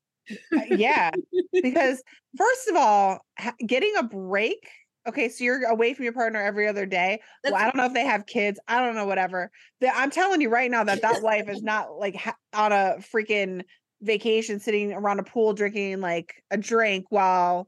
Uh, 0.56 0.62
yeah, 0.70 1.12
because 1.54 2.04
first 2.38 2.68
of 2.70 2.76
all, 2.76 3.20
getting 3.66 3.94
a 3.98 4.04
break. 4.04 4.68
Okay, 5.08 5.30
so 5.30 5.44
you're 5.44 5.64
away 5.66 5.94
from 5.94 6.04
your 6.04 6.14
partner 6.14 6.42
every 6.42 6.68
other 6.68 6.88
day. 6.88 7.22
Well, 7.44 7.54
I 7.54 7.66
don't 7.66 7.76
know 7.76 7.86
if 7.86 7.94
they 7.94 8.06
have 8.06 8.26
kids. 8.26 8.60
I 8.68 8.84
don't 8.84 8.96
know, 8.96 9.06
whatever. 9.06 9.52
I'm 9.94 10.10
telling 10.10 10.42
you 10.42 10.50
right 10.50 10.72
now 10.72 10.84
that 10.84 11.04
that 11.04 11.22
wife 11.22 11.48
is 11.48 11.62
not 11.62 12.00
like 12.00 12.20
on 12.54 12.72
a 12.72 12.96
freaking 13.14 13.62
vacation, 14.02 14.60
sitting 14.60 14.94
around 14.94 15.20
a 15.20 15.24
pool 15.24 15.54
drinking 15.54 16.02
like 16.02 16.34
a 16.50 16.58
drink 16.58 17.06
while 17.10 17.68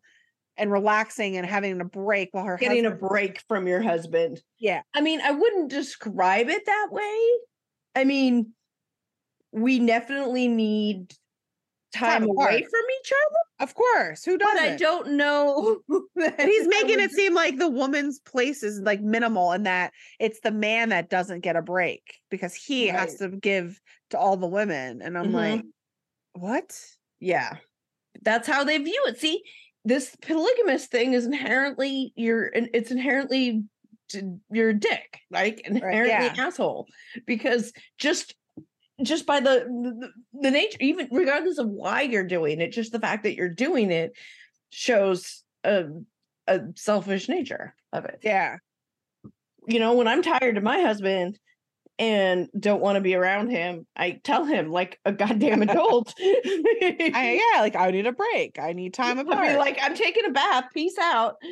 and 0.58 0.72
relaxing 0.72 1.38
and 1.38 1.46
having 1.46 1.80
a 1.80 1.86
break 1.86 2.30
while 2.32 2.46
her 2.46 2.58
getting 2.58 2.86
a 2.86 2.92
break 2.92 3.42
from 3.48 3.68
your 3.68 3.82
husband. 3.82 4.42
Yeah. 4.60 4.82
I 4.94 5.02
mean, 5.02 5.22
I 5.22 5.32
wouldn't 5.32 5.70
describe 5.70 6.50
it 6.50 6.66
that 6.66 6.88
way. 6.90 7.30
I 7.96 8.04
mean, 8.04 8.54
we 9.52 9.86
definitely 9.86 10.48
need 10.48 11.14
time, 11.98 12.22
Time 12.22 12.30
away 12.30 12.62
from 12.64 12.82
each 13.00 13.12
other, 13.12 13.64
Of 13.70 13.74
course, 13.76 14.24
who 14.24 14.38
doesn't? 14.38 14.58
I 14.58 14.76
don't 14.76 15.12
know. 15.12 15.80
He's 16.38 16.68
making 16.68 17.00
it 17.00 17.12
seem 17.12 17.34
like 17.34 17.58
the 17.58 17.70
woman's 17.70 18.20
place 18.20 18.64
is 18.64 18.80
like 18.82 19.02
minimal 19.02 19.52
and 19.52 19.66
that 19.66 19.94
it's 20.20 20.40
the 20.42 20.52
man 20.52 20.90
that 20.90 21.10
doesn't 21.10 21.42
get 21.42 21.56
a 21.56 21.62
break 21.62 22.02
because 22.30 22.54
he 22.54 22.88
has 22.88 23.16
to 23.16 23.30
give 23.30 23.80
to 24.12 24.18
all 24.18 24.38
the 24.38 24.48
women. 24.48 25.02
And 25.02 25.18
I'm 25.18 25.32
Mhm. 25.32 25.34
like, 25.34 25.66
what? 26.34 26.80
Yeah. 27.20 27.58
That's 28.22 28.48
how 28.48 28.64
they 28.64 28.78
view 28.78 29.04
it. 29.08 29.20
See, 29.20 29.44
this 29.86 30.16
polygamous 30.22 30.88
thing 30.88 31.14
is 31.14 31.26
inherently 31.26 32.14
you're 32.16 32.52
it's 32.54 32.92
inherently 32.92 33.64
you're 34.52 34.70
a 34.70 34.74
dick, 34.74 35.20
like 35.32 35.62
inherently 35.62 36.10
yeah. 36.10 36.36
asshole. 36.38 36.88
Because 37.26 37.74
just 37.98 38.36
just 39.04 39.26
by 39.26 39.40
the, 39.40 39.66
the 39.70 40.10
the 40.42 40.52
nature, 40.52 40.78
even 40.82 41.08
regardless 41.12 41.58
of 41.60 41.68
why 41.68 42.02
you're 42.02 42.24
doing 42.24 42.62
it, 42.62 42.72
just 42.72 42.92
the 42.92 43.00
fact 43.00 43.24
that 43.24 43.36
you're 43.36 43.50
doing 43.50 43.92
it 43.92 44.12
shows 44.70 45.44
a 45.64 45.86
a 46.48 46.60
selfish 46.76 47.28
nature 47.30 47.76
of 47.94 48.06
it 48.06 48.20
Yeah. 48.24 48.58
you 49.68 49.80
know, 49.80 49.94
when 49.96 50.08
I'm 50.08 50.22
tired 50.22 50.58
of 50.58 50.64
my 50.64 50.82
husband 50.82 51.38
and 52.00 52.48
don't 52.58 52.80
want 52.82 52.96
to 52.96 53.02
be 53.02 53.16
around 53.16 53.50
him, 53.50 53.86
I 53.96 54.20
tell 54.24 54.46
him 54.46 54.72
like 54.72 55.00
a 55.04 55.12
goddamn 55.12 55.62
adult. 55.68 56.14
I, 56.20 57.42
yeah, 57.54 57.62
like 57.62 57.76
I 57.76 57.90
need 57.92 58.06
a 58.08 58.12
break. 58.12 58.60
I 58.60 58.74
need 58.74 58.94
time 58.94 59.18
apart. 59.18 59.58
like, 59.58 59.80
I'm 59.82 59.96
taking 59.96 60.26
a 60.26 60.30
bath. 60.32 60.66
Peace 60.74 60.98
out. 61.00 61.36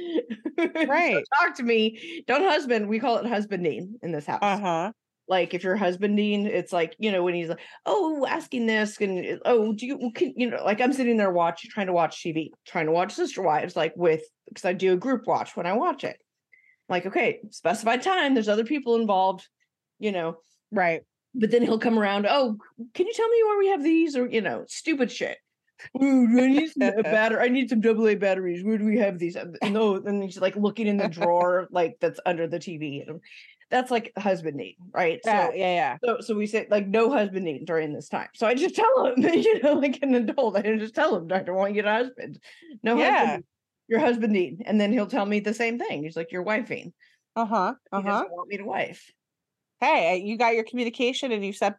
Right. 0.88 1.22
talk 1.42 1.56
to 1.58 1.64
me. 1.64 2.24
Don't 2.28 2.44
husband. 2.44 2.88
We 2.88 3.00
call 3.00 3.18
it 3.18 3.26
husbanding 3.26 3.96
in 4.02 4.12
this 4.14 4.26
house. 4.26 4.40
uh 4.42 4.58
huh. 4.58 4.92
Like 5.28 5.54
if 5.54 5.64
you're 5.64 5.76
husbanding, 5.76 6.46
it's 6.46 6.72
like, 6.72 6.96
you 7.00 7.12
know, 7.12 7.24
when 7.24 7.34
he's 7.34 7.50
like, 7.50 7.60
oh, 7.86 8.26
asking 8.28 8.68
this 8.68 9.00
and 9.02 9.40
oh, 9.46 9.74
do 9.74 9.86
you 9.88 10.12
can 10.14 10.34
you 10.36 10.50
know, 10.50 10.64
like 10.64 10.82
I'm 10.82 10.94
sitting 10.94 11.18
there 11.18 11.32
watching, 11.32 11.72
trying 11.72 11.88
to 11.88 11.94
watch 11.94 12.22
TV, 12.24 12.50
trying 12.66 12.86
to 12.86 12.92
watch 12.92 13.14
Sister 13.14 13.42
Wives, 13.42 13.76
like 13.76 13.94
with 13.96 14.22
because 14.48 14.66
I 14.66 14.74
do 14.74 14.94
a 14.94 14.98
group 14.98 15.26
watch 15.26 15.56
when 15.58 15.66
I 15.66 15.74
watch 15.74 16.04
it. 16.04 16.18
Like, 16.88 17.08
okay, 17.08 17.40
specified 17.50 18.04
time, 18.04 18.36
there's 18.36 18.48
other 18.50 18.64
people 18.66 18.96
involved, 18.96 19.48
you 19.98 20.12
know, 20.12 20.38
Right. 20.72 21.02
but 21.34 21.50
then 21.50 21.64
he'll 21.64 21.80
come 21.80 21.98
around, 21.98 22.28
oh, 22.30 22.58
can 22.94 23.08
you 23.08 23.14
tell 23.14 23.28
me 23.28 23.44
where 23.44 23.58
we 23.58 23.68
have 23.70 23.84
these? 23.84 24.16
Or, 24.16 24.28
you 24.28 24.42
know, 24.42 24.66
stupid 24.68 25.12
shit. 25.12 25.38
Ooh, 26.02 26.28
I 26.40 26.48
need 26.48 26.70
some 26.72 26.84
uh, 26.84 27.02
batter. 27.04 27.42
I 27.42 27.48
need 27.50 27.70
some 27.70 27.82
double 27.82 28.08
A 28.08 28.14
batteries. 28.16 28.64
Where 28.64 28.78
do 28.78 28.86
we 28.86 29.00
have 29.00 29.18
these? 29.18 29.36
Uh, 29.36 29.46
No, 29.64 29.96
and 29.96 30.24
he's 30.24 30.40
like 30.40 30.56
looking 30.56 30.86
in 30.88 30.98
the 30.98 31.10
drawer, 31.10 31.68
like 31.72 31.98
that's 32.00 32.20
under 32.26 32.48
the 32.48 32.60
TV. 32.60 33.06
And 33.08 33.20
that's 33.76 33.92
like 33.92 34.14
husbanding, 34.18 34.76
right? 34.94 35.20
Yeah. 35.26 35.48
So, 35.48 35.54
yeah. 35.54 35.76
Yeah. 35.76 35.98
so, 36.04 36.18
so 36.22 36.34
we 36.36 36.48
say 36.48 36.66
like 36.70 36.88
no 36.88 37.12
husbanding 37.12 37.66
during 37.66 37.94
this 37.94 38.08
time. 38.08 38.30
So 38.34 38.48
I 38.48 38.54
just 38.56 38.74
tell 38.76 39.06
him, 39.08 39.16
you 39.34 39.62
know, 39.62 39.74
like 39.74 40.00
an 40.02 40.16
adult, 40.16 40.56
I 40.56 40.62
just 40.78 40.96
tell 40.96 41.16
him, 41.16 41.28
don't 41.28 41.54
want 41.54 41.76
you 41.76 41.82
to 41.82 41.92
husband. 41.92 42.40
No 42.84 42.98
Yeah. 42.98 43.12
husbanding. 43.12 43.44
You're 43.90 44.00
husbanding. 44.00 44.62
And 44.66 44.80
then 44.80 44.94
he'll 44.94 45.08
tell 45.08 45.26
me 45.26 45.42
the 45.42 45.54
same 45.54 45.78
thing. 45.78 46.04
He's 46.04 46.16
like, 46.16 46.32
you're 46.32 46.46
wifing. 46.46 46.94
Uh 47.36 47.46
huh. 47.46 47.74
Uh 47.92 48.02
huh. 48.02 48.26
want 48.32 48.48
me 48.48 48.58
to 48.58 48.64
wife. 48.64 49.12
Hey, 49.82 50.24
you 50.24 50.38
got 50.38 50.56
your 50.56 50.64
communication 50.64 51.34
and 51.34 51.46
you 51.46 51.52
set 51.52 51.76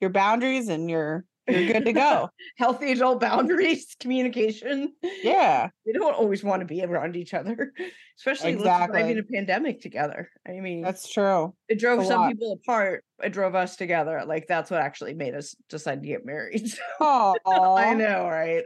your 0.00 0.10
boundaries 0.10 0.68
and 0.68 0.88
you're 0.88 1.24
you're 1.48 1.72
good 1.72 1.84
to 1.84 1.92
go. 1.92 2.28
Healthy 2.56 2.92
adult 2.92 3.20
boundaries, 3.20 3.96
communication. 4.00 4.92
yeah. 5.22 5.68
They 5.86 5.92
don't 5.92 6.14
always 6.14 6.42
want 6.44 6.60
to 6.60 6.66
be 6.66 6.82
around 6.84 7.16
each 7.16 7.34
other, 7.34 7.72
especially 8.18 8.52
Exactly. 8.52 9.18
a 9.18 9.22
pandemic 9.22 9.80
together. 9.80 10.30
I 10.46 10.52
mean, 10.60 10.82
That's 10.82 11.10
true. 11.12 11.54
it 11.68 11.78
drove 11.78 12.00
a 12.00 12.04
some 12.04 12.20
lot. 12.20 12.32
people 12.32 12.52
apart. 12.62 13.04
It 13.22 13.30
drove 13.32 13.54
us 13.54 13.76
together. 13.76 14.22
Like 14.26 14.46
that's 14.46 14.70
what 14.70 14.80
actually 14.80 15.14
made 15.14 15.34
us 15.34 15.54
decide 15.68 16.02
to 16.02 16.08
get 16.08 16.24
married. 16.24 16.72
Oh, 17.00 17.34
I 17.46 17.94
know, 17.94 18.26
right? 18.28 18.64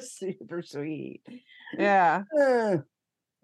Super 0.00 0.62
sweet. 0.62 1.22
yeah. 1.78 2.22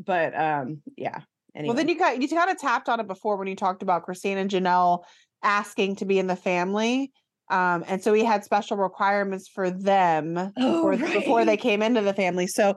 But 0.04 0.32
um, 0.38 0.80
yeah. 0.96 1.22
Anyway. 1.56 1.68
Well, 1.68 1.76
then 1.76 1.88
you 1.88 1.98
got 1.98 2.22
you 2.22 2.28
kind 2.28 2.50
of 2.52 2.56
tapped 2.56 2.88
on 2.88 3.00
it 3.00 3.08
before 3.08 3.36
when 3.36 3.48
you 3.48 3.56
talked 3.56 3.82
about 3.82 4.04
Christine 4.04 4.38
and 4.38 4.48
Janelle 4.48 5.02
asking 5.42 5.96
to 5.96 6.04
be 6.04 6.18
in 6.18 6.26
the 6.26 6.36
family. 6.36 7.12
Um, 7.50 7.84
and 7.86 8.02
so 8.02 8.12
we 8.12 8.24
had 8.24 8.44
special 8.44 8.76
requirements 8.76 9.48
for 9.48 9.70
them 9.70 10.52
oh, 10.58 10.82
or 10.82 10.96
before 10.96 11.44
they 11.44 11.56
came 11.56 11.82
into 11.82 12.02
the 12.02 12.12
family. 12.12 12.46
So 12.46 12.76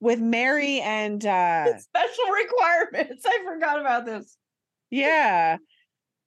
with 0.00 0.18
Meri 0.20 0.80
and 0.80 1.24
uh 1.24 1.78
special 1.78 2.24
requirements. 2.32 3.24
I 3.26 3.38
forgot 3.44 3.80
about 3.80 4.06
this. 4.06 4.36
yeah. 4.90 5.56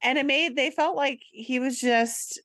And 0.02 0.18
it 0.18 0.26
made 0.26 0.56
they 0.56 0.70
felt 0.72 0.96
like 0.96 1.20
he 1.32 1.60
was 1.60 1.80
just 1.80 2.42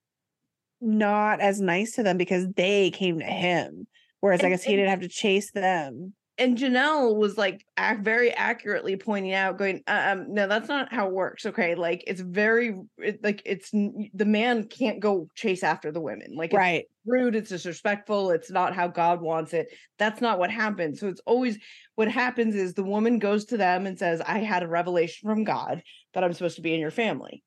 not 0.80 1.40
as 1.40 1.60
nice 1.60 1.92
to 1.92 2.02
them 2.02 2.16
because 2.18 2.46
they 2.56 2.90
came 2.90 3.18
to 3.18 3.24
him. 3.24 3.86
Whereas 4.20 4.42
I 4.42 4.48
guess 4.48 4.62
he 4.62 4.72
and- 4.72 4.78
didn't 4.80 4.90
have 4.90 5.00
to 5.00 5.08
chase 5.08 5.50
them. 5.52 6.12
And 6.38 6.56
Janelle 6.56 7.16
was 7.16 7.36
like 7.36 7.64
ac- 7.78 8.00
very 8.02 8.32
accurately 8.32 8.96
pointing 8.96 9.34
out, 9.34 9.58
going, 9.58 9.82
"Uh, 9.86 10.12
um, 10.12 10.32
no, 10.32 10.46
that's 10.46 10.68
not 10.68 10.92
how 10.92 11.08
it 11.08 11.12
works. 11.12 11.44
Okay, 11.46 11.74
like 11.74 12.04
it's 12.06 12.20
very 12.20 12.78
it, 12.98 13.22
like 13.22 13.42
it's 13.44 13.70
the 13.70 14.24
man 14.24 14.64
can't 14.64 15.00
go 15.00 15.28
chase 15.34 15.62
after 15.62 15.90
the 15.90 16.00
women. 16.00 16.34
Like 16.36 16.50
it's 16.50 16.58
Right. 16.58 16.84
rude, 17.04 17.34
it's 17.34 17.50
disrespectful, 17.50 18.30
it's 18.30 18.50
not 18.50 18.74
how 18.74 18.86
God 18.88 19.20
wants 19.20 19.52
it. 19.52 19.68
That's 19.98 20.20
not 20.20 20.38
what 20.38 20.50
happens. 20.50 21.00
So 21.00 21.08
it's 21.08 21.20
always 21.26 21.58
what 21.96 22.08
happens 22.08 22.54
is 22.54 22.74
the 22.74 22.84
woman 22.84 23.18
goes 23.18 23.44
to 23.46 23.56
them 23.56 23.86
and 23.86 23.98
says, 23.98 24.20
I 24.20 24.38
had 24.38 24.62
a 24.62 24.68
revelation 24.68 25.28
from 25.28 25.42
God 25.44 25.82
that 26.14 26.22
I'm 26.22 26.32
supposed 26.32 26.56
to 26.56 26.62
be 26.62 26.74
in 26.74 26.80
your 26.80 26.92
family. 26.92 27.42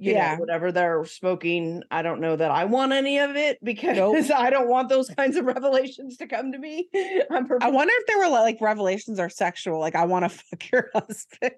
You 0.00 0.12
know, 0.14 0.18
Yeah. 0.18 0.36
whatever 0.38 0.70
they're 0.70 1.04
smoking, 1.04 1.82
I 1.90 2.02
don't 2.02 2.20
know 2.20 2.36
that 2.36 2.50
I 2.52 2.64
want 2.66 2.92
any 2.92 3.18
of 3.18 3.34
it 3.34 3.58
because 3.64 4.30
I 4.30 4.48
don't 4.50 4.68
want 4.68 4.88
those 4.88 5.08
kinds 5.10 5.36
of 5.36 5.44
revelations 5.44 6.16
to 6.18 6.26
come 6.28 6.52
to 6.52 6.58
me. 6.58 6.88
I'm 7.30 7.48
I 7.60 7.68
wonder 7.70 7.92
if 7.96 8.06
there 8.06 8.18
were 8.18 8.28
like 8.28 8.58
revelations 8.60 9.18
are 9.18 9.28
sexual. 9.28 9.80
Like, 9.80 9.96
I 9.96 10.04
want 10.04 10.24
to 10.24 10.28
fuck 10.50 10.70
your 10.70 10.90
husband. 10.94 11.52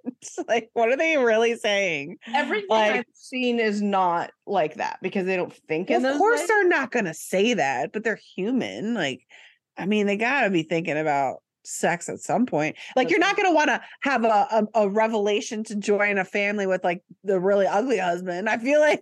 like, 0.49 0.71
what 0.73 0.89
are 0.89 0.97
they 0.97 1.19
really 1.19 1.57
saying? 1.57 2.17
Everything 2.35 2.69
like- 2.71 2.93
I've 2.95 3.05
seen 3.13 3.61
is 3.61 3.83
not 3.83 4.31
like 4.47 4.75
that 4.77 4.99
because 5.03 5.27
they 5.27 5.37
don't 5.37 5.53
think 5.69 5.91
in 5.91 6.05
Of 6.05 6.17
course, 6.17 6.41
ways. 6.41 6.49
they're 6.49 6.69
not 6.69 6.91
going 6.91 7.05
to 7.05 7.15
say 7.15 7.55
that, 7.55 7.93
but 7.93 8.05
they're 8.05 8.19
human. 8.35 8.95
Like, 8.95 9.21
I 9.77 9.87
mean, 9.87 10.07
they 10.07 10.17
got 10.17 10.43
to 10.45 10.51
be 10.51 10.63
thinking 10.63 10.97
about 10.99 11.37
sex 11.65 12.09
at 12.09 12.21
some 12.21 12.47
point. 12.47 12.77
Like, 12.97 13.11
you're 13.11 13.19
not 13.19 13.37
going 13.37 13.49
to 13.49 13.55
want 13.55 13.69
to 13.69 13.81
have 14.03 14.25
a, 14.25 14.29
a 14.29 14.67
a 14.75 14.89
revelation 14.89 15.65
to 15.65 15.77
join 15.77 16.19
a 16.19 16.25
family 16.25 16.67
with 16.67 16.85
like 16.85 17.03
the 17.25 17.41
really 17.41 17.67
ugly 17.67 17.99
husband. 17.99 18.49
I 18.49 18.59
feel 18.59 18.81
like 18.81 19.01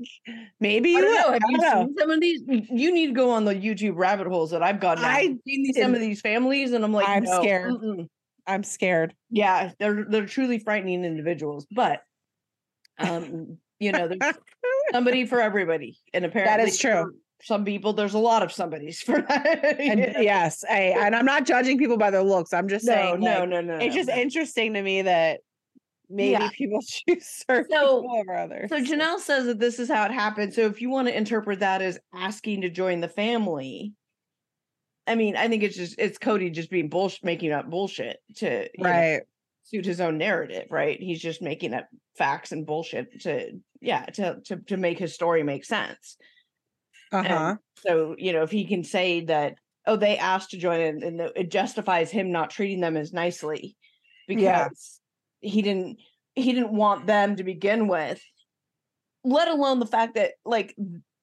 maybe 0.61 0.91
you 0.91 1.01
know. 1.01 1.09
will. 1.09 1.33
Have 1.33 1.43
you 1.49 1.59
know. 1.59 1.87
seen 1.87 1.95
some 1.99 2.11
of 2.11 2.21
these? 2.21 2.43
You 2.47 2.93
need 2.93 3.09
to 3.09 3.13
go 3.13 3.31
on 3.31 3.45
the 3.45 3.55
YouTube 3.55 3.97
rabbit 3.97 4.27
holes 4.27 4.51
that 4.51 4.63
I've 4.63 4.81
gone 4.81 4.97
down. 4.97 5.07
I've 5.07 5.39
seen 5.47 5.63
these, 5.63 5.77
some 5.77 5.95
of 5.95 6.01
these 6.01 6.21
families, 6.21 6.73
and 6.73 6.85
I'm 6.85 6.93
like, 6.93 7.09
I'm 7.09 7.25
no, 7.25 7.41
scared. 7.41 7.73
mm-mm. 7.73 8.09
I'm 8.47 8.65
scared. 8.65 9.15
Yeah, 9.31 9.73
they're 9.79 10.07
they're 10.09 10.27
truly 10.27 10.59
frightening 10.59 11.05
individuals, 11.05 11.67
but 11.71 12.01
um, 12.99 13.59
you 13.79 13.93
know, 13.93 14.09
there's 14.09 14.35
somebody 14.93 15.27
for 15.27 15.41
everybody, 15.41 15.99
and 16.13 16.25
apparently 16.25 16.65
that 16.65 16.69
is 16.69 16.79
true. 16.79 17.13
Some 17.41 17.65
people, 17.65 17.93
there's 17.93 18.15
a 18.15 18.19
lot 18.19 18.43
of 18.43 18.51
somebody's 18.53 19.01
for 19.03 19.21
that. 19.23 19.77
And 19.81 20.01
yes, 20.23 20.65
I, 20.69 20.95
and 20.99 21.15
I'm 21.15 21.25
not 21.25 21.45
judging 21.47 21.79
people 21.79 21.97
by 21.97 22.11
their 22.11 22.23
looks. 22.23 22.53
I'm 22.53 22.69
just 22.69 22.85
no, 22.85 22.93
saying, 22.93 23.21
no, 23.21 23.41
like, 23.41 23.49
no, 23.49 23.61
no, 23.61 23.77
it's 23.77 23.95
no, 23.95 24.01
just 24.01 24.09
no. 24.09 24.17
interesting 24.17 24.75
to 24.75 24.83
me 24.83 25.03
that 25.03 25.41
maybe 26.11 26.33
Yeah. 26.33 26.49
people 26.53 26.81
choose 26.87 27.45
certain 27.49 27.71
So- 27.71 28.03
people 28.03 28.17
over 28.19 28.35
others. 28.37 28.71
So 28.71 28.81
Janelle 28.83 29.21
says 29.21 29.47
that 29.47 29.59
this 29.61 29.79
is 29.79 29.89
how 29.89 30.05
it 30.05 30.11
happened. 30.13 30.53
So 30.55 30.63
if 30.63 30.81
you 30.81 30.91
want 30.91 31.09
to 31.09 31.17
interpret 31.17 31.61
that 31.61 31.81
as 31.83 31.99
asking 32.13 32.63
to 32.63 32.71
join 32.71 33.01
the 33.01 33.09
family, 33.09 33.93
I 35.07 35.15
mean, 35.15 35.37
I 35.37 35.49
think 35.49 35.63
it's 35.63 35.77
just 35.77 35.95
it's 35.99 36.19
Kody 36.19 36.53
just 36.53 36.71
being 36.71 36.89
bullshit, 36.91 37.25
making 37.25 37.53
up 37.53 37.71
bullshit 37.71 38.19
to 38.37 38.69
you 38.75 38.85
know, 38.85 38.91
right. 38.91 39.23
suit 39.63 39.87
his 39.87 40.01
own 40.03 40.19
narrative, 40.19 40.67
right? 40.71 41.01
He's 41.01 41.21
just 41.21 41.41
making 41.41 41.73
up 41.73 41.87
facts 42.17 42.53
and 42.53 42.67
bullshit 42.67 43.23
to 43.23 43.53
yeah 43.81 44.05
to 44.05 44.41
to 44.45 44.57
to 44.67 44.77
make 44.77 44.99
his 44.99 45.15
story 45.15 45.43
make 45.43 45.65
sense. 45.65 46.19
Uh 47.13 47.25
And 47.25 47.27
huh. 47.27 47.57
So 47.77 48.15
you 48.19 48.33
know 48.33 48.43
if 48.43 48.51
he 48.51 48.65
can 48.65 48.85
say 48.85 49.21
that 49.23 49.57
oh 49.87 49.97
they 49.97 50.19
asked 50.19 50.51
to 50.51 50.59
join 50.59 50.81
in 50.81 51.03
and 51.03 51.21
it 51.37 51.51
justifies 51.51 52.11
him 52.11 52.31
not 52.33 52.51
treating 52.51 52.81
them 52.81 52.97
as 52.97 53.13
nicely 53.13 53.77
because 54.27 54.43
Yeah. 54.43 54.69
he 55.41 55.63
didn't 55.63 55.99
he 56.35 56.53
didn't 56.53 56.73
want 56.73 57.07
them 57.07 57.37
to 57.37 57.45
begin 57.45 57.89
with 57.89 58.21
let 59.25 59.49
alone 59.49 59.81
the 59.81 59.87
fact 59.87 60.15
that 60.15 60.33
like 60.45 60.75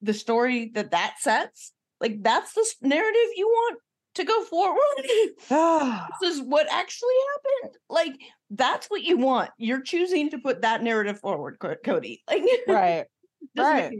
the 0.01 0.13
story 0.13 0.71
that 0.75 0.91
that 0.91 1.15
sets 1.19 1.73
like 2.01 2.21
that's 2.21 2.53
the 2.53 2.65
narrative 2.81 3.29
you 3.35 3.47
want 3.47 3.79
to 4.15 4.23
go 4.23 4.43
forward 4.45 4.79
this 6.21 6.35
is 6.35 6.41
what 6.41 6.67
actually 6.71 7.13
happened 7.33 7.77
like 7.89 8.13
that's 8.51 8.87
what 8.87 9.03
you 9.03 9.17
want 9.17 9.49
you're 9.57 9.81
choosing 9.81 10.29
to 10.29 10.37
put 10.37 10.61
that 10.61 10.83
narrative 10.83 11.19
forward 11.19 11.57
kody 11.59 12.19
like 12.29 12.43
right. 12.67 13.05
doesn't 13.55 13.73
right. 13.73 13.93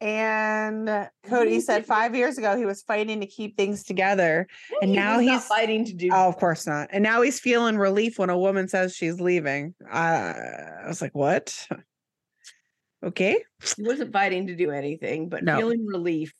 Make 0.00 0.08
any 0.08 0.18
sense 0.18 0.86
And 0.86 1.08
Kody 1.26 1.60
said 1.60 1.86
five 1.86 2.14
years 2.14 2.38
ago 2.38 2.56
he 2.56 2.64
was 2.66 2.82
fighting 2.82 3.20
to 3.20 3.26
keep 3.26 3.56
things 3.56 3.82
together. 3.84 4.46
And 4.82 4.90
He 4.90 4.96
now 4.96 5.18
he's- 5.18 5.46
fighting 5.46 5.84
to 5.86 5.94
do 5.94 6.10
Oh, 6.12 6.28
of 6.28 6.36
course 6.36 6.66
not. 6.66 6.88
And 6.92 7.02
now 7.02 7.22
he's 7.22 7.40
feeling 7.40 7.76
relief 7.78 8.18
when 8.18 8.30
a 8.30 8.38
woman 8.38 8.68
says 8.68 8.94
she's 8.94 9.20
leaving. 9.20 9.74
Uh, 9.90 9.94
I 9.94 10.86
was 10.86 11.00
like, 11.00 11.14
what? 11.14 11.66
okay. 13.04 13.42
he 13.76 13.82
wasn't 13.82 14.12
fighting 14.12 14.46
to 14.48 14.56
do 14.56 14.70
anything 14.70 15.28
but 15.28 15.44
No. 15.44 15.56
feeling 15.58 15.86
relief 15.86 16.32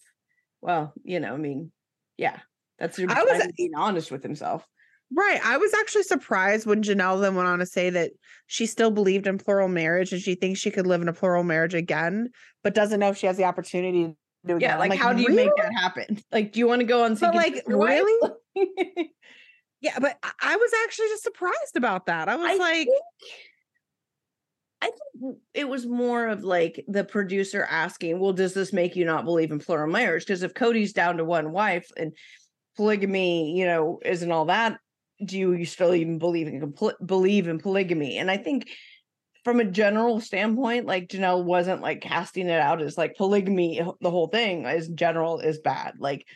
well 0.62 0.92
you 1.04 1.20
know 1.20 1.34
i 1.34 1.36
mean 1.36 1.70
yeah 2.16 2.40
that's 2.78 2.98
your 2.98 3.10
I 3.10 3.22
was- 3.22 3.46
being 3.56 3.74
honest 3.76 4.10
with 4.10 4.22
himself 4.22 4.66
Right. 5.14 5.40
I 5.44 5.56
was 5.56 5.72
actually 5.74 6.02
surprised 6.02 6.66
when 6.66 6.82
Janelle 6.82 7.20
then 7.20 7.34
went 7.36 7.48
on 7.48 7.60
to 7.60 7.66
say 7.66 7.90
that 7.90 8.10
she 8.48 8.66
still 8.66 8.90
believed 8.90 9.26
in 9.26 9.38
plural 9.38 9.68
marriage 9.68 10.12
and 10.12 10.20
she 10.20 10.34
thinks 10.34 10.58
she 10.60 10.70
could 10.70 10.86
live 10.86 11.00
in 11.00 11.08
a 11.08 11.12
plural 11.12 11.44
marriage 11.44 11.74
again, 11.74 12.30
but 12.64 12.74
doesn't 12.74 12.98
know 13.00 13.10
if 13.10 13.16
she 13.16 13.26
has 13.26 13.36
the 13.36 13.44
opportunity 13.44 14.04
to 14.06 14.16
do 14.46 14.56
it 14.56 14.62
yeah 14.62 14.76
again. 14.76 14.90
like, 14.90 14.98
how 14.98 15.12
do 15.12 15.22
you 15.22 15.28
make 15.30 15.50
that 15.56 15.72
happen 15.74 16.20
like 16.32 16.52
do 16.52 16.60
you 16.60 16.68
want 16.68 16.80
to 16.80 16.84
go 16.86 17.04
on 17.04 17.14
But, 17.16 17.34
like, 17.34 17.62
really? 17.66 18.30
Yeah, 19.82 19.98
but 20.00 20.16
I- 20.22 20.32
I 20.40 20.56
was 20.56 20.70
actually 20.84 21.08
just 21.08 21.22
surprised 21.22 21.76
about 21.76 22.06
that. 22.06 22.28
I 22.28 22.36
was 22.36 22.48
I 22.50 22.54
like, 22.56 22.86
think- 22.86 23.02
I 24.82 24.86
think 24.86 25.38
it 25.54 25.68
was 25.68 25.86
more 25.86 26.28
of 26.28 26.44
like 26.44 26.84
the 26.88 27.04
producer 27.04 27.66
asking, 27.68 28.18
well, 28.20 28.32
does 28.32 28.54
this 28.54 28.72
make 28.72 28.96
you 28.96 29.04
not 29.04 29.24
believe 29.24 29.50
in 29.50 29.58
plural 29.58 29.90
marriage? 29.90 30.24
Because 30.26 30.42
if 30.42 30.54
Kody's 30.54 30.92
down 30.92 31.16
to 31.18 31.24
one 31.24 31.52
wife 31.52 31.90
and 31.96 32.12
polygamy, 32.76 33.56
you 33.58 33.64
know, 33.64 34.00
isn't 34.04 34.30
all 34.30 34.46
that 34.46 34.78
do 35.24 35.38
you 35.38 35.52
you 35.54 35.66
still 35.66 35.94
even 35.94 36.18
believe 36.18 36.46
in 36.46 36.74
believe 37.04 37.48
in 37.48 37.58
polygamy? 37.58 38.18
And 38.18 38.30
I 38.30 38.36
think 38.36 38.68
from 39.44 39.60
a 39.60 39.64
general 39.64 40.20
standpoint, 40.20 40.86
like 40.86 41.08
Janelle 41.08 41.44
wasn't 41.44 41.80
like 41.80 42.00
casting 42.00 42.48
it 42.48 42.60
out 42.60 42.82
as 42.82 42.98
like 42.98 43.16
polygamy, 43.16 43.80
the 44.00 44.10
whole 44.10 44.28
thing 44.28 44.66
as 44.66 44.88
general 44.88 45.38
is 45.38 45.60
bad. 45.60 45.94
Like 45.98 46.26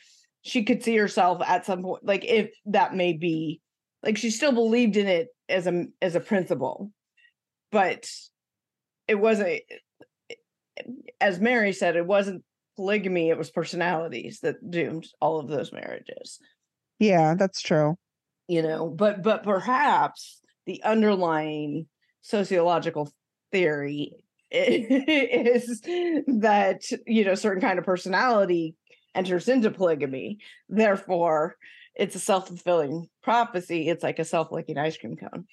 she 0.42 0.62
could 0.62 0.82
see 0.82 0.96
herself 0.96 1.42
at 1.44 1.66
some 1.66 1.82
point, 1.82 2.04
like 2.04 2.24
if 2.24 2.50
that 2.66 2.94
may 2.94 3.12
be, 3.12 3.60
like 4.02 4.16
she 4.16 4.30
still 4.30 4.52
believed 4.52 4.96
in 4.96 5.06
it 5.06 5.28
as 5.48 5.66
a 5.66 5.86
as 6.00 6.14
a 6.14 6.20
principle, 6.20 6.92
but 7.72 8.08
it 9.08 9.16
wasn't. 9.16 9.48
Eh, 9.48 9.60
eh, 10.30 10.34
as 11.20 11.40
Meri 11.40 11.72
said, 11.72 11.96
it 11.96 12.06
wasn't 12.06 12.44
polygamy; 12.76 13.28
it 13.28 13.36
was 13.36 13.50
personalities 13.50 14.38
that 14.40 14.70
doomed 14.70 15.06
all 15.20 15.40
of 15.40 15.48
those 15.48 15.72
marriages. 15.72 16.38
Yeah, 16.98 17.34
that's 17.34 17.60
true. 17.60 17.96
You 18.50 18.62
know, 18.62 18.88
but 18.88 19.22
but 19.22 19.44
perhaps 19.44 20.40
the 20.66 20.82
underlying 20.82 21.86
sociological 22.20 23.08
theory 23.52 24.14
is 24.50 25.80
that 25.82 26.82
you 27.06 27.24
know 27.24 27.36
certain 27.36 27.60
kind 27.60 27.78
of 27.78 27.84
personality 27.84 28.74
enters 29.14 29.48
into 29.48 29.70
polygamy. 29.70 30.38
Therefore 30.68 31.54
it's 31.94 32.16
a 32.16 32.18
self-fulfilling 32.18 33.08
prophecy. 33.22 33.88
It's 33.88 34.02
like 34.02 34.18
a 34.18 34.24
self-licking 34.24 34.78
ice 34.78 34.96
cream 34.96 35.14
cone. 35.14 35.44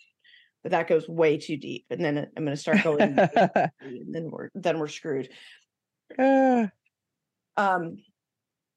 But 0.63 0.71
that 0.71 0.87
goes 0.87 1.07
way 1.07 1.37
too 1.37 1.57
deep 1.57 1.85
and 1.91 2.03
then 2.03 2.17
i'm 2.17 2.43
going 2.45 2.55
to 2.57 2.59
start 2.59 2.83
going 2.83 3.01
and 3.19 3.71
then 4.15 4.31
we're 4.31 4.49
then 4.55 4.79
we're 4.79 4.87
screwed. 4.87 5.29
Uh, 6.17 6.65
um 7.57 7.97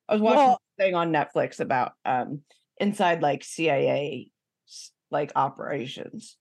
i 0.08 0.12
was 0.12 0.20
watching 0.20 0.36
Well- 0.36 0.60
thing 0.78 0.94
on 0.94 1.10
netflix 1.10 1.58
about 1.60 1.92
um 2.04 2.42
inside 2.80 3.22
like 3.22 3.44
cia 3.44 4.30
like 5.10 5.32
operations 5.36 6.36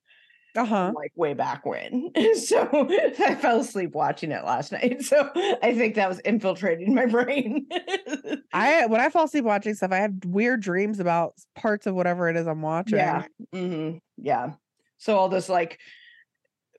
uh-huh. 0.55 0.91
like 0.95 1.11
way 1.15 1.33
back 1.33 1.65
when. 1.65 2.11
so 2.35 2.87
I 3.19 3.35
fell 3.35 3.59
asleep 3.59 3.91
watching 3.93 4.31
it 4.31 4.43
last 4.43 4.71
night. 4.71 5.03
So 5.09 5.31
I 5.63 5.73
think 5.75 5.95
that 5.95 6.09
was 6.09 6.19
infiltrating 6.19 6.93
my 6.93 7.05
brain. 7.07 7.67
I 8.53 8.85
when 8.85 9.01
I 9.01 9.09
fall 9.09 9.25
asleep 9.25 9.43
watching 9.43 9.73
stuff, 9.73 9.91
I 9.91 9.97
have 9.97 10.13
weird 10.25 10.61
dreams 10.61 10.99
about 10.99 11.33
parts 11.55 11.87
of 11.87 11.95
whatever 11.95 12.29
it 12.29 12.35
is 12.35 12.45
I'm 12.45 12.61
watching. 12.61 12.97
yeah. 12.97 13.23
Mm-hmm. 13.53 13.97
Yeah. 14.17 14.53
So 14.97 15.17
all 15.17 15.29
this 15.29 15.49
like 15.49 15.79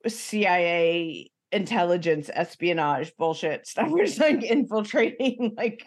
CIA 0.07 1.31
intelligence 1.51 2.31
espionage 2.33 3.17
bullshit 3.17 3.67
stuff 3.67 3.91
was 3.91 4.19
like 4.19 4.45
infiltrating 4.45 5.55
like 5.57 5.85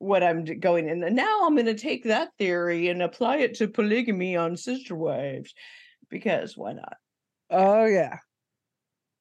what 0.00 0.22
I'm 0.24 0.44
going 0.44 0.88
in. 0.88 1.04
And 1.04 1.14
now 1.14 1.46
I'm 1.46 1.54
going 1.54 1.66
to 1.66 1.74
take 1.74 2.04
that 2.04 2.30
theory 2.38 2.88
and 2.88 3.02
apply 3.02 3.36
it 3.36 3.54
to 3.56 3.68
polygamy 3.68 4.34
on 4.34 4.56
sister 4.56 4.96
wives 4.96 5.54
because 6.08 6.56
why 6.56 6.72
not? 6.72 6.96
Oh 7.50 7.84
yeah. 7.84 8.16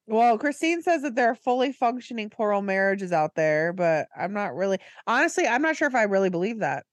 Well, 0.08 0.40
Christine 0.40 0.82
says 0.82 1.04
that 1.04 1.14
there 1.16 1.30
are 1.30 1.36
fully 1.36 1.72
functioning 1.72 2.30
plural 2.32 2.64
marriages 2.64 3.12
out 3.12 3.36
there, 3.36 3.74
but 3.74 4.08
I'm 4.18 4.34
not 4.34 4.56
really 4.56 4.80
honestly, 5.06 5.46
I'm 5.46 5.62
not 5.62 5.76
sure 5.76 5.88
if 5.88 5.96
I 5.96 6.04
really 6.04 6.30
believe 6.30 6.60
that. 6.60 6.86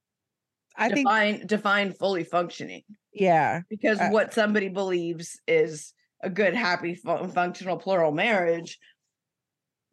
I 0.76 0.88
think 0.90 1.06
define 1.08 1.46
define 1.46 1.92
fully 1.92 2.24
functioning. 2.24 2.82
yeah. 3.14 3.60
because 3.70 4.00
Uh, 4.00 4.08
what 4.10 4.34
somebody 4.34 4.68
believes 4.68 5.40
is 5.46 5.94
a 6.22 6.28
good 6.28 6.54
happy 6.54 6.94
fu- 6.96 7.28
functional 7.28 7.76
plural 7.78 8.12
marriage 8.12 8.78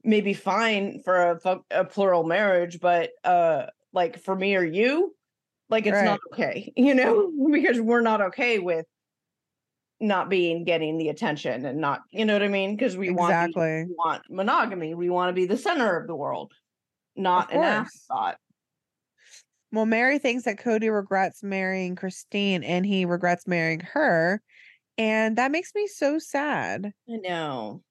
may 0.03 0.19
be 0.19 0.33
fine 0.33 0.99
for 1.05 1.39
a, 1.45 1.59
a 1.71 1.85
plural 1.85 2.23
marriage 2.25 2.79
but 2.81 3.11
uh 3.23 3.67
like 3.93 4.19
for 4.19 4.35
me 4.35 4.55
or 4.55 4.63
you 4.63 5.15
like 5.69 5.85
it's 5.85 6.03
not 6.03 6.19
okay 6.31 6.71
you 6.77 6.93
know 6.93 7.31
because 7.51 7.79
we're 7.79 8.01
not 8.01 8.21
okay 8.21 8.59
with 8.59 8.85
not 9.99 10.29
being 10.29 10.65
getting 10.65 10.97
the 10.97 11.09
attention 11.09 11.65
and 11.65 11.79
not 11.79 12.01
you 12.11 12.25
know 12.25 12.33
what 12.33 12.43
i 12.43 12.47
mean 12.47 12.75
because 12.75 12.97
we 12.97 13.09
want 13.09 13.31
exactly. 13.31 13.85
we 13.85 13.95
want 13.97 14.21
monogamy 14.29 14.93
we 14.93 15.09
want 15.09 15.29
to 15.29 15.33
be 15.33 15.45
the 15.45 15.57
center 15.57 15.97
of 15.97 16.07
the 16.07 16.15
world 16.15 16.51
not 17.15 17.53
an 17.53 17.61
afterthought 17.61 18.37
Well, 19.71 19.85
Meri 19.85 20.19
thinks 20.19 20.43
that 20.43 20.57
Kody 20.57 20.93
regrets 20.93 21.43
marrying 21.43 21.95
Christine 21.95 22.63
and 22.63 22.85
he 22.85 23.05
regrets 23.05 23.47
marrying 23.47 23.81
her. 23.81 24.41
And 24.97 25.37
that 25.37 25.51
makes 25.51 25.73
me 25.73 25.87
so 25.87 26.19
sad. 26.19 26.93
i 27.09 27.17
know 27.17 27.81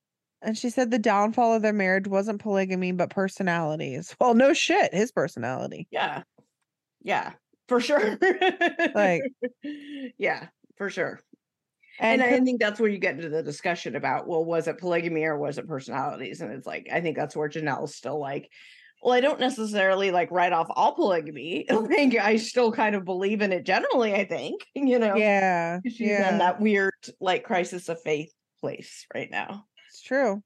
And 0.42 0.58
she 0.58 0.70
said 0.70 0.90
the 0.90 0.98
downfall 0.98 1.54
of 1.54 1.62
their 1.62 1.72
marriage 1.72 2.08
wasn't 2.08 2.40
polygamy, 2.40 2.92
but 2.92 3.10
personalities. 3.10 4.14
Well, 4.20 4.34
no 4.34 4.52
shit, 4.52 4.92
his 4.94 5.12
personality. 5.12 5.88
Yeah. 5.90 6.22
Yeah, 7.02 7.32
for 7.68 7.80
sure. 7.80 8.18
Like- 8.94 9.22
yeah, 10.18 10.48
for 10.76 10.90
sure. 10.90 11.20
And, 11.98 12.22
And, 12.22 12.34
I 12.34 12.44
think 12.44 12.60
that's 12.60 12.80
where 12.80 12.88
you 12.90 12.98
get 12.98 13.16
into 13.16 13.28
the 13.28 13.42
discussion 13.42 13.96
about, 13.96 14.26
well, 14.26 14.44
was 14.44 14.66
it 14.66 14.78
polygamy 14.78 15.24
or 15.24 15.36
was 15.36 15.58
it 15.58 15.68
personalities? 15.68 16.40
And 16.40 16.52
it's 16.52 16.66
like, 16.66 16.88
I 16.92 17.00
think 17.00 17.16
that's 17.16 17.36
where 17.36 17.48
Janelle's 17.48 17.94
still 17.94 18.18
like, 18.18 18.48
well, 19.02 19.12
I 19.12 19.20
don't 19.20 19.40
necessarily 19.40 20.10
like 20.10 20.30
write 20.30 20.52
off 20.52 20.68
all 20.70 20.94
polygamy. 20.94 21.66
like, 21.70 22.16
I 22.16 22.36
still 22.36 22.72
kind 22.72 22.94
of 22.94 23.04
believe 23.04 23.42
in 23.42 23.52
it 23.52 23.64
generally, 23.64 24.14
I 24.14 24.24
think, 24.24 24.64
you 24.74 24.98
know, 24.98 25.16
yeah, 25.16 25.80
she's 25.84 26.00
yeah, 26.00 26.32
in 26.32 26.38
that 26.38 26.60
weird, 26.60 26.94
like, 27.20 27.44
crisis 27.44 27.88
of 27.88 28.00
faith 28.00 28.32
place 28.60 29.06
right 29.12 29.30
now. 29.30 29.66
True. 30.02 30.42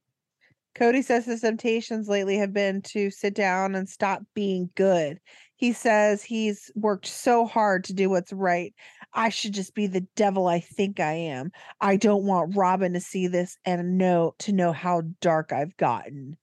Kody 0.77 1.03
says 1.03 1.25
his 1.25 1.41
temptations 1.41 2.09
lately 2.09 2.37
have 2.37 2.53
been 2.53 2.83
to 2.83 3.11
sit 3.11 3.35
down 3.35 3.75
and 3.75 3.89
stop 3.89 4.23
being 4.35 4.71
good. 4.75 5.19
He 5.57 5.73
says 5.73 6.23
he's 6.23 6.71
worked 6.75 7.07
so 7.07 7.47
hard 7.47 7.85
to 7.85 7.95
do 7.95 8.11
what's 8.11 8.33
right. 8.33 8.75
I 9.15 9.31
should 9.31 9.55
just 9.55 9.75
be 9.75 9.87
the 9.87 10.07
devil 10.15 10.49
I 10.49 10.61
think 10.61 11.01
I 11.01 11.13
am. 11.13 11.51
I 11.81 11.97
don't 11.97 12.25
want 12.27 12.55
Robyn 12.55 12.93
to 12.93 13.01
see 13.01 13.27
this 13.27 13.57
and 13.65 13.97
know 13.97 14.35
to 14.41 14.53
know 14.53 14.73
how 14.73 15.03
dark 15.23 15.51
I've 15.53 15.77
gotten. 15.79 16.37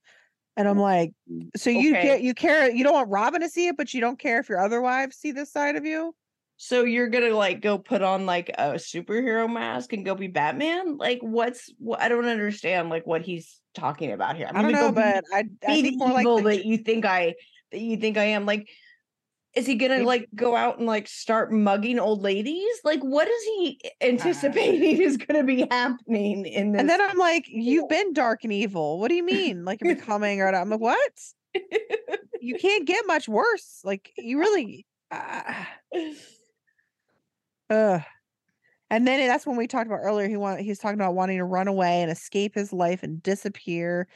And 0.58 0.68
I'm 0.68 0.78
mm, 0.78 0.82
like, 0.82 1.14
so 1.56 1.70
you 1.70 1.96
Okay. 1.96 2.02
get 2.02 2.24
you 2.24 2.34
care 2.34 2.72
you 2.72 2.84
don't 2.84 2.94
want 2.94 3.12
Robyn 3.12 3.42
to 3.42 3.50
see 3.50 3.68
it, 3.68 3.78
but 3.78 3.94
you 3.94 4.02
don't 4.02 4.20
care 4.20 4.40
if 4.40 4.50
your 4.50 4.60
other 4.60 4.82
wives 4.82 5.18
see 5.18 5.32
this 5.32 5.52
side 5.52 5.76
of 5.76 5.86
you? 5.86 6.16
So 6.58 6.84
you're 6.84 7.10
gonna 7.10 7.30
like 7.36 7.62
go 7.62 7.78
put 7.78 8.02
on 8.02 8.26
like 8.26 8.50
a 8.50 8.74
superhero 8.74 9.52
mask 9.52 9.94
and 9.94 10.06
go 10.06 10.16
be 10.16 10.28
Batman? 10.28 10.98
Like, 10.98 11.20
what's 11.22 11.74
what? 11.78 12.00
I 12.02 12.10
don't 12.10 12.26
understand 12.26 12.90
like 12.90 13.06
what 13.06 13.22
he's 13.22 13.60
talking 13.74 14.12
about 14.12 14.38
here. 14.38 14.48
I'm 14.48 14.56
I 14.56 14.62
don't 14.62 14.72
gonna 14.72 14.84
know, 14.84 14.92
go 14.92 14.96
be- 14.96 15.02
but 15.02 15.26
I, 15.34 15.72
I 15.72 15.82
be 15.82 15.98
more 15.98 16.12
like 16.12 16.24
evil 16.24 16.38
the 16.38 16.44
that 16.44 16.66
you 16.66 16.78
think 16.78 17.06
I 17.06 17.36
that 17.72 17.80
you 17.80 17.98
think 17.98 18.18
I 18.18 18.26
am. 18.26 18.46
Like, 18.46 18.70
is 19.56 19.66
he 19.66 19.76
gonna 19.76 20.04
like 20.04 20.30
go 20.36 20.56
out 20.56 20.78
and 20.78 20.88
like 20.88 21.08
start 21.08 21.52
mugging 21.52 22.00
old 22.00 22.22
ladies? 22.22 22.80
Like, 22.84 23.02
what 23.02 23.28
is 23.28 23.44
he 23.44 23.82
anticipating 24.02 25.02
is 25.02 25.18
gonna 25.18 25.44
be 25.44 25.68
happening 25.70 26.46
in 26.46 26.72
this? 26.72 26.80
And 26.80 26.90
then 26.90 27.02
I'm 27.02 27.18
like, 27.18 27.46
you've 27.48 27.90
been 27.90 28.14
dark 28.14 28.44
and 28.44 28.54
evil. 28.54 29.00
What 29.00 29.10
do 29.10 29.16
you 29.16 29.24
mean? 29.24 29.66
Like 29.66 29.82
you're 29.82 29.96
becoming 29.96 30.40
or 30.42 30.48
I'm 30.54 30.70
like, 30.70 30.80
what? 30.80 31.12
You 32.40 32.56
can't 32.56 32.86
get 32.86 33.08
much 33.08 33.30
worse. 33.30 33.80
Like 33.86 34.12
you 34.18 34.38
really 34.40 34.86
uh, 35.12 35.54
ugh. 37.70 38.02
And 38.90 39.08
then 39.08 39.28
that's 39.28 39.48
when 39.48 39.58
we 39.58 39.68
talked 39.68 39.88
about 39.88 40.02
earlier. 40.04 40.28
He 40.28 40.38
want 40.38 40.62
he's 40.62 40.80
talking 40.80 41.00
about 41.00 41.16
wanting 41.16 41.38
to 41.40 41.46
run 41.46 41.68
away 41.68 42.02
and 42.02 42.12
escape 42.12 42.56
his 42.56 42.74
life 42.74 43.04
and 43.04 43.22
disappear. 43.24 44.08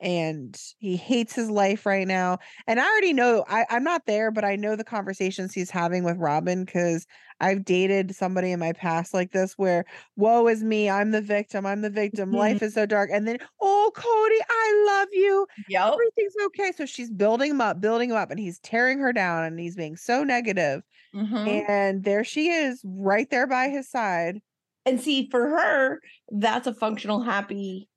And 0.00 0.58
he 0.78 0.96
hates 0.96 1.34
his 1.34 1.50
life 1.50 1.86
right 1.86 2.06
now. 2.08 2.38
And 2.66 2.80
I 2.80 2.86
already 2.88 3.12
know 3.12 3.44
I, 3.48 3.66
I'm 3.70 3.84
not 3.84 4.06
there, 4.06 4.30
but 4.30 4.44
I 4.44 4.56
know 4.56 4.76
the 4.76 4.84
conversations 4.84 5.54
he's 5.54 5.70
having 5.70 6.04
with 6.04 6.16
Robyn 6.18 6.64
because 6.64 7.06
I've 7.40 7.64
dated 7.64 8.14
somebody 8.16 8.52
in 8.52 8.60
my 8.60 8.72
past 8.72 9.14
like 9.14 9.32
this 9.32 9.54
where 9.58 9.84
woe 10.16 10.48
is 10.48 10.64
me, 10.64 10.90
I'm 10.90 11.10
the 11.10 11.22
victim, 11.22 11.66
I'm 11.66 11.82
the 11.82 11.90
victim, 11.90 12.32
Mhm. 12.32 12.36
life 12.36 12.62
is 12.62 12.74
so 12.74 12.86
dark. 12.86 13.10
And 13.12 13.28
then, 13.28 13.38
oh 13.60 13.92
Kody, 13.94 14.40
I 14.50 14.84
love 14.86 15.08
you. 15.12 15.46
yep. 15.68 15.94
Everything's 15.94 16.34
okay. 16.46 16.72
So 16.72 16.86
she's 16.86 17.10
building 17.10 17.50
him 17.52 17.60
up, 17.60 17.80
building 17.80 18.10
him 18.10 18.16
up, 18.16 18.30
and 18.30 18.40
he's 18.40 18.58
tearing 18.60 18.98
her 19.00 19.12
down 19.12 19.44
and 19.44 19.58
he's 19.60 19.76
being 19.76 19.96
so 19.96 20.24
negative. 20.24 20.82
Mhm. 21.14 21.68
And 21.68 22.04
there 22.04 22.24
she 22.24 22.48
is, 22.50 22.80
right 22.84 23.28
there 23.30 23.46
by 23.46 23.68
his 23.68 23.90
side. 23.90 24.40
And 24.86 25.00
see, 25.00 25.28
for 25.30 25.48
her, 25.48 26.00
that's 26.30 26.66
a 26.66 26.74
functional, 26.74 27.20
happy 27.22 27.88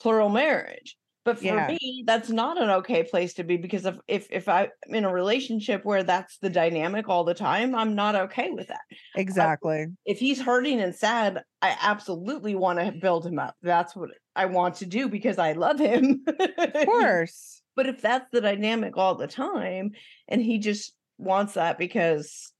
plural 0.00 0.28
marriage. 0.28 0.96
But 1.24 1.38
for 1.38 1.44
Yeah. 1.46 1.68
me, 1.68 2.04
that's 2.06 2.28
not 2.28 2.60
an 2.60 2.68
okay 2.68 3.02
place 3.02 3.32
to 3.34 3.44
be 3.44 3.56
because 3.56 3.86
if 3.86 3.96
if 4.08 4.26
if 4.30 4.46
I'm 4.46 4.68
in 4.88 5.06
a 5.06 5.12
relationship 5.12 5.82
where 5.82 6.02
that's 6.02 6.36
the 6.38 6.50
dynamic 6.50 7.08
all 7.08 7.24
the 7.24 7.32
time, 7.32 7.74
I'm 7.74 7.94
not 7.94 8.14
okay 8.14 8.50
with 8.50 8.68
that. 8.68 8.82
Exactly. 9.16 9.86
If 10.04 10.18
he's 10.18 10.38
hurting 10.38 10.80
and 10.82 10.94
sad, 10.94 11.42
I 11.62 11.78
absolutely 11.80 12.54
want 12.54 12.78
to 12.78 12.92
build 12.92 13.24
him 13.24 13.38
up. 13.38 13.54
That's 13.62 13.96
what 13.96 14.10
I 14.36 14.44
want 14.46 14.74
to 14.76 14.86
do 14.86 15.08
because 15.08 15.38
I 15.38 15.52
love 15.52 15.78
him. 15.78 16.24
Of 16.58 16.84
course. 16.86 17.62
But 17.74 17.86
if 17.86 18.02
that's 18.02 18.30
the 18.30 18.42
dynamic 18.42 18.98
all 18.98 19.14
the 19.14 19.26
time 19.26 19.92
and 20.28 20.42
he 20.42 20.58
just 20.58 20.94
wants 21.18 21.54
that 21.54 21.78
because 21.78 22.52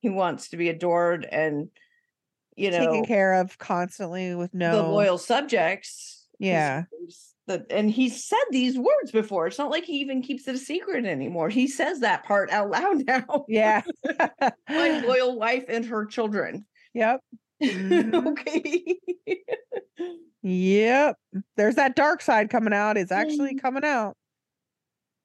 he 0.00 0.10
wants 0.10 0.48
to 0.50 0.56
be 0.56 0.68
adored 0.68 1.24
and 1.30 1.68
you 2.56 2.70
know 2.70 2.78
Taken 2.78 3.04
care 3.04 3.34
of 3.34 3.58
constantly 3.58 4.34
with 4.34 4.52
no 4.54 4.76
the 4.82 4.88
loyal 4.88 5.18
subjects. 5.18 6.26
Yeah. 6.38 6.84
that 7.46 7.66
and 7.70 7.90
he's 7.90 8.24
said 8.24 8.38
these 8.50 8.76
words 8.78 9.10
before. 9.12 9.46
It's 9.46 9.58
not 9.58 9.70
like 9.70 9.84
he 9.84 9.94
even 10.00 10.22
keeps 10.22 10.46
it 10.48 10.54
a 10.54 10.58
secret 10.58 11.04
anymore. 11.06 11.48
He 11.48 11.66
says 11.66 12.00
that 12.00 12.24
part 12.24 12.50
out 12.50 12.70
loud 12.70 13.04
now. 13.06 13.44
Yeah. 13.48 13.82
My 14.68 15.00
loyal 15.06 15.38
wife 15.38 15.64
and 15.68 15.84
her 15.86 16.06
children. 16.06 16.66
yep. 16.92 17.20
Mhm. 17.62 18.26
okay. 18.32 18.96
Yep. 20.42 21.16
There's 21.56 21.76
that 21.76 21.96
dark 21.96 22.20
side 22.20 22.50
coming 22.50 22.74
out. 22.74 22.98
It's 22.98 23.12
actually 23.12 23.54
coming 23.54 23.84
out. 23.84 24.16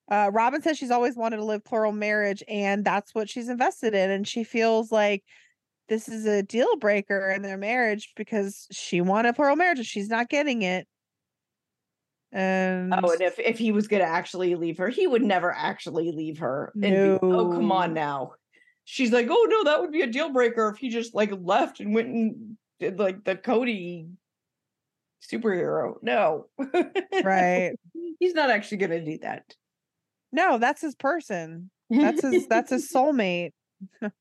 Uh, 0.10 0.32
Robyn 0.34 0.62
says 0.62 0.78
she's 0.78 0.92
always 0.92 1.16
wanted 1.16 1.38
to 1.38 1.46
live 1.46 1.64
plural 1.64 1.92
marriage, 1.92 2.44
and 2.48 2.84
that's 2.84 3.14
what 3.14 3.30
she's 3.30 3.50
invested 3.50 3.94
in. 3.94 4.10
And 4.10 4.28
she 4.28 4.44
feels 4.44 4.92
like 4.92 5.24
this 5.88 6.08
is 6.08 6.26
a 6.26 6.42
deal 6.42 6.78
breaker 6.78 7.30
in 7.30 7.42
their 7.42 7.58
marriage 7.58 8.14
because 8.16 8.68
she 8.72 9.02
wanted 9.02 9.36
plural 9.36 9.56
marriage 9.56 9.80
and 9.80 9.88
she's 9.88 10.10
not 10.10 10.30
getting 10.30 10.62
it. 10.62 10.88
And 12.32 12.94
Oh, 12.94 13.12
and 13.12 13.22
if 13.22 13.40
if 13.40 13.58
he 13.58 13.72
was 13.72 13.88
gonna 13.88 14.04
actually 14.04 14.56
leave 14.56 14.78
her, 14.78 14.90
he 14.90 15.08
would 15.08 15.24
never 15.24 15.52
actually 15.52 16.12
leave 16.12 16.38
her. 16.40 16.72
And 16.76 17.20
be, 17.20 17.28
oh, 17.28 17.52
come 17.52 17.72
on 17.72 17.94
now. 17.94 18.34
She's 18.86 19.12
like, 19.12 19.28
oh 19.30 19.48
no, 19.50 19.64
that 19.66 19.82
would 19.82 19.92
be 19.92 20.02
a 20.02 20.08
deal 20.08 20.32
breaker 20.32 20.70
if 20.70 20.78
he 20.78 20.90
just 20.90 21.16
like 21.16 21.32
left 21.42 21.80
and 21.80 21.94
went 21.94 22.08
and 22.08 22.58
did 22.80 23.00
like 23.00 23.24
the 23.24 23.36
Kody 23.36 24.10
superhero. 25.22 25.96
No. 26.04 26.48
right. 27.24 27.74
He's 28.20 28.34
not 28.36 28.52
actually 28.52 28.78
gonna 28.78 29.04
do 29.04 29.18
that. 29.20 29.56
No, 30.32 30.58
that's 30.58 30.82
his 30.82 30.96
person. 30.96 31.72
That's 31.90 32.22
his 32.22 32.48
that's 32.48 32.70
his 32.72 32.90
soulmate. 32.94 33.52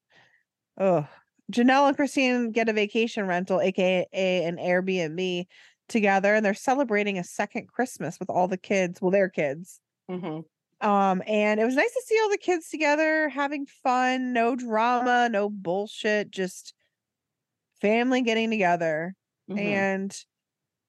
oh. 0.80 1.08
Janelle 1.50 1.88
and 1.88 1.96
Christine 1.96 2.52
get 2.52 2.68
a 2.68 2.74
vacation 2.74 3.26
rental, 3.26 3.60
aka 3.60 4.06
an 4.12 4.56
Airbnb, 4.56 5.46
together, 5.88 6.34
and 6.34 6.44
they're 6.44 6.52
celebrating 6.54 7.18
a 7.18 7.24
second 7.24 7.68
Christmas 7.68 8.20
with 8.20 8.28
all 8.28 8.48
the 8.48 8.58
kids. 8.58 9.00
Well, 9.00 9.10
their 9.10 9.30
kids. 9.30 9.80
Mhm. 10.10 10.44
Um, 10.80 11.22
and 11.26 11.58
it 11.58 11.64
was 11.64 11.74
nice 11.74 11.92
to 11.92 12.02
see 12.06 12.18
all 12.22 12.28
the 12.30 12.38
kids 12.38 12.68
together 12.68 13.28
having 13.30 13.66
fun, 13.66 14.32
no 14.32 14.54
drama, 14.54 15.28
no 15.30 15.48
bullshit, 15.48 16.30
just 16.30 16.74
family 17.80 18.20
getting 18.22 18.50
together. 18.50 19.14
Mhm. 19.50 19.58
And 19.58 20.24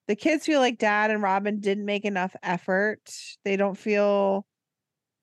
the 0.07 0.15
kids 0.15 0.45
feel 0.45 0.59
like 0.59 0.77
dad 0.77 1.11
and 1.11 1.23
Robyn 1.23 1.59
didn't 1.59 1.85
make 1.85 2.05
enough 2.05 2.35
effort. 2.43 2.99
They 3.45 3.55
don't 3.55 3.77
feel 3.77 4.45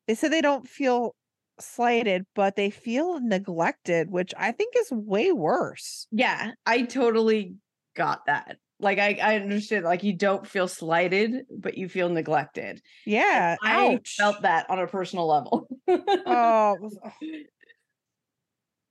they 0.07 0.15
said 0.15 0.33
they 0.33 0.43
don't 0.43 0.69
feel 0.69 1.15
slighted, 1.59 2.25
but 2.35 2.57
they 2.57 2.71
feel 2.71 3.21
neglected, 3.21 4.11
which 4.11 4.35
I 4.37 4.53
think 4.53 4.75
is 4.77 4.91
way 4.93 5.33
worse. 5.33 6.07
Yeah, 6.11 6.53
I 6.67 6.83
totally 6.83 7.57
got 7.95 8.27
that. 8.27 8.59
Like 8.79 8.99
I, 8.99 9.19
I 9.23 9.37
understood 9.37 9.85
like 9.85 10.03
you 10.03 10.13
don't 10.13 10.47
feel 10.47 10.69
slighted, 10.69 11.47
but 11.59 11.79
you 11.79 11.89
feel 11.89 12.11
neglected. 12.11 12.83
Yeah. 13.07 13.57
I 13.63 14.01
felt 14.05 14.43
that 14.43 14.69
on 14.69 14.79
a 14.79 14.87
personal 14.87 15.27
level. 15.27 15.69
Oh, 15.89 16.91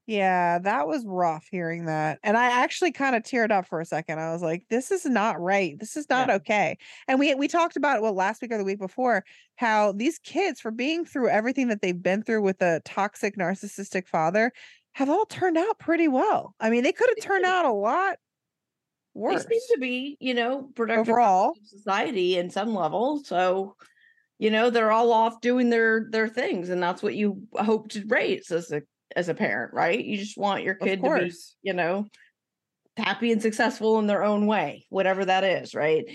yeah, 0.08 0.60
that 0.60 0.88
was 0.88 1.03
rough 1.06 1.47
hearing 1.49 1.86
that. 1.86 2.20
And 2.24 2.38
I 2.38 2.62
actually 2.62 2.91
kind 2.91 3.16
of 3.16 3.24
teared 3.24 3.51
up 3.51 3.66
for 3.66 3.80
a 3.80 3.86
second. 3.86 4.20
I 4.20 4.32
was 4.32 4.43
like, 4.43 4.64
this 4.70 4.91
is 4.91 5.06
not 5.06 5.39
right. 5.41 5.80
This 5.80 5.97
is 5.97 6.08
not 6.10 6.30
Yeah. 6.30 6.36
okay. 6.36 6.78
And 7.08 7.20
we 7.20 7.34
we 7.36 7.47
talked 7.47 7.76
about 7.76 8.01
well 8.01 8.14
last 8.14 8.41
week 8.41 8.51
or 8.51 8.58
the 8.60 8.64
week 8.64 8.80
before 8.80 9.24
how 9.56 9.93
these 9.93 10.20
kids 10.20 10.60
for 10.62 10.72
being 10.72 11.06
through 11.06 11.30
everything 11.30 11.70
that 11.70 11.82
they've 11.82 12.01
been 12.01 12.22
through 12.24 12.43
with 12.43 12.62
a 12.62 12.82
toxic 12.86 13.36
narcissistic 13.38 14.08
father 14.08 14.51
have 14.93 15.10
all 15.10 15.26
turned 15.26 15.58
out 15.58 15.80
pretty 15.80 16.08
well. 16.08 16.56
I 16.60 16.70
mean, 16.70 16.84
they 16.84 16.91
could 16.93 17.10
have 17.10 17.20
turned 17.26 17.45
out 17.45 17.66
a 17.66 17.72
lot 17.72 18.18
they 19.16 19.22
worse 19.22 19.45
seem 19.47 19.60
to 19.74 19.78
be, 19.80 20.18
you 20.20 20.34
know, 20.34 20.70
productive 20.76 21.10
overall. 21.10 21.53
society 21.64 22.38
in 22.38 22.49
some 22.49 22.76
level. 22.76 23.24
So, 23.24 23.76
you 24.39 24.51
know, 24.51 24.70
they're 24.70 24.91
all 24.91 25.12
off 25.14 25.41
doing 25.41 25.70
their 25.70 26.08
their 26.12 26.28
things, 26.28 26.70
and 26.70 26.82
that's 26.84 27.01
what 27.01 27.16
you 27.16 27.43
hope 27.53 27.89
to 27.91 28.03
raise 28.08 28.51
as 28.51 28.72
a 28.72 28.82
as 29.16 29.30
a 29.30 29.34
parent, 29.34 29.74
right? 29.74 30.03
You 30.03 30.18
just 30.18 30.38
want 30.38 30.64
your 30.64 30.76
kid 30.76 31.03
to 31.03 31.10
be, 31.12 31.39
you 31.62 31.74
know, 31.74 32.08
happy 32.97 33.32
and 33.32 33.41
successful 33.41 33.99
in 33.99 34.08
their 34.08 34.24
own 34.24 34.47
way, 34.47 34.86
whatever 34.89 35.26
that 35.26 35.43
is, 35.43 35.76
right? 35.76 36.06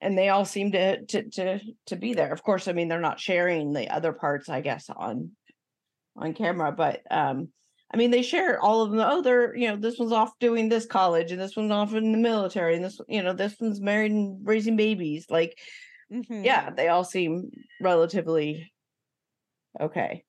And 0.00 0.16
they 0.18 0.28
all 0.30 0.44
seem 0.44 0.72
to 0.72 1.04
to 1.06 1.30
to 1.30 1.60
to 1.86 1.96
be 1.96 2.14
there. 2.14 2.32
Of 2.32 2.42
course, 2.42 2.68
I 2.68 2.72
mean 2.72 2.88
they're 2.88 3.00
not 3.00 3.20
sharing 3.20 3.72
the 3.72 3.88
other 3.90 4.12
parts, 4.12 4.48
I 4.48 4.60
guess, 4.60 4.90
on 4.90 5.32
on 6.16 6.34
camera, 6.34 6.72
but 6.72 7.02
um 7.10 7.52
I 7.94 7.98
mean, 7.98 8.10
they 8.10 8.22
share 8.22 8.58
all 8.58 8.82
of 8.82 8.90
them. 8.90 9.00
Oh, 9.00 9.20
they're, 9.20 9.54
you 9.54 9.68
know, 9.68 9.76
this 9.76 9.98
one's 9.98 10.12
off 10.12 10.38
doing 10.38 10.70
this 10.70 10.86
college 10.86 11.30
and 11.30 11.38
this 11.40 11.56
one's 11.56 11.70
off 11.70 11.92
in 11.92 12.12
the 12.12 12.18
military 12.18 12.74
and 12.74 12.82
this, 12.82 12.98
you 13.06 13.22
know, 13.22 13.34
this 13.34 13.56
one's 13.60 13.82
married 13.82 14.12
and 14.12 14.46
raising 14.46 14.76
babies. 14.76 15.26
Like, 15.28 15.58
Mhm. 16.10 16.44
yeah, 16.44 16.70
they 16.70 16.88
all 16.88 17.04
seem 17.04 17.50
relatively 17.80 18.72
okay. 19.80 20.24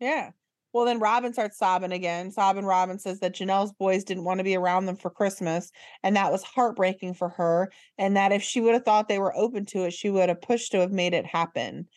Yeah. 0.00 0.30
Well, 0.72 0.84
then 0.84 0.98
Robyn 1.00 1.32
starts 1.32 1.56
sobbing 1.58 1.92
again. 1.92 2.30
Sobbing 2.30 2.64
Robyn 2.66 2.98
says 2.98 3.20
that 3.20 3.34
Janelle's 3.34 3.72
boys 3.72 4.04
didn't 4.04 4.24
want 4.24 4.38
to 4.38 4.44
be 4.44 4.56
around 4.56 4.86
them 4.86 4.96
for 4.96 5.10
Christmas, 5.10 5.72
and 6.02 6.14
that 6.16 6.30
was 6.30 6.42
heartbreaking 6.42 7.14
for 7.14 7.30
her. 7.30 7.72
And 7.96 8.16
that 8.16 8.32
if 8.32 8.42
she 8.42 8.60
would 8.60 8.74
have 8.74 8.84
thought 8.84 9.08
they 9.08 9.18
were 9.18 9.34
open 9.36 9.64
to 9.66 9.84
it, 9.84 9.92
she 9.92 10.10
would 10.10 10.28
have 10.28 10.40
pushed 10.42 10.72
to 10.72 10.80
have 10.80 10.92
made 10.92 11.14
it 11.14 11.24
happen. 11.26 11.88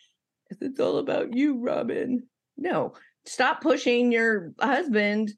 'Cause 0.50 0.60
It's 0.62 0.80
all 0.80 0.98
about 0.98 1.36
you, 1.36 1.58
Robyn. 1.60 2.28
No, 2.58 2.94
stop 3.26 3.62
pushing 3.62 4.12
your 4.12 4.54
husband 4.60 5.34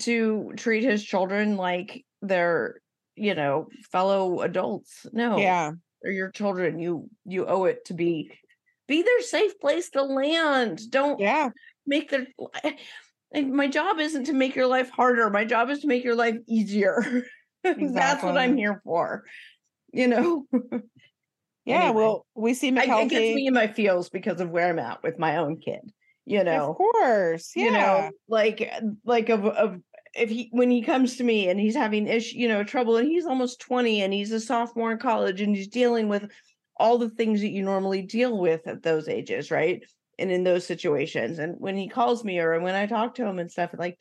to 0.00 0.52
treat 0.56 0.84
his 0.84 1.04
children 1.04 1.56
like 1.56 2.04
they're, 2.22 2.80
you 3.16 3.34
know, 3.34 3.68
fellow 3.90 4.40
adults. 4.42 5.06
No, 5.12 5.38
Yeah. 5.38 5.72
or 6.04 6.10
your 6.10 6.30
children. 6.30 6.78
You 6.78 7.08
you 7.24 7.46
owe 7.46 7.64
it 7.64 7.84
to 7.86 7.94
be 7.94 8.32
be 8.86 9.02
their 9.02 9.22
safe 9.22 9.58
place 9.60 9.90
to 9.90 10.02
land. 10.02 10.90
Don't 10.90 11.20
Yeah. 11.20 11.50
Make 11.88 12.10
their 12.10 12.26
eh, 12.62 12.72
and 13.32 13.52
my 13.52 13.66
job 13.66 13.98
isn't 13.98 14.24
to 14.24 14.32
make 14.32 14.54
your 14.54 14.66
life 14.66 14.90
harder 14.90 15.30
my 15.30 15.44
job 15.44 15.70
is 15.70 15.80
to 15.80 15.88
make 15.88 16.04
your 16.04 16.14
life 16.14 16.36
easier 16.46 17.24
that's 17.64 18.22
what 18.22 18.38
i'm 18.38 18.56
here 18.56 18.80
for 18.84 19.24
you 19.92 20.06
know 20.06 20.46
Yeah. 21.64 21.88
Anyway. 21.88 22.00
Well, 22.00 22.26
we 22.34 22.54
see 22.54 22.68
it 22.68 22.74
gets 23.10 23.12
me 23.12 23.46
in 23.46 23.52
my 23.52 23.66
feels 23.66 24.08
because 24.08 24.40
of 24.40 24.48
where 24.48 24.70
i'm 24.70 24.78
at 24.78 25.02
with 25.02 25.18
my 25.18 25.36
own 25.36 25.58
kid 25.58 25.80
you 26.24 26.42
know 26.42 26.70
Of 26.70 26.76
course. 26.76 27.52
Yeah. 27.54 27.64
you 27.64 27.70
know 27.72 28.10
like 28.26 28.62
eh, 28.62 28.80
like 29.04 29.28
of 29.28 29.44
of 29.44 29.78
if 30.14 30.30
he 30.30 30.48
when 30.50 30.70
he 30.70 30.82
comes 30.82 31.16
to 31.16 31.24
me 31.24 31.48
and 31.50 31.60
he's 31.60 31.74
having 31.76 32.06
issue 32.06 32.38
you 32.38 32.48
know 32.48 32.64
trouble 32.64 32.96
and 32.96 33.06
he's 33.06 33.26
almost 33.26 33.60
20 33.60 34.00
and 34.00 34.14
he's 34.14 34.32
a 34.32 34.40
sophomore 34.40 34.92
in 34.92 34.98
college 34.98 35.42
and 35.42 35.54
he's 35.54 35.68
dealing 35.68 36.08
with 36.08 36.30
all 36.78 36.96
the 36.96 37.10
things 37.10 37.40
that 37.42 37.50
you 37.50 37.62
normally 37.62 38.02
deal 38.02 38.38
with 38.38 38.66
at 38.66 38.82
those 38.82 39.06
ages 39.08 39.50
right 39.50 39.82
and 40.18 40.30
in 40.30 40.44
those 40.44 40.66
situations 40.66 41.38
and 41.38 41.54
when 41.58 41.76
he 41.76 41.88
calls 41.88 42.24
me 42.24 42.38
or 42.38 42.58
when 42.60 42.74
i 42.74 42.86
talk 42.86 43.14
to 43.14 43.24
him 43.26 43.38
and 43.38 43.50
stuff 43.50 43.70
like 43.78 43.98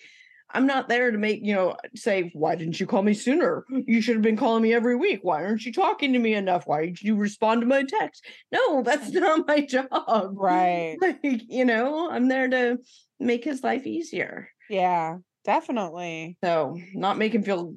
i'm 0.51 0.65
not 0.65 0.87
there 0.87 1.11
to 1.11 1.17
make 1.17 1.39
you 1.43 1.53
know 1.53 1.75
say 1.95 2.31
why 2.33 2.55
didn't 2.55 2.79
you 2.79 2.87
call 2.87 3.03
me 3.03 3.13
sooner 3.13 3.65
you 3.85 4.01
should 4.01 4.15
have 4.15 4.23
been 4.23 4.37
calling 4.37 4.63
me 4.63 4.73
every 4.73 4.95
week 4.95 5.19
why 5.23 5.43
aren't 5.43 5.65
you 5.65 5.73
talking 5.73 6.13
to 6.13 6.19
me 6.19 6.33
enough 6.33 6.65
why 6.67 6.85
did 6.85 7.01
you 7.01 7.15
respond 7.15 7.61
to 7.61 7.67
my 7.67 7.83
text 7.83 8.25
no 8.51 8.81
that's 8.83 9.09
not 9.11 9.47
my 9.47 9.61
job 9.61 9.89
Right. 10.33 10.97
like 11.01 11.19
you 11.23 11.65
know 11.65 12.09
i'm 12.09 12.27
there 12.29 12.47
to 12.47 12.77
make 13.19 13.43
his 13.43 13.63
life 13.63 13.85
easier 13.85 14.49
Yeah. 14.69 15.17
Definitely. 15.43 16.37
so 16.43 16.77
not 16.93 17.17
make 17.17 17.33
him 17.33 17.41
feel 17.43 17.75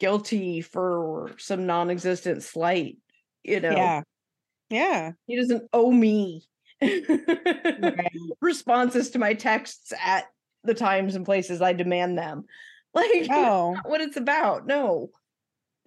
guilty 0.00 0.60
for 0.60 1.32
some 1.38 1.66
non-existent 1.66 2.42
slight 2.42 2.96
you 3.44 3.60
know 3.60 3.70
Yeah. 3.72 4.02
Yeah. 4.70 5.12
he 5.26 5.36
doesn't 5.36 5.68
owe 5.72 5.90
me 5.92 6.47
Right. 7.80 8.12
responses 8.40 9.10
to 9.10 9.18
my 9.18 9.34
texts 9.34 9.92
at 10.04 10.26
the 10.64 10.74
times 10.74 11.14
and 11.14 11.24
places 11.24 11.60
i 11.62 11.72
demand 11.72 12.18
them 12.18 12.44
like 12.94 13.28
Oh. 13.30 13.76
what 13.84 14.00
it's 14.00 14.16
about 14.16 14.66
no 14.66 15.10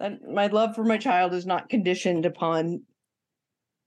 that 0.00 0.22
my 0.28 0.48
love 0.48 0.74
for 0.74 0.84
my 0.84 0.98
child 0.98 1.32
is 1.34 1.46
not 1.46 1.68
conditioned 1.68 2.26
upon 2.26 2.82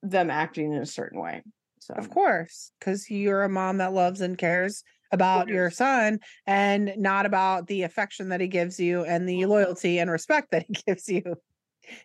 them 0.01 0.29
acting 0.29 0.73
in 0.73 0.81
a 0.81 0.85
certain 0.85 1.19
way 1.19 1.41
so 1.85 1.93
Of 1.93 2.09
course, 2.09 2.71
because 2.79 3.11
you're 3.11 3.43
a 3.43 3.49
mom 3.49 3.77
that 3.77 3.93
loves 3.93 4.21
and 4.21 4.35
cares 4.35 4.83
about 5.11 5.49
your 5.49 5.69
son 5.69 6.19
and 6.47 6.91
not 6.97 7.27
about 7.27 7.67
the 7.67 7.83
affection 7.83 8.29
that 8.29 8.41
he 8.41 8.47
gives 8.47 8.79
you 8.79 9.05
and 9.05 9.29
the 9.29 9.41
mm-hmm. 9.41 9.51
loyalty 9.51 9.99
and 9.99 10.09
respect 10.09 10.49
that 10.49 10.65
he 10.67 10.73
gives 10.87 11.07
you. 11.07 11.21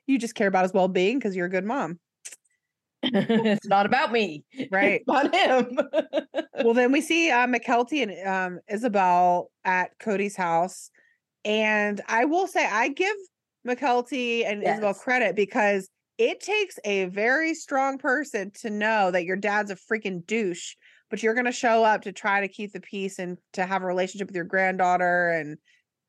You 0.07 0.19
just 0.19 0.35
care 0.35 0.49
about 0.49 0.65
his 0.65 0.75
well 0.75 0.89
being 0.89 1.19
because 1.19 1.35
you're 1.35 1.47
a 1.47 1.51
good 1.51 1.65
mom. 1.65 1.99
It's 3.03 3.67
not 3.67 3.87
about 3.87 4.13
me 4.13 4.45
Right. 4.71 5.03
it's 5.07 5.09
about 5.09 5.35
him 5.35 5.79
Well, 6.65 6.75
then 6.75 6.93
we 6.93 7.01
see 7.01 7.31
uh, 7.31 7.47
Mykelti 7.47 8.03
and 8.03 8.29
um, 8.29 8.61
Ysabel 8.71 9.47
at 9.65 9.99
Kody's 9.99 10.37
house. 10.37 10.91
And 11.45 12.01
I 12.07 12.27
will 12.27 12.47
say, 12.47 12.67
I 12.67 12.89
give 12.89 13.17
Mykelti 13.67 14.45
and 14.45 14.63
Ysabel 14.63 14.99
credit 14.99 15.35
because 15.37 15.89
it 16.19 16.41
takes 16.41 16.79
a 16.85 17.07
very 17.07 17.55
strong 17.55 17.97
person 17.97 18.51
to 18.61 18.69
know 18.69 19.11
that 19.11 19.25
your 19.25 19.37
dad's 19.37 19.71
a 19.71 19.77
freaking 19.77 20.27
douche, 20.27 20.75
but 21.09 21.23
you're 21.23 21.33
going 21.35 21.47
to 21.47 21.53
show 21.53 21.83
up 21.83 22.03
to 22.03 22.13
try 22.13 22.41
to 22.43 22.49
keep 22.49 22.73
the 22.73 22.81
peace 22.81 23.19
and 23.19 23.39
to 23.55 23.65
have 23.65 23.83
a 23.83 23.87
relationship 23.87 24.29
with 24.29 24.37
your 24.37 24.45
granddaughter. 24.45 25.31
And 25.31 25.57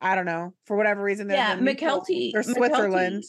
I 0.02 0.14
don't 0.14 0.26
know, 0.26 0.52
for 0.66 0.76
whatever 0.76 1.02
reason, 1.02 1.30
Yeah, 1.30 1.56
Mykelti- 1.56 2.34
or 2.34 2.42
Mykelti- 2.42 2.54
Switzerland. 2.56 3.24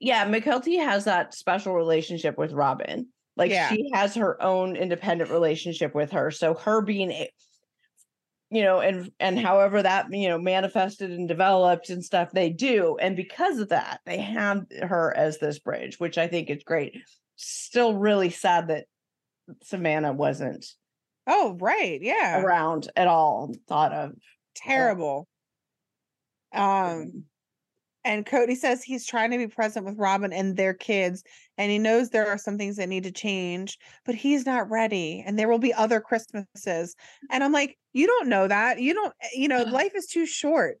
Yeah, 0.00 0.26
Mykelti 0.26 0.78
has 0.82 1.04
that 1.04 1.34
special 1.34 1.74
relationship 1.74 2.38
with 2.38 2.52
Robyn. 2.52 3.08
Like 3.36 3.50
Yeah. 3.50 3.68
she 3.68 3.88
has 3.92 4.14
her 4.14 4.40
own 4.42 4.76
independent 4.76 5.30
relationship 5.30 5.94
with 5.94 6.12
her. 6.12 6.30
So 6.30 6.54
her 6.54 6.80
being 6.82 7.10
a- 7.10 7.32
you 8.50 8.62
know, 8.62 8.80
and 8.80 9.12
and 9.20 9.38
however 9.38 9.82
that 9.82 10.06
you 10.10 10.28
know 10.28 10.38
manifested 10.38 11.10
and 11.10 11.28
developed 11.28 11.90
and 11.90 12.02
stuff 12.02 12.30
they 12.32 12.48
do, 12.50 12.96
and 12.98 13.14
because 13.14 13.58
of 13.58 13.68
that, 13.68 14.00
they 14.06 14.18
have 14.18 14.64
her 14.80 15.14
as 15.14 15.38
this 15.38 15.58
bridge, 15.58 16.00
which 16.00 16.16
I 16.16 16.28
think 16.28 16.48
is 16.48 16.62
great. 16.64 16.96
Still, 17.36 17.94
really 17.94 18.30
sad 18.30 18.68
that 18.68 18.86
Savanah 19.64 20.14
wasn't 20.14 20.64
Oh, 21.26 21.56
right. 21.60 22.00
Yeah. 22.00 22.40
around 22.42 22.90
at 22.96 23.06
all, 23.06 23.52
thought 23.68 23.92
of. 23.92 24.12
Terrible. 24.54 25.28
Um, 26.54 27.24
and 28.08 28.24
Kody 28.24 28.56
says 28.56 28.82
he's 28.82 29.04
trying 29.04 29.30
to 29.32 29.36
be 29.36 29.46
present 29.46 29.84
with 29.84 29.98
Robyn 29.98 30.32
and 30.32 30.56
their 30.56 30.72
kids, 30.72 31.22
and 31.58 31.70
he 31.70 31.78
knows 31.78 32.08
there 32.08 32.26
are 32.26 32.38
some 32.38 32.56
things 32.56 32.76
that 32.76 32.88
need 32.88 33.02
to 33.02 33.12
change, 33.12 33.76
but 34.06 34.14
he's 34.14 34.46
not 34.46 34.70
ready. 34.70 35.22
And 35.26 35.38
there 35.38 35.46
will 35.46 35.58
be 35.58 35.74
other 35.74 36.00
Christmases. 36.00 36.96
And 37.30 37.44
I'm 37.44 37.52
like, 37.52 37.76
you 37.92 38.06
don't 38.06 38.28
know 38.28 38.48
that. 38.48 38.80
You 38.80 38.94
don't, 38.94 39.12
eh, 39.22 39.28
you 39.34 39.46
know, 39.46 39.62
life 39.70 39.92
is 39.94 40.06
too 40.06 40.24
short. 40.24 40.78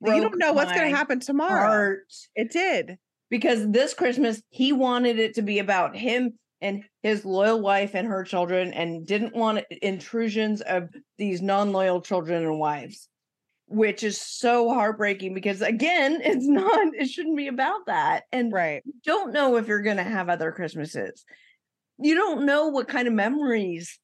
you 0.00 0.22
don't 0.22 0.38
know 0.38 0.54
what's 0.54 0.72
going 0.72 0.90
to 0.90 0.96
happen 0.96 1.20
tomorrow. 1.20 1.68
Heart. 1.68 2.12
It 2.34 2.50
did. 2.50 2.96
because 3.28 3.70
this 3.70 3.92
Christmas 3.92 4.42
he 4.48 4.72
wanted 4.72 5.18
it 5.18 5.34
to 5.34 5.42
be 5.42 5.58
about 5.58 5.94
him 5.94 6.38
and 6.62 6.84
his 7.02 7.26
loyal 7.26 7.60
wife 7.60 7.94
and 7.94 8.08
her 8.08 8.24
children 8.24 8.72
and 8.72 9.06
didn't 9.06 9.36
want 9.36 9.66
intrusions 9.82 10.62
of 10.62 10.88
these 11.18 11.42
non-loyal 11.42 12.00
children 12.00 12.44
and 12.44 12.58
wives 12.58 13.10
which 13.72 14.02
is 14.02 14.20
so 14.20 14.68
heartbreaking 14.68 15.34
because 15.34 15.62
again 15.62 16.20
it's 16.24 16.46
not 16.46 16.94
it 16.94 17.06
shouldn't 17.08 17.36
be 17.36 17.48
about 17.48 17.86
that 17.86 18.24
and 18.32 18.52
Right. 18.52 18.82
you 18.84 18.92
don't 19.04 19.32
know 19.32 19.56
if 19.56 19.66
you're 19.66 19.82
going 19.82 19.96
to 19.96 20.02
have 20.02 20.28
other 20.28 20.52
christmases 20.52 21.24
you 21.98 22.14
don't 22.14 22.44
know 22.46 22.68
what 22.68 22.88
kind 22.88 23.08
of 23.08 23.14
memories 23.14 23.98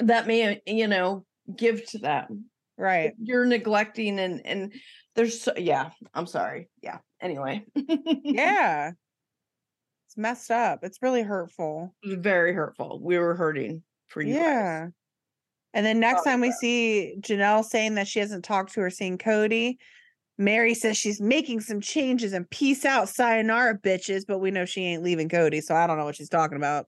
that 0.00 0.26
may 0.26 0.60
you 0.66 0.86
know 0.88 1.24
give 1.54 1.84
to 1.90 1.98
them 1.98 2.46
Right. 2.76 3.12
you're 3.22 3.46
neglecting 3.46 4.18
and 4.18 4.42
and 4.44 4.72
there's 5.14 5.40
so, 5.42 5.52
yeah 5.56 5.90
i'm 6.12 6.26
sorry 6.26 6.68
yeah 6.82 6.98
anyway 7.20 7.64
Yeah. 7.76 8.92
It's 10.06 10.16
messed 10.16 10.50
up. 10.50 10.80
It's 10.82 10.98
really 11.02 11.22
hurtful. 11.22 11.94
very 12.04 12.52
hurtful 12.52 13.00
we 13.02 13.18
were 13.18 13.34
hurting 13.34 13.82
for 14.08 14.22
you 14.22 14.34
Yeah. 14.34 14.84
guys. 14.86 14.92
And 15.74 15.84
then 15.84 16.00
next 16.00 16.22
Sorry, 16.22 16.34
time 16.34 16.40
we 16.40 16.52
see 16.52 17.16
Janelle 17.20 17.64
saying 17.64 17.96
that 17.96 18.06
she 18.08 18.20
hasn't 18.20 18.44
talked 18.44 18.72
to 18.74 18.80
or 18.80 18.90
seen 18.90 19.18
Kody, 19.18 19.76
Meri 20.38 20.72
says 20.72 20.96
she's 20.96 21.20
making 21.20 21.60
some 21.60 21.80
changes 21.80 22.32
and 22.32 22.48
peace 22.48 22.84
out, 22.84 23.08
sayonara, 23.08 23.78
bitches. 23.78 24.22
But 24.26 24.38
we 24.38 24.50
know 24.50 24.64
she 24.64 24.82
ain't 24.84 25.02
leaving 25.02 25.28
Kody, 25.28 25.62
so 25.62 25.74
I 25.74 25.86
don't 25.86 25.98
know 25.98 26.04
what 26.04 26.16
she's 26.16 26.28
talking 26.28 26.56
about. 26.56 26.86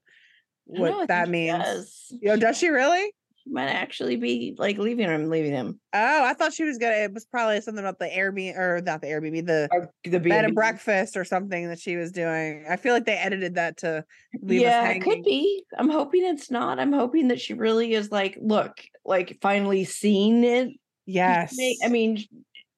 I 0.73 0.77
don't 0.77 0.85
know, 0.85 0.93
I 0.93 0.97
What 0.99 1.07
that 1.09 1.29
means? 1.29 1.63
does. 1.63 2.13
Yo, 2.21 2.37
does 2.37 2.57
she 2.57 2.69
really? 2.69 3.13
Might 3.49 3.67
actually 3.69 4.15
be 4.15 4.55
like 4.57 4.77
leaving 4.77 5.07
him 5.07 5.29
leaving 5.29 5.51
him 5.51 5.79
Oh, 5.93 6.23
I 6.25 6.33
thought 6.33 6.53
she 6.53 6.63
was 6.63 6.77
gonna. 6.77 6.95
It 6.95 7.13
was 7.13 7.25
probably 7.25 7.59
something 7.61 7.83
about 7.83 7.97
the 7.97 8.05
Airbnb 8.05 8.55
or 8.57 8.81
not 8.85 9.01
the 9.01 9.07
Airbnb, 9.07 9.45
the 9.47 9.67
or 9.71 9.89
the 10.03 10.19
bed 10.19 10.45
and 10.45 10.47
B&B. 10.47 10.53
breakfast 10.53 11.17
or 11.17 11.25
something 11.25 11.69
that 11.69 11.79
she 11.79 11.95
was 11.95 12.11
doing. 12.11 12.65
I 12.69 12.75
feel 12.75 12.93
like 12.93 13.05
they 13.05 13.17
edited 13.17 13.55
that 13.55 13.77
to 13.77 14.03
leave 14.41 14.61
yeah 14.61 14.81
it 14.83 14.85
hanging. 14.85 15.01
could 15.01 15.23
be 15.23 15.63
i'm 15.77 15.89
hoping 15.89 16.23
it's 16.25 16.51
not 16.51 16.79
i'm 16.79 16.93
hoping 16.93 17.29
that 17.29 17.39
she 17.41 17.53
really 17.55 17.93
is 17.93 18.11
like 18.11 18.37
look 18.39 18.73
like 19.05 19.37
finally 19.41 19.83
seeing 19.85 20.43
it 20.43 20.69
Yes. 21.09 21.57
I 21.83 21.87
mean, 21.87 22.19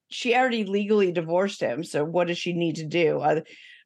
she 0.09 0.35
already 0.35 0.63
legally 0.63 1.11
divorced 1.11 1.61
him, 1.61 1.83
so 1.83 2.05
what 2.05 2.27
does 2.27 2.37
she 2.37 2.53
need 2.53 2.75
to 2.75 2.85
do? 2.85 3.19
Uh, 3.19 3.41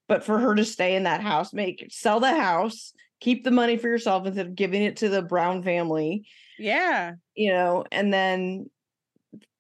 but 0.09 0.25
for 0.25 0.37
her 0.37 0.53
to 0.53 0.65
stay 0.65 0.97
in 0.97 1.03
that 1.03 1.21
house, 1.21 1.53
make 1.53 1.87
sell 1.89 2.19
the 2.19 2.35
house, 2.35 2.93
keep 3.23 3.45
the 3.45 3.51
money 3.51 3.77
for 3.77 3.87
yourself 3.87 4.27
instead 4.27 4.47
of 4.47 4.55
giving 4.55 4.83
it 4.83 4.97
to 4.97 5.07
the 5.07 5.21
Brown 5.21 5.63
family, 5.63 6.27
yeah. 6.59 7.13
you 7.35 7.53
know, 7.53 7.85
and 7.89 8.13
then 8.13 8.69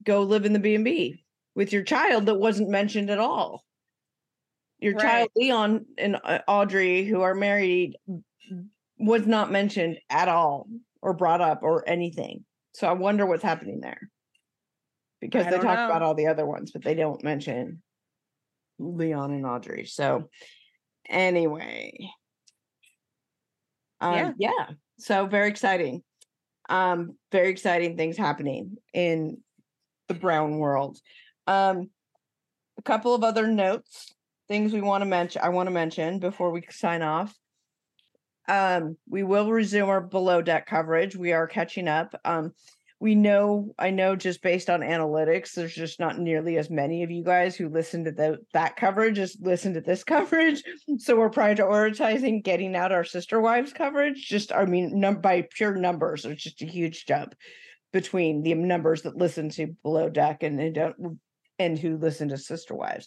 go 0.03 0.23
live 0.23 0.45
in 0.45 0.51
the 0.51 0.59
B 0.59 0.75
and 0.75 0.83
B 0.83 1.23
with 1.55 1.71
your 1.71 1.83
child 1.83 2.25
that 2.25 2.35
wasn't 2.35 2.69
mentioned 2.69 3.09
at 3.09 3.19
all. 3.19 3.63
Your 4.79 4.99
child 4.99 5.29
Leon 5.37 5.85
and 5.97 6.17
uh, 6.25 6.39
Audrey, 6.45 7.05
who 7.05 7.21
are 7.21 7.33
married, 7.33 7.95
was 8.99 9.25
not 9.25 9.49
mentioned 9.49 9.97
at 10.09 10.27
all 10.27 10.67
or 11.01 11.13
brought 11.13 11.39
up 11.39 11.63
or 11.63 11.87
anything. 11.87 12.43
So 12.73 12.85
I 12.85 12.91
wonder 12.91 13.25
what's 13.25 13.43
happening 13.43 13.79
there. 13.79 14.09
Because 15.21 15.47
I 15.47 15.51
they 15.51 15.59
talk 15.59 15.89
about 15.89 16.01
all 16.01 16.15
the 16.15 16.27
other 16.27 16.45
ones, 16.45 16.71
but 16.73 16.83
they 16.83 16.95
don't 16.95 17.23
mention 17.23 17.81
Leon 18.77 19.31
and 19.31 19.45
Audrey. 19.45 19.85
So 19.85 20.27
anyway. 21.07 21.93
Um, 24.03 24.15
Yeah. 24.15 24.31
yeah. 24.37 24.67
So 24.99 25.25
very 25.25 25.49
exciting. 25.49 26.03
Um, 26.69 27.17
very 27.31 27.49
exciting 27.49 27.97
things 27.97 28.17
happening 28.17 28.77
in 28.93 29.37
the 30.07 30.13
brown 30.13 30.57
world. 30.59 30.99
Um, 31.47 31.89
a 32.77 32.81
couple 32.81 33.15
of 33.15 33.23
other 33.23 33.47
notes, 33.47 34.13
things 34.47 34.73
we 34.73 34.81
want 34.81 35.01
to 35.01 35.05
mention. 35.05 35.41
I 35.43 35.49
want 35.49 35.67
to 35.67 35.71
mention 35.71 36.19
before 36.19 36.51
we 36.51 36.63
sign 36.69 37.01
off. 37.01 37.33
Um, 38.47 38.97
we 39.07 39.23
will 39.23 39.49
resume 39.51 39.89
our 39.89 40.01
below 40.01 40.41
deck 40.41 40.65
coverage. 40.65 41.15
We 41.15 41.31
are 41.31 41.47
catching 41.47 41.87
up. 41.87 42.13
Um, 42.25 42.51
we 43.03 43.15
know, 43.15 43.75
I 43.77 43.89
know, 43.89 44.15
just 44.15 44.41
based 44.41 44.69
on 44.69 44.79
analytics, 44.79 45.51
there's 45.51 45.75
just 45.75 45.99
not 45.99 46.19
nearly 46.19 46.57
as 46.57 46.69
many 46.69 47.03
of 47.03 47.11
you 47.11 47.21
guys 47.21 47.53
who 47.53 47.67
listen 47.67 48.05
to 48.05 48.13
the, 48.13 48.37
that 48.53 48.77
coverage 48.77 49.19
as 49.19 49.35
listen 49.41 49.73
to 49.73 49.81
this 49.81 50.03
coverage. 50.05 50.63
So 50.99 51.17
we're 51.17 51.29
prioritizing 51.29 52.45
getting 52.45 52.77
out 52.77 52.93
our 52.93 53.03
sister 53.03 53.41
wives 53.41 53.73
coverage. 53.73 54.25
Just, 54.25 54.53
I 54.53 54.63
mean, 54.63 55.01
num- 55.01 55.19
by 55.19 55.45
pure 55.51 55.75
numbers, 55.75 56.23
it's 56.23 56.43
just 56.43 56.61
a 56.61 56.65
huge 56.65 57.05
jump 57.05 57.35
between 57.91 58.41
the 58.41 58.53
numbers 58.53 59.01
that 59.01 59.17
listen 59.17 59.49
to 59.49 59.75
below 59.83 60.07
deck 60.07 60.41
and 60.41 60.57
they 60.57 60.69
don't 60.69 61.19
and 61.59 61.77
who 61.77 61.97
listen 61.97 62.29
to 62.29 62.37
sister 62.37 62.73
wives 62.73 63.05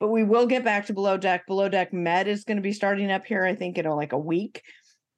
but 0.00 0.08
we 0.08 0.24
will 0.24 0.46
get 0.46 0.64
back 0.64 0.86
to 0.86 0.92
below 0.92 1.16
deck 1.16 1.46
below 1.46 1.68
deck 1.68 1.92
med 1.92 2.26
is 2.26 2.42
going 2.42 2.56
to 2.56 2.62
be 2.62 2.72
starting 2.72 3.12
up 3.12 3.24
here 3.24 3.44
i 3.44 3.54
think 3.54 3.78
in 3.78 3.86
like 3.86 4.12
a 4.12 4.18
week 4.18 4.60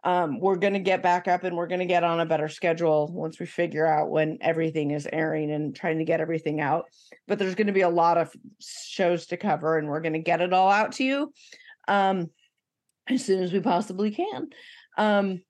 um 0.04 0.38
we're 0.38 0.56
going 0.56 0.74
to 0.74 0.78
get 0.78 1.02
back 1.02 1.26
up 1.26 1.44
and 1.44 1.56
we're 1.56 1.66
going 1.66 1.80
to 1.80 1.86
get 1.86 2.04
on 2.04 2.20
a 2.20 2.26
better 2.26 2.48
schedule 2.48 3.10
once 3.12 3.40
we 3.40 3.46
figure 3.46 3.86
out 3.86 4.10
when 4.10 4.38
everything 4.40 4.90
is 4.90 5.08
airing 5.10 5.50
and 5.50 5.74
trying 5.74 5.98
to 5.98 6.04
get 6.04 6.20
everything 6.20 6.60
out. 6.60 6.86
But 7.26 7.38
there's 7.38 7.54
going 7.54 7.68
to 7.68 7.72
be 7.72 7.80
a 7.80 7.88
lot 7.88 8.18
of 8.18 8.30
shows 8.60 9.26
to 9.26 9.36
cover 9.36 9.78
and 9.78 9.88
we're 9.88 10.02
going 10.02 10.12
to 10.12 10.18
get 10.18 10.42
it 10.42 10.52
all 10.52 10.70
out 10.70 10.92
to 10.92 11.04
you 11.04 11.32
um 11.88 12.30
as 13.08 13.24
soon 13.24 13.42
as 13.42 13.52
we 13.52 13.60
possibly 13.60 14.10
can. 14.10 14.48
Um 14.96 15.42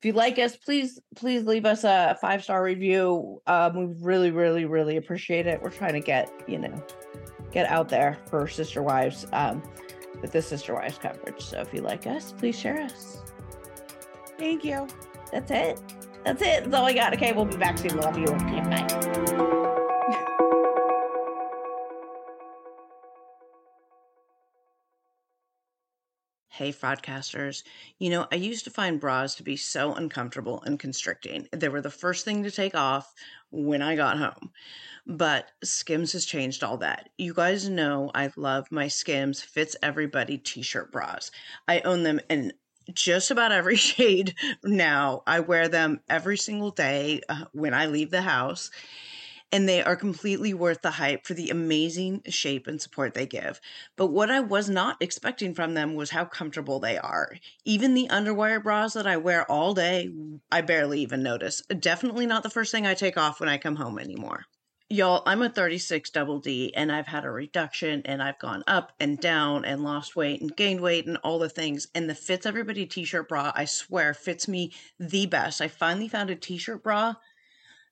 if 0.00 0.06
you 0.06 0.12
like 0.12 0.38
us 0.38 0.56
please 0.56 1.00
please 1.16 1.44
leave 1.44 1.66
us 1.66 1.84
a 1.84 2.16
five 2.20 2.44
star 2.44 2.62
review. 2.62 3.42
Um 3.46 3.76
we 3.76 3.94
really 4.00 4.30
really 4.30 4.64
really 4.64 4.96
appreciate 4.96 5.46
it. 5.46 5.60
We're 5.60 5.70
trying 5.70 5.94
to 5.94 6.00
get 6.00 6.32
you 6.46 6.58
know 6.58 6.84
get 7.50 7.68
out 7.68 7.88
there 7.88 8.18
for 8.30 8.46
sister 8.46 8.82
wives 8.82 9.26
um 9.32 9.62
with 10.20 10.30
the 10.30 10.42
sister 10.42 10.74
wives 10.74 10.98
coverage. 10.98 11.42
So 11.42 11.60
if 11.60 11.74
you 11.74 11.80
like 11.80 12.06
us 12.06 12.32
please 12.32 12.56
share 12.56 12.80
us 12.80 13.31
Thank 14.42 14.64
you. 14.64 14.88
that's 15.30 15.52
it 15.52 15.80
that's 16.24 16.42
it 16.42 16.64
that's 16.64 16.74
all 16.74 16.84
i 16.84 16.92
got 16.92 17.12
okay 17.14 17.32
we'll 17.32 17.44
be 17.44 17.56
back 17.56 17.78
soon 17.78 17.96
love 17.96 18.18
you 18.18 18.26
okay 18.26 18.60
bye 18.60 19.48
Hey, 26.48 26.70
fraudcasters. 26.70 27.62
You 27.98 28.10
know, 28.10 28.26
I 28.30 28.34
used 28.34 28.64
to 28.64 28.70
find 28.70 29.00
bras 29.00 29.34
to 29.36 29.42
be 29.42 29.56
so 29.56 29.94
uncomfortable 29.94 30.62
and 30.62 30.78
constricting. 30.78 31.48
They 31.50 31.70
were 31.70 31.80
the 31.80 31.90
first 31.90 32.26
thing 32.26 32.42
to 32.42 32.50
take 32.50 32.74
off 32.74 33.10
when 33.50 33.80
I 33.80 33.96
got 33.96 34.18
home. 34.18 34.50
But 35.06 35.50
Skims 35.64 36.12
has 36.12 36.26
changed 36.26 36.62
all 36.62 36.76
that. 36.76 37.08
You 37.16 37.32
guys 37.32 37.70
know 37.70 38.10
I 38.14 38.30
love 38.36 38.70
my 38.70 38.88
Skims 38.88 39.40
Fits 39.40 39.76
Everybody 39.82 40.36
t 40.36 40.60
shirt 40.60 40.92
bras. 40.92 41.30
I 41.66 41.80
own 41.80 42.02
them 42.02 42.20
in 42.28 42.52
just 42.92 43.30
about 43.30 43.52
every 43.52 43.76
shade 43.90 44.34
now. 44.64 45.22
I 45.26 45.40
wear 45.40 45.68
them 45.68 46.00
every 46.08 46.36
single 46.36 46.70
day 46.70 47.20
uh, 47.28 47.44
when 47.52 47.74
I 47.74 47.86
leave 47.86 48.10
the 48.10 48.22
house 48.22 48.70
and 49.52 49.68
they 49.68 49.82
are 49.82 49.96
completely 49.96 50.54
worth 50.54 50.80
the 50.80 50.90
hype 50.90 51.26
for 51.26 51.34
the 51.34 51.50
amazing 51.50 52.22
shape 52.28 52.66
and 52.66 52.80
support 52.80 53.12
they 53.12 53.26
give. 53.26 53.60
But 53.96 54.06
what 54.06 54.30
I 54.30 54.40
was 54.40 54.70
not 54.70 54.96
expecting 55.00 55.54
from 55.54 55.74
them 55.74 55.94
was 55.94 56.10
how 56.10 56.24
comfortable 56.24 56.80
they 56.80 56.96
are. 56.96 57.36
Even 57.64 57.94
the 57.94 58.08
underwire 58.08 58.62
bras 58.62 58.94
that 58.94 59.06
I 59.06 59.18
wear 59.18 59.48
all 59.50 59.74
day, 59.74 60.10
I 60.50 60.62
barely 60.62 61.00
even 61.02 61.22
notice. 61.22 61.62
Definitely 61.66 62.26
not 62.26 62.42
the 62.42 62.50
first 62.50 62.72
thing 62.72 62.86
I 62.86 62.94
take 62.94 63.18
off 63.18 63.40
when 63.40 63.50
I 63.50 63.58
come 63.58 63.76
home 63.76 63.98
anymore. 63.98 64.46
Y'all, 64.92 65.22
I'm 65.24 65.40
a 65.40 65.48
36 65.48 66.10
double 66.10 66.38
D 66.38 66.70
and 66.76 66.92
I've 66.92 67.06
had 67.06 67.24
a 67.24 67.30
reduction 67.30 68.02
and 68.04 68.22
I've 68.22 68.38
gone 68.38 68.62
up 68.66 68.92
and 69.00 69.18
down 69.18 69.64
and 69.64 69.82
lost 69.82 70.16
weight 70.16 70.42
and 70.42 70.54
gained 70.54 70.82
weight 70.82 71.06
and 71.06 71.16
all 71.24 71.38
the 71.38 71.48
things. 71.48 71.88
And 71.94 72.10
the 72.10 72.14
Fits 72.14 72.44
Everybody 72.44 72.84
t 72.84 73.02
shirt 73.06 73.26
bra, 73.26 73.52
I 73.54 73.64
swear, 73.64 74.12
fits 74.12 74.46
me 74.46 74.70
the 75.00 75.24
best. 75.24 75.62
I 75.62 75.68
finally 75.68 76.08
found 76.08 76.28
a 76.28 76.36
t 76.36 76.58
shirt 76.58 76.82
bra 76.82 77.14